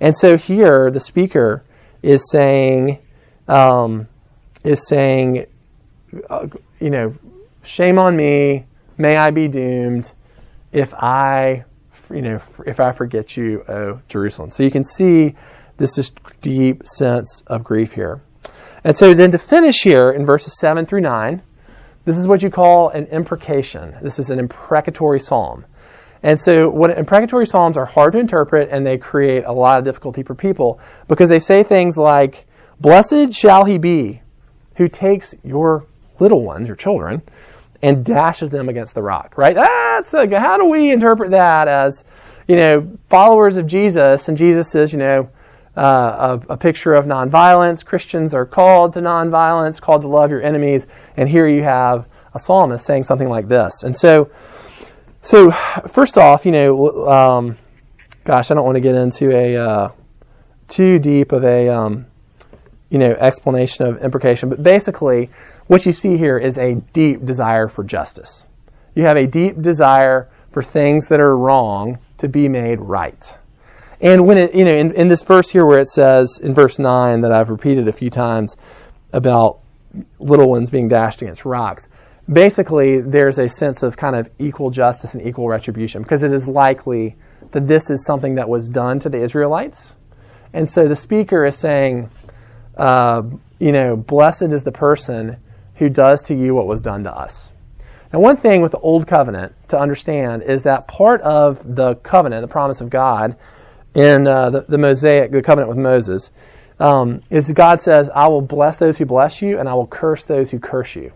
And 0.00 0.16
so 0.16 0.36
here 0.38 0.90
the 0.90 0.98
speaker 0.98 1.62
is 2.02 2.30
saying, 2.30 2.98
um, 3.46 4.08
is 4.64 4.88
saying, 4.88 5.46
uh, 6.28 6.46
you 6.80 6.90
know, 6.90 7.14
shame 7.62 7.98
on 7.98 8.16
me, 8.16 8.64
may 8.96 9.16
I 9.16 9.30
be 9.30 9.46
doomed 9.46 10.10
if 10.72 10.94
I, 10.94 11.64
you 12.10 12.22
know, 12.22 12.40
if 12.66 12.80
I 12.80 12.92
forget 12.92 13.36
you, 13.36 13.62
oh 13.68 14.00
Jerusalem. 14.08 14.50
So 14.50 14.62
you 14.62 14.70
can 14.70 14.84
see 14.84 15.34
this 15.76 15.98
is 15.98 16.12
deep 16.40 16.86
sense 16.86 17.42
of 17.46 17.62
grief 17.62 17.92
here. 17.92 18.22
And 18.82 18.96
so 18.96 19.12
then 19.12 19.30
to 19.32 19.38
finish 19.38 19.82
here 19.82 20.10
in 20.10 20.24
verses 20.24 20.58
7 20.58 20.86
through 20.86 21.02
9, 21.02 21.42
this 22.06 22.16
is 22.16 22.26
what 22.26 22.42
you 22.42 22.50
call 22.50 22.88
an 22.88 23.06
imprecation. 23.06 23.94
This 24.02 24.18
is 24.18 24.30
an 24.30 24.38
imprecatory 24.38 25.20
psalm. 25.20 25.66
And 26.22 26.38
so, 26.38 26.68
what 26.68 26.96
imprecatory 26.96 27.46
psalms 27.46 27.76
are 27.76 27.86
hard 27.86 28.12
to 28.12 28.18
interpret, 28.18 28.68
and 28.70 28.86
they 28.86 28.98
create 28.98 29.44
a 29.44 29.52
lot 29.52 29.78
of 29.78 29.84
difficulty 29.84 30.22
for 30.22 30.34
people 30.34 30.78
because 31.08 31.30
they 31.30 31.38
say 31.38 31.62
things 31.62 31.96
like, 31.96 32.46
"Blessed 32.78 33.32
shall 33.32 33.64
he 33.64 33.78
be, 33.78 34.20
who 34.76 34.88
takes 34.88 35.34
your 35.42 35.86
little 36.18 36.42
ones, 36.44 36.66
your 36.66 36.76
children, 36.76 37.22
and 37.82 38.04
dashes 38.04 38.50
them 38.50 38.68
against 38.68 38.94
the 38.94 39.02
rock." 39.02 39.34
Right? 39.36 39.54
That's 39.54 40.12
a, 40.12 40.38
how 40.38 40.58
do 40.58 40.66
we 40.66 40.92
interpret 40.92 41.30
that 41.30 41.68
as, 41.68 42.04
you 42.46 42.56
know, 42.56 42.98
followers 43.08 43.56
of 43.56 43.66
Jesus? 43.66 44.28
And 44.28 44.36
Jesus 44.36 44.74
is, 44.74 44.92
you 44.92 44.98
know, 44.98 45.30
uh, 45.74 46.38
a, 46.48 46.52
a 46.52 46.56
picture 46.58 46.92
of 46.92 47.06
nonviolence. 47.06 47.82
Christians 47.82 48.34
are 48.34 48.44
called 48.44 48.92
to 48.92 49.00
nonviolence, 49.00 49.80
called 49.80 50.02
to 50.02 50.08
love 50.08 50.30
your 50.30 50.42
enemies, 50.42 50.86
and 51.16 51.30
here 51.30 51.48
you 51.48 51.62
have 51.62 52.06
a 52.34 52.38
psalmist 52.38 52.84
saying 52.84 53.04
something 53.04 53.28
like 53.28 53.48
this. 53.48 53.82
And 53.82 53.96
so 53.96 54.30
so, 55.22 55.50
first 55.88 56.16
off, 56.18 56.46
you 56.46 56.52
know, 56.52 57.08
um, 57.08 57.58
gosh, 58.24 58.50
I 58.50 58.54
don't 58.54 58.64
want 58.64 58.76
to 58.76 58.80
get 58.80 58.94
into 58.94 59.34
a 59.34 59.56
uh, 59.56 59.90
too 60.68 60.98
deep 60.98 61.32
of 61.32 61.44
a 61.44 61.68
um, 61.68 62.06
you 62.88 62.98
know 62.98 63.12
explanation 63.12 63.86
of 63.86 64.02
imprecation, 64.02 64.48
but 64.48 64.62
basically, 64.62 65.30
what 65.66 65.84
you 65.84 65.92
see 65.92 66.16
here 66.16 66.38
is 66.38 66.58
a 66.58 66.76
deep 66.92 67.24
desire 67.24 67.68
for 67.68 67.84
justice. 67.84 68.46
You 68.94 69.04
have 69.04 69.16
a 69.16 69.26
deep 69.26 69.60
desire 69.60 70.28
for 70.52 70.62
things 70.62 71.08
that 71.08 71.20
are 71.20 71.36
wrong 71.36 71.98
to 72.18 72.28
be 72.28 72.48
made 72.48 72.80
right. 72.80 73.36
And 74.00 74.26
when 74.26 74.38
it, 74.38 74.54
you 74.54 74.64
know, 74.64 74.72
in, 74.72 74.92
in 74.92 75.08
this 75.08 75.22
verse 75.22 75.50
here 75.50 75.66
where 75.66 75.78
it 75.78 75.88
says 75.88 76.40
in 76.42 76.54
verse 76.54 76.78
9 76.78 77.20
that 77.20 77.32
I've 77.32 77.50
repeated 77.50 77.86
a 77.86 77.92
few 77.92 78.10
times 78.10 78.56
about 79.12 79.60
little 80.18 80.48
ones 80.48 80.70
being 80.70 80.88
dashed 80.88 81.20
against 81.20 81.44
rocks, 81.44 81.88
basically 82.30 83.00
there's 83.00 83.38
a 83.38 83.48
sense 83.48 83.82
of 83.82 83.96
kind 83.96 84.16
of 84.16 84.30
equal 84.38 84.70
justice 84.70 85.14
and 85.14 85.26
equal 85.26 85.48
retribution 85.48 86.02
because 86.02 86.22
it 86.22 86.32
is 86.32 86.46
likely 86.46 87.16
that 87.52 87.66
this 87.66 87.90
is 87.90 88.04
something 88.04 88.36
that 88.36 88.48
was 88.48 88.68
done 88.68 89.00
to 89.00 89.08
the 89.08 89.22
Israelites. 89.22 89.94
And 90.52 90.68
so 90.68 90.88
the 90.88 90.96
speaker 90.96 91.44
is 91.46 91.56
saying, 91.56 92.10
uh, 92.76 93.22
you 93.58 93.72
know, 93.72 93.96
blessed 93.96 94.42
is 94.52 94.62
the 94.62 94.72
person 94.72 95.36
who 95.76 95.88
does 95.88 96.22
to 96.22 96.34
you 96.34 96.54
what 96.54 96.66
was 96.66 96.80
done 96.80 97.04
to 97.04 97.12
us. 97.12 97.50
Now, 98.12 98.18
one 98.18 98.36
thing 98.36 98.60
with 98.60 98.72
the 98.72 98.78
Old 98.78 99.06
Covenant 99.06 99.54
to 99.68 99.78
understand 99.78 100.42
is 100.42 100.64
that 100.64 100.88
part 100.88 101.20
of 101.22 101.76
the 101.76 101.94
covenant, 101.96 102.42
the 102.42 102.48
promise 102.48 102.80
of 102.80 102.90
God, 102.90 103.36
in 103.94 104.26
uh, 104.26 104.50
the, 104.50 104.64
the 104.68 104.78
Mosaic, 104.78 105.30
the 105.30 105.42
covenant 105.42 105.68
with 105.68 105.78
Moses, 105.78 106.30
um, 106.80 107.22
is 107.30 107.50
God 107.52 107.80
says, 107.80 108.10
I 108.14 108.28
will 108.28 108.42
bless 108.42 108.78
those 108.78 108.98
who 108.98 109.04
bless 109.04 109.42
you, 109.42 109.58
and 109.58 109.68
I 109.68 109.74
will 109.74 109.86
curse 109.86 110.24
those 110.24 110.50
who 110.50 110.58
curse 110.58 110.96
you. 110.96 111.12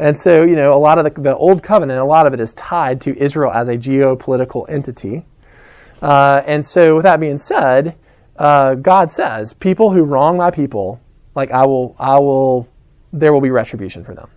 And 0.00 0.18
so, 0.18 0.44
you 0.44 0.56
know, 0.56 0.72
a 0.72 0.80
lot 0.80 0.98
of 0.98 1.04
the, 1.04 1.20
the 1.20 1.36
Old 1.36 1.62
Covenant, 1.62 2.00
a 2.00 2.04
lot 2.04 2.26
of 2.26 2.32
it 2.32 2.40
is 2.40 2.54
tied 2.54 3.02
to 3.02 3.16
Israel 3.22 3.52
as 3.52 3.68
a 3.68 3.76
geopolitical 3.76 4.64
entity. 4.66 5.26
Uh, 6.00 6.40
and 6.46 6.66
so, 6.66 6.96
with 6.96 7.02
that 7.02 7.20
being 7.20 7.36
said, 7.36 7.96
uh, 8.38 8.76
God 8.76 9.12
says, 9.12 9.52
people 9.52 9.92
who 9.92 10.02
wrong 10.02 10.38
my 10.38 10.50
people, 10.50 10.98
like 11.34 11.50
I 11.50 11.66
will, 11.66 11.94
I 11.98 12.18
will, 12.18 12.66
there 13.12 13.34
will 13.34 13.42
be 13.42 13.50
retribution 13.50 14.02
for 14.02 14.14
them. 14.14 14.30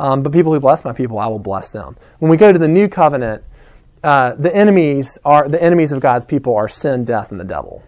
Um, 0.00 0.24
but 0.24 0.32
people 0.32 0.52
who 0.52 0.58
bless 0.58 0.84
my 0.84 0.92
people, 0.92 1.20
I 1.20 1.28
will 1.28 1.38
bless 1.38 1.70
them. 1.70 1.96
When 2.18 2.28
we 2.28 2.36
go 2.36 2.52
to 2.52 2.58
the 2.58 2.66
New 2.66 2.88
Covenant, 2.88 3.44
uh, 4.02 4.34
the 4.34 4.52
enemies 4.52 5.16
are 5.24 5.48
the 5.48 5.62
enemies 5.62 5.92
of 5.92 6.00
God's 6.00 6.24
people 6.24 6.56
are 6.56 6.68
sin, 6.68 7.04
death, 7.04 7.30
and 7.30 7.38
the 7.38 7.44
devil. 7.44 7.84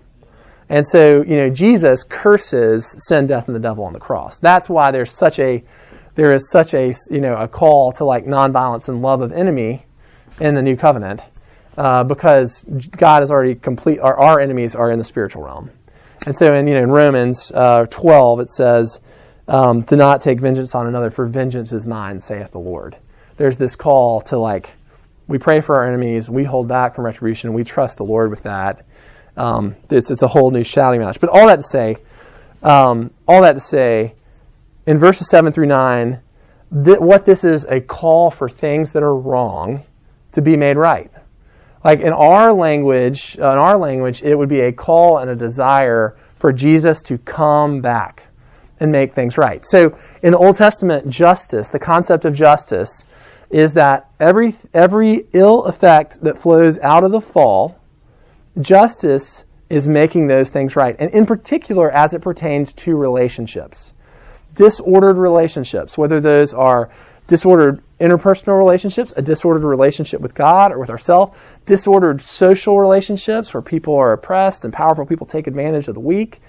And 0.69 0.87
so, 0.87 1.23
you 1.23 1.37
know, 1.37 1.51
Jesus 1.51 2.05
curses 2.05 2.95
sin, 3.09 3.27
death, 3.27 3.49
and 3.49 3.57
the 3.57 3.61
devil 3.61 3.85
on 3.85 3.93
the 3.93 3.99
cross. 3.99 4.39
That's 4.39 4.69
why 4.69 4.93
there's 4.93 5.11
such 5.11 5.41
a 5.41 5.65
there 6.21 6.35
is 6.35 6.51
such 6.51 6.75
a 6.75 6.93
you 7.11 7.19
know 7.19 7.35
a 7.35 7.49
call 7.49 7.93
to 7.93 8.05
like 8.05 8.27
nonviolence 8.27 8.89
and 8.89 9.01
love 9.01 9.23
of 9.23 9.33
enemy 9.33 9.87
in 10.39 10.55
the 10.55 10.61
new 10.61 10.77
covenant 10.77 11.23
uh, 11.79 12.05
because 12.05 12.63
God 12.65 13.23
has 13.23 13.31
already 13.31 13.55
complete 13.55 14.01
our, 14.01 14.19
our 14.19 14.39
enemies 14.39 14.75
are 14.75 14.91
in 14.91 14.99
the 14.99 15.05
spiritual 15.05 15.45
realm. 15.45 15.71
And 16.27 16.37
so, 16.37 16.53
in 16.53 16.67
you 16.67 16.75
know 16.75 16.83
in 16.83 16.91
Romans 16.91 17.51
uh, 17.55 17.87
12 17.87 18.41
it 18.41 18.51
says, 18.51 19.01
um, 19.49 19.81
"Do 19.81 19.97
not 19.97 20.21
take 20.21 20.41
vengeance 20.41 20.75
on 20.75 20.87
another, 20.87 21.11
for 21.11 21.25
vengeance 21.25 21.73
is 21.73 21.87
mine," 21.87 22.21
saith 22.21 22.51
the 22.51 22.59
Lord. 22.59 22.99
There's 23.39 23.57
this 23.57 23.75
call 23.75 24.21
to 24.23 24.39
like 24.39 24.75
we 25.27 25.39
pray 25.39 25.63
for 25.63 25.77
our 25.77 25.89
enemies, 25.89 26.29
we 26.29 26.45
hold 26.45 26.69
back 26.69 26.97
from 26.97 27.07
retribution, 27.07 27.55
we 27.55 27.65
trust 27.65 27.97
the 27.97 28.05
Lord 28.05 28.29
with 28.29 28.43
that. 28.43 28.85
Um, 29.39 29.75
it's, 29.89 30.11
it's 30.11 30.23
a 30.23 30.29
whole 30.29 30.51
new 30.51 30.65
shouting 30.65 31.01
match. 31.01 31.19
But 31.19 31.31
all 31.31 31.47
that 31.47 31.57
to 31.57 31.63
say, 31.63 31.97
um, 32.63 33.11
all 33.27 33.41
that 33.41 33.55
to 33.55 33.61
say, 33.61 34.17
in 34.91 34.99
verses 34.99 35.31
7 35.31 35.53
through 35.53 35.69
9, 35.69 36.21
th- 36.85 36.99
what 36.99 37.25
this 37.25 37.45
is 37.45 37.65
a 37.67 37.81
call 37.81 38.29
for 38.33 38.49
things 38.49 38.91
that 38.91 39.05
are 39.05 39.17
wrong 39.17 39.85
to 40.33 40.43
be 40.43 40.57
made 40.57 40.77
right. 40.77 41.13
Like 41.85 42.01
in 42.01 42.13
our 42.13 42.53
language, 42.53 43.39
uh, 43.41 43.53
in 43.53 43.59
our 43.59 43.79
language, 43.79 44.21
it 44.25 44.35
would 44.35 44.49
be 44.49 44.63
a 44.63 44.73
call 44.73 45.19
and 45.19 45.31
a 45.31 45.37
desire 45.37 46.19
for 46.35 46.53
Jesus 46.53 47.03
to 47.03 47.19
come 47.19 47.81
back 47.81 48.25
and 48.81 48.91
make 48.91 49.15
things 49.15 49.39
right. 49.39 49.65
So 49.65 49.97
in 50.25 50.33
the 50.33 50.39
Old 50.39 50.57
Testament, 50.57 51.09
justice, 51.09 51.69
the 51.69 51.79
concept 51.79 52.25
of 52.25 52.35
justice, 52.35 53.05
is 53.49 53.75
that 53.75 54.11
every, 54.19 54.57
every 54.75 55.29
ill 55.33 55.67
effect 55.67 56.21
that 56.23 56.37
flows 56.37 56.79
out 56.79 57.05
of 57.05 57.13
the 57.13 57.21
fall, 57.21 57.79
justice 58.61 59.45
is 59.69 59.87
making 59.87 60.27
those 60.27 60.51
things 60.51 60.75
right. 60.75 60.97
And 60.99 61.13
in 61.13 61.27
particular, 61.27 61.93
as 61.93 62.13
it 62.13 62.23
pertains 62.23 62.73
to 62.73 62.97
relationships. 62.97 63.93
Disordered 64.61 65.17
relationships, 65.17 65.97
whether 65.97 66.21
those 66.21 66.53
are 66.53 66.91
disordered 67.27 67.81
interpersonal 67.99 68.59
relationships, 68.59 69.15
a 69.17 69.23
disordered 69.23 69.63
relationship 69.63 70.21
with 70.21 70.35
God 70.35 70.71
or 70.71 70.79
with 70.79 70.91
ourselves, 70.91 71.35
disordered 71.65 72.21
social 72.21 72.79
relationships 72.79 73.55
where 73.55 73.63
people 73.63 73.95
are 73.95 74.13
oppressed 74.13 74.65
and 74.65 74.73
powerful 74.73 75.07
people 75.07 75.27
take 75.27 75.47
advantage 75.47 75.89
of 75.89 75.95
the 75.95 76.01
weak. 76.01 76.43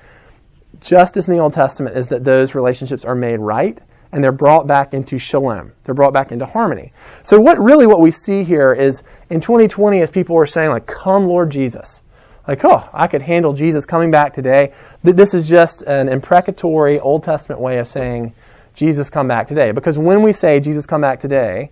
Justice 0.82 1.30
in 1.30 1.36
the 1.36 1.40
Old 1.40 1.54
Testament 1.54 1.96
is 1.96 2.10
that 2.10 2.26
those 2.26 2.54
relationships 2.54 3.06
are 3.06 3.16
made 3.16 3.38
right 3.38 3.80
and 4.12 4.22
they're 4.22 4.34
brought 4.34 4.68
back 4.68 4.94
into 4.94 5.18
shalom. 5.18 5.72
They're 5.86 5.96
brought 5.96 6.12
back 6.12 6.34
into 6.34 6.46
harmony. 6.46 6.92
So 7.24 7.40
what 7.40 7.58
really 7.64 7.88
what 7.88 8.02
we 8.02 8.12
see 8.12 8.44
here 8.44 8.74
is 8.74 9.04
in 9.30 9.40
2020 9.40 10.02
as 10.02 10.12
people 10.12 10.36
were 10.36 10.46
saying 10.46 10.70
like, 10.70 10.86
come 10.86 11.28
Lord 11.28 11.50
Jesus. 11.50 12.02
Like, 12.48 12.66
oh, 12.66 12.90
I 12.94 13.08
could 13.08 13.22
handle 13.22 13.54
Jesus 13.54 13.86
coming 13.86 14.12
back 14.12 14.34
today. 14.34 14.74
This 15.04 15.34
is 15.34 15.48
just 15.48 15.84
an 15.84 16.10
imprecatory 16.10 17.00
Old 17.00 17.24
Testament 17.24 17.62
way 17.62 17.78
of 17.78 17.88
saying 17.88 18.34
Jesus 18.74 19.10
come 19.10 19.28
back 19.28 19.48
today. 19.48 19.72
Because 19.72 19.98
when 19.98 20.24
we 20.24 20.34
say 20.34 20.60
Jesus 20.60 20.86
come 20.86 21.02
back 21.02 21.20
today, 21.20 21.72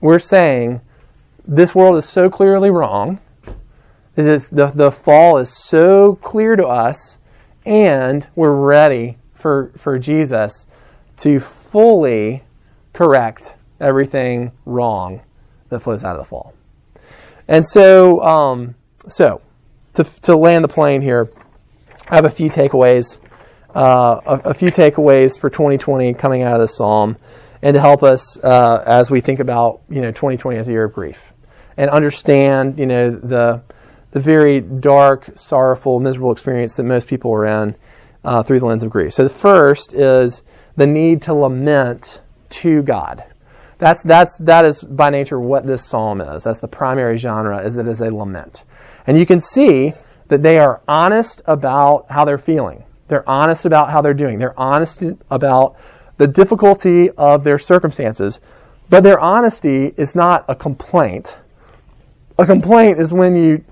we're 0.00 0.18
saying 0.18 0.80
this 1.46 1.74
world 1.74 1.96
is 1.96 2.08
so 2.08 2.30
clearly 2.30 2.70
wrong. 2.70 3.18
Is, 4.16 4.48
the, 4.50 4.66
the 4.66 4.90
fall 4.90 5.38
is 5.38 5.50
so 5.50 6.16
clear 6.16 6.54
to 6.54 6.66
us, 6.66 7.16
and 7.64 8.28
we're 8.36 8.54
ready 8.54 9.16
for, 9.34 9.72
for 9.78 9.98
Jesus 9.98 10.66
to 11.18 11.40
fully 11.40 12.44
correct 12.92 13.54
everything 13.80 14.52
wrong 14.66 15.22
that 15.70 15.80
flows 15.80 16.04
out 16.04 16.16
of 16.16 16.22
the 16.22 16.28
fall. 16.28 16.52
And 17.48 17.66
so, 17.66 18.22
um, 18.22 18.74
so 19.08 19.40
to, 19.94 20.04
to 20.22 20.36
land 20.36 20.64
the 20.64 20.68
plane 20.68 21.02
here, 21.02 21.30
I 22.08 22.16
have 22.16 22.24
a 22.24 22.30
few 22.30 22.50
takeaways, 22.50 23.18
uh, 23.74 24.20
a, 24.26 24.50
a, 24.50 24.54
few 24.54 24.68
takeaways 24.68 25.38
for 25.40 25.50
2020 25.50 26.14
coming 26.14 26.42
out 26.42 26.54
of 26.54 26.60
this 26.60 26.76
psalm, 26.76 27.16
and 27.62 27.74
to 27.74 27.80
help 27.80 28.02
us 28.02 28.38
uh, 28.38 28.82
as 28.86 29.10
we 29.10 29.20
think 29.20 29.40
about 29.40 29.82
you 29.88 30.02
know 30.02 30.10
2020 30.10 30.58
as 30.58 30.68
a 30.68 30.72
year 30.72 30.84
of 30.84 30.92
grief, 30.92 31.18
and 31.76 31.90
understand 31.90 32.78
you 32.78 32.86
know 32.86 33.10
the 33.10 33.62
the 34.12 34.20
very 34.20 34.60
dark, 34.60 35.30
sorrowful, 35.36 35.98
miserable 35.98 36.32
experience 36.32 36.74
that 36.74 36.84
most 36.84 37.08
people 37.08 37.32
are 37.32 37.46
in 37.46 37.74
uh, 38.24 38.42
through 38.42 38.60
the 38.60 38.66
lens 38.66 38.84
of 38.84 38.90
grief. 38.90 39.12
So 39.12 39.24
the 39.24 39.30
first 39.30 39.94
is 39.94 40.42
the 40.76 40.86
need 40.86 41.22
to 41.22 41.34
lament 41.34 42.20
to 42.50 42.82
God. 42.82 43.24
That's, 43.78 44.02
that's, 44.04 44.38
that 44.38 44.64
is 44.64 44.82
by 44.82 45.10
nature 45.10 45.40
what 45.40 45.66
this 45.66 45.84
psalm 45.84 46.20
is. 46.20 46.44
That's 46.44 46.60
the 46.60 46.68
primary 46.68 47.16
genre, 47.16 47.64
is 47.64 47.74
that 47.74 47.86
it 47.86 47.90
is 47.90 48.00
a 48.00 48.14
lament. 48.14 48.62
And 49.06 49.18
you 49.18 49.26
can 49.26 49.40
see 49.40 49.92
that 50.28 50.42
they 50.42 50.58
are 50.58 50.80
honest 50.86 51.42
about 51.46 52.06
how 52.10 52.24
they're 52.24 52.38
feeling. 52.38 52.84
They're 53.08 53.28
honest 53.28 53.64
about 53.64 53.90
how 53.90 54.00
they're 54.00 54.14
doing. 54.14 54.38
They're 54.38 54.58
honest 54.58 55.02
about 55.30 55.76
the 56.16 56.26
difficulty 56.26 57.10
of 57.10 57.44
their 57.44 57.58
circumstances. 57.58 58.40
But 58.88 59.02
their 59.02 59.18
honesty 59.18 59.92
is 59.96 60.14
not 60.14 60.44
a 60.48 60.54
complaint. 60.54 61.36
A 62.38 62.46
complaint 62.46 62.98
is 62.98 63.12
when 63.12 63.36
you 63.36 63.64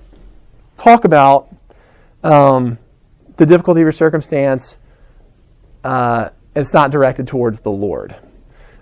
talk 0.76 1.04
about 1.04 1.54
um, 2.22 2.78
the 3.36 3.46
difficulty 3.46 3.80
of 3.80 3.84
your 3.84 3.92
circumstance 3.92 4.76
uh, 5.84 6.30
it's 6.54 6.72
not 6.72 6.90
directed 6.90 7.26
towards 7.26 7.60
the 7.60 7.70
Lord. 7.70 8.16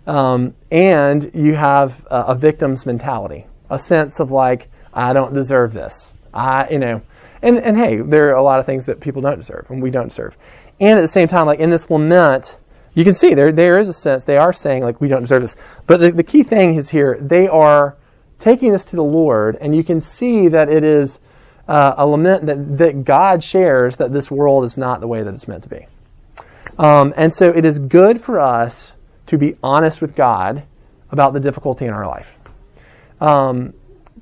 Um, 0.06 0.54
and 0.70 1.30
you 1.34 1.54
have 1.54 2.06
a, 2.10 2.28
a, 2.28 2.34
victim's 2.34 2.86
mentality, 2.86 3.46
a 3.68 3.78
sense 3.78 4.20
of 4.20 4.30
like, 4.30 4.70
I 4.92 5.12
don't 5.12 5.34
deserve 5.34 5.74
this. 5.74 6.12
I, 6.38 6.68
you 6.70 6.78
know, 6.78 7.02
and, 7.42 7.58
and 7.58 7.76
hey, 7.76 8.00
there 8.00 8.30
are 8.30 8.36
a 8.36 8.42
lot 8.42 8.60
of 8.60 8.66
things 8.66 8.86
that 8.86 9.00
people 9.00 9.22
don't 9.22 9.36
deserve 9.36 9.66
and 9.70 9.82
we 9.82 9.90
don't 9.90 10.08
deserve. 10.08 10.36
And 10.80 10.98
at 10.98 11.02
the 11.02 11.08
same 11.08 11.28
time, 11.28 11.46
like 11.46 11.60
in 11.60 11.70
this 11.70 11.90
lament, 11.90 12.56
you 12.94 13.04
can 13.04 13.14
see 13.14 13.34
there, 13.34 13.52
there 13.52 13.78
is 13.78 13.88
a 13.88 13.92
sense 13.92 14.24
they 14.24 14.36
are 14.36 14.52
saying 14.52 14.82
like, 14.82 15.00
we 15.00 15.08
don't 15.08 15.22
deserve 15.22 15.42
this. 15.42 15.56
But 15.86 16.00
the, 16.00 16.10
the 16.10 16.22
key 16.22 16.42
thing 16.42 16.74
is 16.74 16.90
here, 16.90 17.18
they 17.20 17.46
are 17.46 17.96
taking 18.38 18.72
this 18.72 18.84
to 18.86 18.96
the 18.96 19.04
Lord 19.04 19.56
and 19.60 19.74
you 19.74 19.84
can 19.84 20.00
see 20.00 20.48
that 20.48 20.68
it 20.68 20.84
is 20.84 21.18
uh, 21.68 21.94
a 21.96 22.06
lament 22.06 22.46
that, 22.46 22.78
that 22.78 23.04
God 23.04 23.44
shares 23.44 23.96
that 23.96 24.12
this 24.12 24.30
world 24.30 24.64
is 24.64 24.76
not 24.76 25.00
the 25.00 25.06
way 25.06 25.22
that 25.22 25.34
it's 25.34 25.46
meant 25.46 25.64
to 25.64 25.68
be. 25.68 25.86
Um, 26.78 27.12
and 27.16 27.34
so 27.34 27.50
it 27.50 27.64
is 27.64 27.78
good 27.78 28.20
for 28.20 28.40
us 28.40 28.92
to 29.26 29.36
be 29.36 29.56
honest 29.62 30.00
with 30.00 30.14
God 30.14 30.64
about 31.10 31.32
the 31.32 31.40
difficulty 31.40 31.84
in 31.84 31.92
our 31.92 32.06
life. 32.06 32.28
Um, 33.20 33.74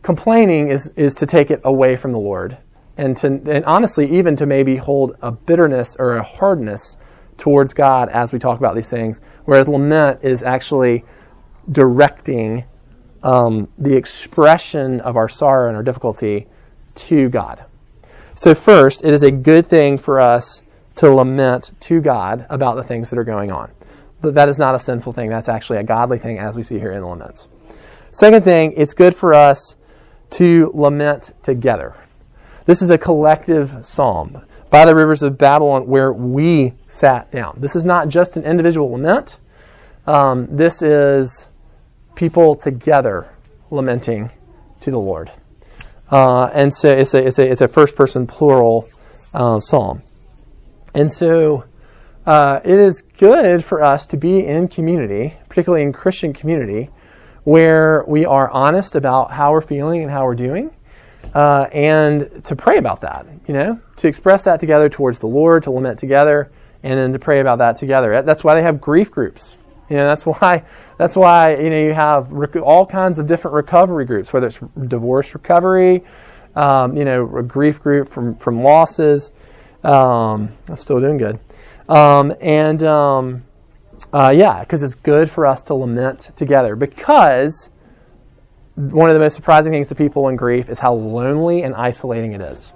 complaining 0.02 0.68
is, 0.68 0.92
is 0.96 1.14
to 1.16 1.26
take 1.26 1.50
it 1.50 1.60
away 1.64 1.96
from 1.96 2.12
the 2.12 2.18
Lord. 2.18 2.58
And 2.96 3.16
to, 3.18 3.26
and 3.26 3.64
honestly, 3.64 4.18
even 4.18 4.36
to 4.36 4.46
maybe 4.46 4.76
hold 4.76 5.16
a 5.20 5.30
bitterness 5.30 5.96
or 5.98 6.16
a 6.16 6.22
hardness 6.22 6.96
towards 7.36 7.74
God 7.74 8.08
as 8.08 8.32
we 8.32 8.38
talk 8.38 8.58
about 8.58 8.74
these 8.74 8.88
things, 8.88 9.20
whereas 9.44 9.68
lament 9.68 10.20
is 10.22 10.42
actually 10.42 11.04
directing 11.70 12.64
um, 13.22 13.68
the 13.76 13.94
expression 13.94 15.00
of 15.00 15.16
our 15.16 15.28
sorrow 15.28 15.68
and 15.68 15.76
our 15.76 15.82
difficulty 15.82 16.46
to 16.94 17.28
God. 17.28 17.64
So, 18.34 18.54
first, 18.54 19.04
it 19.04 19.12
is 19.12 19.22
a 19.22 19.30
good 19.30 19.66
thing 19.66 19.98
for 19.98 20.20
us 20.20 20.62
to 20.96 21.10
lament 21.10 21.72
to 21.80 22.00
God 22.00 22.46
about 22.48 22.76
the 22.76 22.84
things 22.84 23.10
that 23.10 23.18
are 23.18 23.24
going 23.24 23.50
on. 23.50 23.72
But 24.20 24.34
that 24.34 24.48
is 24.48 24.58
not 24.58 24.74
a 24.74 24.78
sinful 24.78 25.12
thing. 25.12 25.28
That's 25.28 25.48
actually 25.48 25.78
a 25.78 25.82
godly 25.82 26.18
thing, 26.18 26.38
as 26.38 26.56
we 26.56 26.62
see 26.62 26.78
here 26.78 26.92
in 26.92 27.00
the 27.00 27.06
laments. 27.06 27.48
Second 28.12 28.44
thing, 28.44 28.72
it's 28.76 28.94
good 28.94 29.14
for 29.14 29.34
us 29.34 29.76
to 30.30 30.70
lament 30.74 31.32
together. 31.42 31.94
This 32.66 32.82
is 32.82 32.90
a 32.90 32.98
collective 32.98 33.86
psalm 33.86 34.44
by 34.70 34.84
the 34.84 34.94
rivers 34.94 35.22
of 35.22 35.38
Babylon 35.38 35.86
where 35.86 36.12
we 36.12 36.72
sat 36.88 37.30
down. 37.30 37.56
This 37.60 37.76
is 37.76 37.84
not 37.84 38.08
just 38.08 38.36
an 38.36 38.44
individual 38.44 38.90
lament. 38.90 39.36
Um, 40.06 40.48
this 40.50 40.82
is 40.82 41.46
people 42.14 42.56
together 42.56 43.28
lamenting 43.70 44.30
to 44.80 44.90
the 44.90 44.98
Lord. 44.98 45.30
Uh, 46.10 46.46
and 46.46 46.74
so 46.74 46.90
it's 46.90 47.14
a, 47.14 47.26
it's 47.26 47.38
a, 47.38 47.50
it's 47.50 47.60
a 47.60 47.68
first 47.68 47.96
person 47.96 48.26
plural 48.26 48.84
uh, 49.34 49.60
psalm. 49.60 50.02
And 50.94 51.12
so 51.12 51.64
uh, 52.24 52.60
it 52.64 52.78
is 52.78 53.02
good 53.02 53.64
for 53.64 53.82
us 53.82 54.06
to 54.08 54.16
be 54.16 54.44
in 54.44 54.68
community, 54.68 55.36
particularly 55.48 55.84
in 55.84 55.92
Christian 55.92 56.32
community, 56.32 56.90
where 57.46 58.02
we 58.08 58.26
are 58.26 58.50
honest 58.50 58.96
about 58.96 59.30
how 59.30 59.52
we're 59.52 59.60
feeling 59.60 60.02
and 60.02 60.10
how 60.10 60.24
we're 60.24 60.34
doing, 60.34 60.68
uh, 61.32 61.68
and 61.72 62.42
to 62.44 62.56
pray 62.56 62.76
about 62.76 63.02
that, 63.02 63.24
you 63.46 63.54
know, 63.54 63.80
to 63.94 64.08
express 64.08 64.42
that 64.42 64.58
together 64.58 64.88
towards 64.88 65.20
the 65.20 65.28
Lord, 65.28 65.62
to 65.62 65.70
lament 65.70 66.00
together, 66.00 66.50
and 66.82 66.98
then 66.98 67.12
to 67.12 67.20
pray 67.20 67.38
about 67.38 67.58
that 67.58 67.78
together. 67.78 68.20
That's 68.22 68.42
why 68.42 68.56
they 68.56 68.62
have 68.62 68.80
grief 68.80 69.12
groups. 69.12 69.56
You 69.88 69.94
know, 69.94 70.08
that's 70.08 70.26
why 70.26 70.64
that's 70.98 71.14
why 71.14 71.54
you 71.54 71.70
know 71.70 71.78
you 71.78 71.94
have 71.94 72.32
rec- 72.32 72.56
all 72.56 72.84
kinds 72.84 73.20
of 73.20 73.28
different 73.28 73.54
recovery 73.54 74.06
groups, 74.06 74.32
whether 74.32 74.48
it's 74.48 74.58
divorce 74.88 75.32
recovery, 75.32 76.02
um, 76.56 76.96
you 76.96 77.04
know, 77.04 77.36
a 77.36 77.44
grief 77.44 77.80
group 77.80 78.08
from 78.08 78.34
from 78.38 78.64
losses. 78.64 79.30
Um, 79.84 80.48
I'm 80.68 80.78
still 80.78 80.98
doing 80.98 81.18
good, 81.18 81.38
um, 81.88 82.34
and 82.40 82.82
um, 82.82 83.44
uh, 84.16 84.30
yeah, 84.30 84.60
because 84.60 84.82
it's 84.82 84.94
good 84.94 85.30
for 85.30 85.44
us 85.44 85.60
to 85.60 85.74
lament 85.74 86.30
together 86.36 86.74
because 86.74 87.68
one 88.74 89.10
of 89.10 89.14
the 89.14 89.20
most 89.20 89.34
surprising 89.34 89.72
things 89.72 89.88
to 89.88 89.94
people 89.94 90.28
in 90.28 90.36
grief 90.36 90.70
is 90.70 90.78
how 90.78 90.94
lonely 90.94 91.62
and 91.62 91.74
isolating 91.74 92.32
it 92.32 92.40
is. 92.40 92.72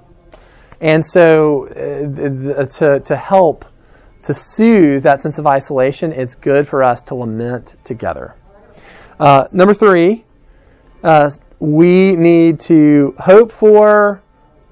And 0.82 1.04
so, 1.04 1.66
uh, 1.68 2.66
to, 2.66 3.00
to 3.00 3.16
help 3.16 3.64
to 4.24 4.34
soothe 4.34 5.02
that 5.04 5.22
sense 5.22 5.38
of 5.38 5.46
isolation, 5.46 6.12
it's 6.12 6.34
good 6.34 6.68
for 6.68 6.82
us 6.82 7.00
to 7.04 7.14
lament 7.14 7.74
together. 7.84 8.34
Uh, 9.18 9.48
number 9.50 9.72
three, 9.72 10.26
uh, 11.02 11.30
we 11.58 12.16
need 12.16 12.60
to 12.60 13.14
hope 13.18 13.50
for, 13.50 14.22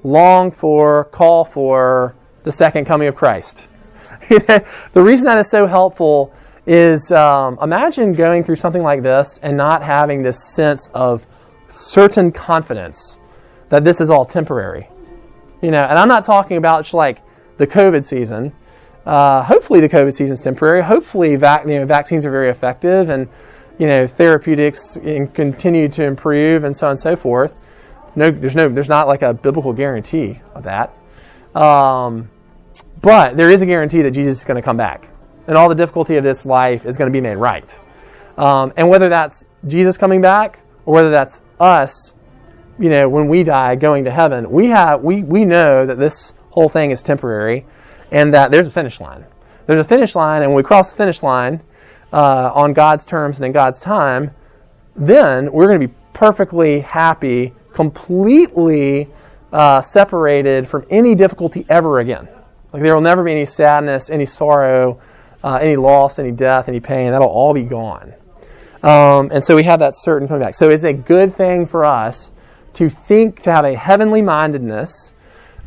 long 0.03 0.51
for, 0.51 1.05
call 1.05 1.47
for 1.47 2.15
the 2.45 2.53
second 2.53 2.85
coming 2.85 3.09
of 3.09 3.17
Christ. 3.17 3.67
the 4.29 4.63
reason 4.97 5.25
that 5.25 5.39
is 5.39 5.49
so 5.49 5.67
helpful 5.67 6.35
is 6.69 7.11
um, 7.13 7.59
imagine 7.63 8.13
going 8.13 8.45
through 8.45 8.57
something 8.57 8.83
like 8.83 9.03
this 9.03 9.41
and 9.43 9.57
not 9.57 9.83
having 9.83 10.23
this 10.23 10.53
sense 10.55 10.89
of 10.93 11.25
certain 11.71 12.31
confidence 12.31 13.17
that 13.71 13.85
this 13.85 14.03
is 14.03 14.11
all 14.11 14.27
temporary. 14.27 14.87
You 15.63 15.71
know, 15.71 15.83
and 15.83 15.99
I'm 15.99 16.09
not 16.09 16.25
talking 16.25 16.59
about 16.59 16.83
just 16.85 16.95
like 16.95 17.23
the 17.57 17.67
COVID 17.67 18.05
season. 18.05 18.53
Uh, 19.07 19.43
hopefully, 19.43 19.81
the 19.81 19.89
COVID 19.89 20.15
season 20.15 20.35
is 20.35 20.43
temporary. 20.43 20.83
Hopefully, 20.83 21.37
vac- 21.37 21.67
you 21.67 21.79
know, 21.79 21.87
vaccines 21.87 22.27
are 22.27 22.31
very 22.31 22.51
effective, 22.51 23.09
and 23.09 23.29
you 23.79 23.87
know, 23.87 24.07
therapeutics 24.07 24.99
continue 25.33 25.89
to 25.89 26.05
improve, 26.05 26.65
and 26.65 26.77
so 26.77 26.87
on 26.87 26.93
and 26.93 27.01
so 27.01 27.17
forth. 27.17 27.67
No, 28.15 28.31
there's 28.31 28.55
no, 28.55 28.69
there's 28.69 28.91
not 28.91 29.09
like 29.09 29.23
a 29.23 29.33
biblical 29.33 29.73
guarantee 29.73 30.41
of 30.55 30.65
that. 30.65 30.93
Um, 31.59 32.29
but 33.01 33.39
there 33.39 33.51
is 33.51 33.63
a 33.63 33.67
guarantee 33.67 34.03
that 34.03 34.11
Jesus 34.11 34.39
is 34.39 34.45
going 34.45 34.57
to 34.57 34.63
come 34.63 34.77
back 34.77 35.09
and 35.49 35.57
all 35.57 35.69
the 35.69 35.75
difficulty 35.75 36.17
of 36.17 36.23
this 36.23 36.47
life 36.47 36.87
is 36.87 36.97
going 36.97 37.11
to 37.11 37.13
be 37.13 37.23
made 37.23 37.37
right. 37.37 37.77
Um, 38.37 38.73
and 38.77 38.89
whether 38.89 39.09
that's 39.09 39.45
Jesus 39.67 39.97
coming 39.97 40.21
back 40.21 40.61
or 40.87 40.95
whether 40.95 41.11
that's 41.11 41.43
us, 41.59 42.13
you 42.79 42.91
know, 42.91 43.09
when 43.09 43.27
we 43.27 43.43
die 43.43 43.75
going 43.75 44.05
to 44.05 44.13
heaven, 44.13 44.51
we 44.51 44.69
have 44.69 45.03
we 45.03 45.23
we 45.23 45.45
know 45.45 45.85
that 45.85 45.99
this 45.99 46.33
whole 46.51 46.69
thing 46.69 46.93
is 46.93 47.03
temporary, 47.03 47.67
and 48.13 48.35
that 48.35 48.53
there's 48.53 48.69
a 48.69 48.71
finish 48.71 49.01
line. 49.01 49.25
There's 49.67 49.85
a 49.85 49.89
finish 49.89 50.15
line, 50.15 50.43
and 50.43 50.53
when 50.53 50.57
we 50.57 50.63
cross 50.63 50.91
the 50.91 50.97
finish 50.97 51.23
line 51.23 51.63
uh, 52.13 52.53
on 52.55 52.75
God's 52.75 53.05
terms 53.05 53.39
and 53.39 53.47
in 53.47 53.53
God's 53.53 53.81
time, 53.81 54.31
then 54.95 55.51
we're 55.51 55.67
going 55.67 55.81
to 55.81 55.89
be 55.89 55.95
perfectly 56.13 56.81
happy, 56.81 57.53
completely 57.73 59.09
uh, 59.53 59.81
separated 59.81 60.69
from 60.69 60.87
any 60.91 61.15
difficulty 61.15 61.67
ever 61.69 61.99
again. 61.99 62.29
Like 62.73 62.83
there 62.83 62.95
will 62.95 63.03
never 63.03 63.25
be 63.25 63.33
any 63.33 63.47
sadness, 63.47 64.11
any 64.11 64.27
sorrow, 64.27 65.01
uh, 65.43 65.55
any 65.57 65.77
loss, 65.77 66.19
any 66.19 66.33
death, 66.33 66.69
any 66.69 66.81
pain, 66.81 67.13
that'll 67.13 67.29
all 67.29 67.55
be 67.55 67.63
gone. 67.63 68.15
Um, 68.83 69.31
and 69.33 69.45
so 69.45 69.57
we 69.57 69.65
have 69.65 69.81
that 69.81 69.97
certain 69.97 70.29
coming 70.29 70.43
back. 70.43 70.55
So 70.55 70.71
it's 70.71 70.85
a 70.85 70.93
good 70.93 71.37
thing 71.37 71.67
for 71.67 71.85
us 71.85 72.31
to 72.75 72.89
think, 72.89 73.41
to 73.43 73.53
have 73.53 73.65
a 73.65 73.75
heavenly 73.75 74.23
mindedness, 74.23 75.13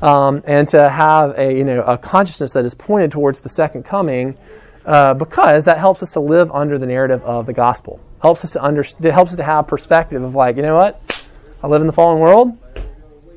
um, 0.01 0.43
and 0.45 0.67
to 0.69 0.89
have 0.89 1.37
a 1.37 1.55
you 1.55 1.63
know 1.63 1.81
a 1.83 1.97
consciousness 1.97 2.53
that 2.53 2.65
is 2.65 2.73
pointed 2.73 3.11
towards 3.11 3.41
the 3.41 3.49
second 3.49 3.83
coming, 3.83 4.37
uh, 4.85 5.13
because 5.13 5.65
that 5.65 5.77
helps 5.77 6.01
us 6.01 6.11
to 6.11 6.19
live 6.19 6.51
under 6.51 6.77
the 6.77 6.85
narrative 6.85 7.21
of 7.23 7.45
the 7.45 7.53
gospel. 7.53 7.99
Helps 8.21 8.45
us 8.45 8.51
to 8.51 8.61
understand. 8.61 9.05
It 9.05 9.13
helps 9.13 9.31
us 9.31 9.37
to 9.37 9.43
have 9.43 9.67
perspective 9.67 10.23
of 10.23 10.35
like 10.35 10.55
you 10.55 10.61
know 10.61 10.75
what, 10.75 11.25
I 11.61 11.67
live 11.67 11.81
in 11.81 11.87
the 11.87 11.93
fallen 11.93 12.19
world, 12.19 12.57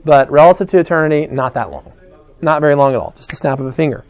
but 0.04 0.30
relative 0.30 0.68
to 0.68 0.78
eternity, 0.78 1.26
not 1.26 1.54
that 1.54 1.70
long, 1.70 1.92
not 2.40 2.60
very 2.60 2.76
long 2.76 2.92
at 2.92 3.00
all, 3.00 3.12
just 3.16 3.32
a 3.32 3.36
snap 3.36 3.58
of 3.58 3.66
a 3.66 3.72
finger 3.72 4.04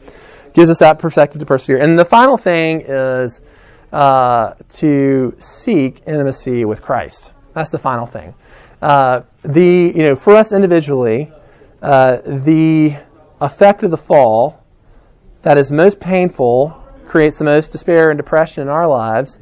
gives 0.55 0.71
us 0.71 0.79
that 0.79 0.99
perspective 0.99 1.41
to 1.41 1.47
persevere. 1.47 1.83
And 1.83 1.99
the 1.99 2.05
final 2.05 2.39
thing 2.39 2.83
is 2.87 3.41
uh, 3.93 4.55
to 4.71 5.35
seek 5.39 6.03
intimacy 6.07 6.65
with 6.65 6.81
Christ. 6.81 7.33
That's 7.55 7.71
the 7.71 7.79
final 7.79 8.07
thing. 8.07 8.35
Uh, 8.81 9.23
the 9.43 9.93
you 9.95 10.03
know 10.03 10.17
for 10.17 10.37
us 10.37 10.53
individually, 10.53 11.31
uh, 11.83 12.19
the 12.25 12.97
effect 13.41 13.83
of 13.83 13.91
the 13.91 13.97
fall 13.97 14.65
that 15.43 15.59
is 15.59 15.71
most 15.71 16.01
painful, 16.01 16.83
creates 17.07 17.39
the 17.39 17.45
most 17.45 17.71
despair 17.71 18.11
and 18.11 18.17
depression 18.17 18.63
in 18.63 18.69
our 18.69 18.89
lives, 18.89 19.39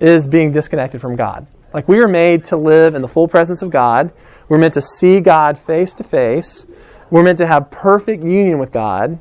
is 0.00 0.26
being 0.26 0.52
disconnected 0.52 1.00
from 1.00 1.16
God. 1.16 1.46
Like 1.72 1.86
we 1.86 1.98
are 2.00 2.08
made 2.08 2.44
to 2.46 2.56
live 2.56 2.94
in 2.94 3.02
the 3.02 3.08
full 3.08 3.28
presence 3.28 3.62
of 3.62 3.70
God. 3.70 4.12
We're 4.48 4.58
meant 4.58 4.74
to 4.74 4.82
see 4.82 5.20
God 5.20 5.58
face 5.58 5.94
to 5.96 6.04
face. 6.04 6.64
We're 7.10 7.22
meant 7.22 7.38
to 7.38 7.46
have 7.46 7.70
perfect 7.70 8.24
union 8.24 8.58
with 8.58 8.72
God. 8.72 9.18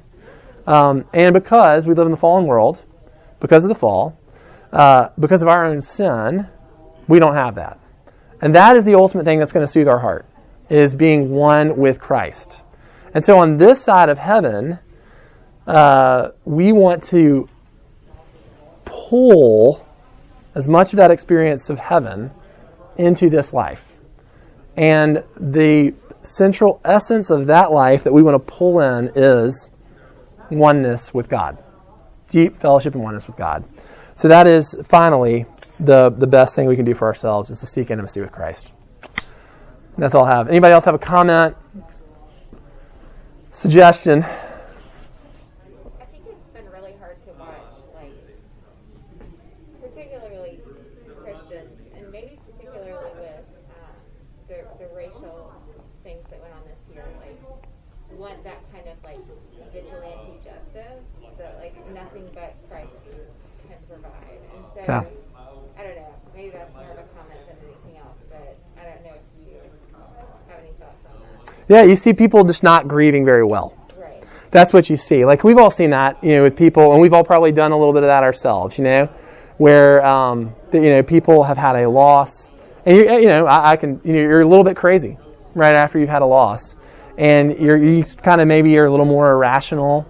Um, 0.68 1.06
and 1.14 1.34
because 1.34 1.88
we 1.88 1.96
live 1.96 2.06
in 2.06 2.12
the 2.12 2.18
fallen 2.18 2.46
world, 2.46 2.84
because 3.40 3.64
of 3.64 3.70
the 3.70 3.76
fall, 3.76 4.20
uh, 4.74 5.10
because 5.18 5.42
of 5.42 5.48
our 5.48 5.66
own 5.66 5.82
sin, 5.82 6.48
we 7.08 7.20
don't 7.20 7.36
have 7.36 7.56
that. 7.56 7.80
And 8.42 8.54
that 8.54 8.76
is 8.76 8.84
the 8.84 8.96
ultimate 8.96 9.24
thing 9.24 9.40
that's 9.40 9.54
going 9.54 9.66
to 9.66 9.72
soothe 9.72 9.88
our 9.88 10.00
heart, 10.00 10.26
is 10.70 10.94
being 10.94 11.32
one 11.32 11.78
with 11.78 12.00
Christ. 12.00 12.62
And 13.14 13.24
so 13.24 13.40
on 13.40 13.58
this 13.58 13.82
side 13.82 14.10
of 14.10 14.18
heaven, 14.18 14.80
uh, 15.66 16.32
we 16.44 16.74
want 16.74 17.02
to 17.06 17.48
pull 18.86 19.86
as 20.54 20.68
much 20.68 20.92
of 20.92 20.98
that 20.98 21.12
experience 21.12 21.70
of 21.70 21.80
heaven 21.80 22.32
into 22.98 23.30
this 23.30 23.54
life. 23.54 23.84
And 24.76 25.24
the 25.40 25.94
central 26.22 26.82
essence 26.84 27.30
of 27.30 27.48
that 27.48 27.72
life 27.72 28.04
that 28.04 28.14
we 28.14 28.22
want 28.22 28.36
to 28.36 28.54
pull 28.54 28.82
in 28.82 29.12
is 29.16 29.70
oneness 30.50 31.14
with 31.14 31.30
God, 31.30 31.58
deep 32.30 32.58
fellowship 32.60 32.94
and 32.96 33.04
oneness 33.04 33.28
with 33.28 33.38
God. 33.38 33.64
So 34.16 34.28
that 34.28 34.48
is 34.48 34.76
finally 34.84 35.46
the 35.80 36.10
the 36.10 36.28
best 36.28 36.56
thing 36.56 36.68
we 36.68 36.76
can 36.76 36.86
do 36.86 36.96
for 36.96 37.08
ourselves 37.08 37.50
is 37.52 37.60
to 37.60 37.66
seek 37.68 37.92
intimacy 37.92 38.20
with 38.22 38.32
Christ. 38.32 38.68
That's 39.98 40.16
all 40.16 40.26
I 40.26 40.36
have. 40.36 40.48
Anybody 40.50 40.74
else 40.74 40.86
have 40.86 40.96
a 40.96 41.00
comment, 41.00 41.56
suggestion? 43.52 44.24
I 44.24 44.28
think 46.12 46.24
it's 46.28 46.50
been 46.54 46.70
really 46.72 46.94
hard 47.00 47.18
to 47.26 47.32
watch, 47.40 47.74
like, 47.96 48.14
particularly 49.82 50.60
Christians, 51.24 51.82
and 51.96 52.12
maybe 52.12 52.38
particularly 52.46 52.94
with 53.18 53.46
uh, 53.74 53.98
the, 54.48 54.66
the 54.78 54.90
racial 54.96 55.52
things 56.04 56.24
that 56.30 56.42
went 56.42 56.54
on 56.54 56.62
this 56.70 56.78
year, 56.94 57.06
like, 57.20 57.42
want 58.18 58.44
that 58.44 58.62
kind 58.72 58.86
of, 58.88 58.98
like, 59.04 59.18
vigilante 59.74 60.38
justice 60.44 61.02
that, 61.40 61.58
like, 61.60 61.74
nothing 61.92 62.30
but 62.34 62.54
Christ 62.70 62.90
can 63.68 63.78
provide. 63.90 64.42
And 64.56 64.66
so, 64.76 64.82
Yeah. 64.88 65.06
I 65.78 65.84
don't 65.84 65.96
know, 65.96 66.14
maybe 66.34 66.50
that's 66.50 66.74
more 66.74 66.90
of 66.90 66.98
a 66.98 67.06
comment 67.14 67.38
than 67.46 67.58
anything 67.62 68.02
else, 68.02 68.18
but 68.30 68.58
I 68.82 68.84
don't 68.90 69.04
know 69.06 69.14
if 69.14 69.22
you 69.46 69.62
have 70.50 70.60
any 70.60 70.74
thoughts 70.82 71.06
on 71.06 71.22
that. 71.22 71.54
Yeah, 71.68 71.84
you 71.84 71.96
see 71.96 72.14
people 72.14 72.44
just 72.44 72.64
not 72.64 72.88
grieving 72.88 73.26
very 73.26 73.44
well. 73.44 73.74
Right. 73.98 74.24
That's 74.52 74.72
what 74.72 74.90
you 74.90 74.96
see. 74.96 75.26
Like 75.26 75.44
we've 75.44 75.58
all 75.58 75.72
seen 75.72 75.90
that, 75.90 76.24
you 76.24 76.36
know, 76.36 76.44
with 76.44 76.56
people, 76.56 76.94
and 76.94 77.02
we've 77.02 77.14
all 77.14 77.24
probably 77.24 77.52
done 77.52 77.72
a 77.72 77.78
little 77.78 77.94
bit 77.94 78.04
of 78.04 78.08
that 78.08 78.24
ourselves. 78.24 78.78
You 78.78 78.86
know, 78.86 79.10
where 79.58 80.06
um, 80.06 80.56
you 80.72 80.82
know 80.82 81.04
people 81.04 81.44
have 81.44 81.58
had 81.58 81.76
a 81.76 81.90
loss, 81.90 82.52
and 82.86 82.98
you 82.98 83.20
you 83.20 83.28
know 83.28 83.46
I, 83.46 83.72
I 83.72 83.76
can 83.76 84.00
you 84.04 84.14
know 84.14 84.20
you're 84.20 84.42
a 84.42 84.48
little 84.48 84.64
bit 84.64 84.78
crazy 84.78 85.18
right 85.56 85.76
after 85.76 86.00
you've 86.00 86.10
had 86.10 86.22
a 86.22 86.26
loss, 86.26 86.76
and 87.18 87.58
you're 87.60 87.78
you 87.78 88.04
kind 88.04 88.42
of 88.42 88.48
maybe 88.48 88.70
you're 88.70 88.86
a 88.86 88.92
little 88.92 89.06
more 89.06 89.32
irrational, 89.32 90.08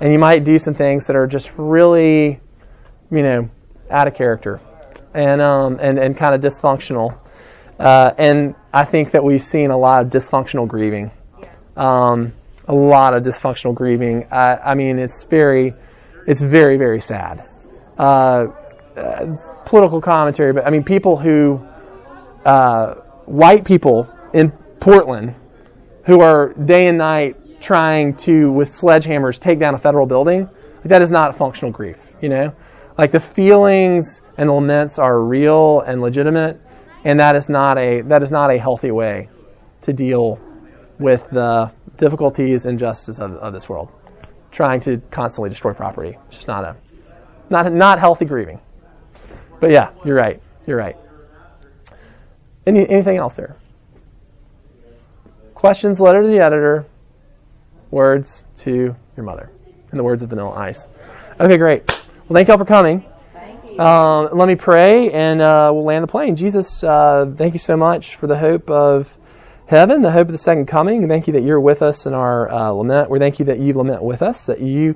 and 0.00 0.12
you 0.12 0.18
might 0.18 0.44
do 0.44 0.58
some 0.58 0.74
things 0.74 1.06
that 1.06 1.16
are 1.16 1.26
just 1.26 1.52
really, 1.56 2.40
you 3.10 3.22
know, 3.22 3.50
out 3.90 4.06
of 4.06 4.14
character, 4.14 4.60
and 5.14 5.40
um 5.40 5.78
and 5.80 5.98
and 5.98 6.16
kind 6.16 6.34
of 6.34 6.40
dysfunctional, 6.40 7.18
uh, 7.78 8.12
and 8.18 8.54
I 8.72 8.84
think 8.84 9.12
that 9.12 9.24
we've 9.24 9.42
seen 9.42 9.70
a 9.70 9.78
lot 9.78 10.04
of 10.04 10.10
dysfunctional 10.10 10.66
grieving 10.68 11.10
um, 11.76 12.32
a 12.66 12.74
lot 12.74 13.14
of 13.14 13.22
dysfunctional 13.22 13.74
grieving. 13.74 14.26
I, 14.30 14.56
I 14.56 14.74
mean, 14.74 14.98
it's 14.98 15.24
very, 15.24 15.74
it's 16.26 16.40
very, 16.40 16.76
very 16.76 17.00
sad. 17.00 17.38
Uh, 17.98 18.46
uh, 18.96 19.36
political 19.64 20.00
commentary, 20.00 20.52
but 20.52 20.66
I 20.66 20.70
mean, 20.70 20.84
people 20.84 21.16
who, 21.16 21.66
uh, 22.44 22.94
white 23.26 23.64
people 23.64 24.08
in 24.32 24.50
Portland, 24.80 25.34
who 26.06 26.20
are 26.20 26.52
day 26.52 26.86
and 26.86 26.98
night 26.98 27.60
trying 27.60 28.14
to, 28.16 28.52
with 28.52 28.70
sledgehammers, 28.70 29.40
take 29.40 29.58
down 29.58 29.74
a 29.74 29.78
federal 29.78 30.06
building. 30.06 30.48
That 30.84 31.00
is 31.00 31.10
not 31.10 31.34
functional 31.36 31.72
grief, 31.72 32.14
you 32.20 32.28
know. 32.28 32.54
Like 32.98 33.10
the 33.10 33.20
feelings 33.20 34.20
and 34.36 34.50
laments 34.50 34.98
are 34.98 35.18
real 35.20 35.80
and 35.80 36.02
legitimate, 36.02 36.60
and 37.04 37.20
that 37.20 37.36
is 37.36 37.48
not 37.48 37.78
a 37.78 38.00
that 38.02 38.22
is 38.22 38.30
not 38.30 38.50
a 38.50 38.58
healthy 38.58 38.90
way 38.90 39.28
to 39.82 39.92
deal 39.92 40.40
with 40.98 41.28
the 41.30 41.70
difficulties 41.96 42.66
and 42.66 42.78
justice 42.78 43.18
of, 43.18 43.32
of 43.34 43.52
this 43.52 43.68
world, 43.68 43.90
trying 44.50 44.80
to 44.80 45.00
constantly 45.10 45.50
destroy 45.50 45.72
property. 45.72 46.16
It's 46.28 46.36
just 46.36 46.48
not 46.48 46.64
a 46.64 46.76
not 47.50 47.72
not 47.72 47.98
healthy 47.98 48.24
grieving. 48.24 48.60
But 49.60 49.70
yeah, 49.70 49.90
you're 50.04 50.16
right. 50.16 50.42
You're 50.66 50.76
right. 50.76 50.96
Any, 52.66 52.88
anything 52.88 53.18
else 53.18 53.34
there? 53.36 53.56
Questions, 55.54 56.00
letter 56.00 56.22
to 56.22 56.28
the 56.28 56.40
editor, 56.40 56.86
words 57.90 58.44
to 58.56 58.96
your 59.16 59.24
mother, 59.24 59.50
in 59.92 59.98
the 59.98 60.04
words 60.04 60.22
of 60.22 60.30
Vanilla 60.30 60.52
Ice. 60.52 60.88
Okay, 61.40 61.56
great. 61.56 61.86
Well, 61.88 62.34
thank 62.34 62.48
y'all 62.48 62.58
for 62.58 62.64
coming. 62.64 63.04
Um, 63.78 64.28
let 64.32 64.46
me 64.46 64.54
pray 64.54 65.10
and 65.10 65.42
uh, 65.42 65.70
we'll 65.74 65.84
land 65.84 66.04
the 66.04 66.08
plane. 66.08 66.36
Jesus, 66.36 66.84
uh, 66.84 67.26
thank 67.36 67.54
you 67.54 67.58
so 67.58 67.76
much 67.76 68.14
for 68.14 68.28
the 68.28 68.38
hope 68.38 68.70
of 68.70 69.18
heaven, 69.66 70.00
the 70.00 70.12
hope 70.12 70.28
of 70.28 70.32
the 70.32 70.38
second 70.38 70.66
coming. 70.66 71.08
Thank 71.08 71.26
you 71.26 71.32
that 71.32 71.42
you're 71.42 71.60
with 71.60 71.82
us 71.82 72.06
in 72.06 72.14
our 72.14 72.48
uh, 72.52 72.68
lament. 72.68 73.10
We 73.10 73.18
thank 73.18 73.40
you 73.40 73.44
that 73.46 73.58
you 73.58 73.74
lament 73.74 74.00
with 74.04 74.22
us, 74.22 74.46
that 74.46 74.60
you 74.60 74.94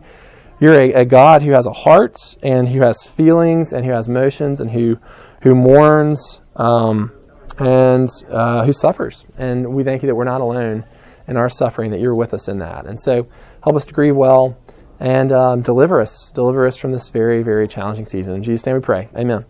you're 0.61 0.81
a, 0.81 0.93
a, 0.93 1.05
God 1.05 1.43
who 1.43 1.53
has 1.53 1.67
a 1.67 1.73
heart 1.73 2.37
and 2.41 2.69
who 2.69 2.81
has 2.83 3.05
feelings 3.05 3.73
and 3.73 3.85
who 3.85 3.91
has 3.91 4.09
motions 4.09 4.61
and 4.61 4.71
who 4.71 4.99
who 5.43 5.57
mourns 5.57 6.41
um, 6.55 7.11
and 7.59 8.09
uh, 8.31 8.65
who 8.65 8.73
suffers. 8.73 9.27
And 9.37 9.75
we 9.75 9.83
thank 9.83 10.03
you 10.03 10.07
that 10.07 10.15
we're 10.15 10.23
not 10.23 10.41
alone 10.41 10.85
in 11.27 11.37
our 11.37 11.49
suffering; 11.49 11.91
that 11.91 12.01
you're 12.01 12.15
with 12.15 12.33
us 12.33 12.47
in 12.47 12.59
that. 12.59 12.87
And 12.87 13.01
so, 13.01 13.27
help 13.65 13.75
us 13.75 13.87
to 13.87 13.95
grieve 13.95 14.17
well 14.17 14.57
and 15.01 15.33
um, 15.33 15.63
deliver 15.63 16.01
us, 16.01 16.31
deliver 16.31 16.67
us 16.67 16.77
from 16.77 16.93
this 16.93 17.09
very, 17.09 17.43
very 17.43 17.69
challenging 17.69 18.07
season. 18.07 18.35
In 18.35 18.43
Jesus' 18.43 18.67
name, 18.67 18.77
we 18.77 18.81
pray. 18.81 19.09
Amen. 19.17 19.45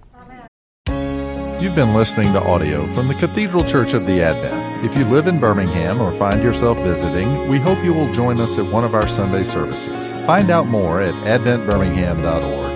You've 1.61 1.74
been 1.74 1.92
listening 1.92 2.32
to 2.34 2.40
audio 2.40 2.86
from 2.94 3.09
the 3.09 3.14
Cathedral 3.14 3.64
Church 3.64 3.92
of 3.92 4.07
the 4.07 4.22
Advent. 4.22 4.84
If 4.84 4.96
you 4.96 5.05
live 5.07 5.26
in 5.26 5.40
Birmingham 5.40 6.01
or 6.01 6.12
find 6.12 6.40
yourself 6.40 6.78
visiting, 6.78 7.49
we 7.49 7.59
hope 7.59 7.82
you 7.82 7.92
will 7.92 8.12
join 8.14 8.40
us 8.40 8.59
at 8.59 8.66
one 8.66 8.84
of 8.84 8.94
our 8.94 9.09
Sunday 9.09 9.42
services. 9.42 10.12
Find 10.24 10.51
out 10.51 10.66
more 10.66 11.03
at 11.03 11.14
adventbirmingham.org. 11.24 12.67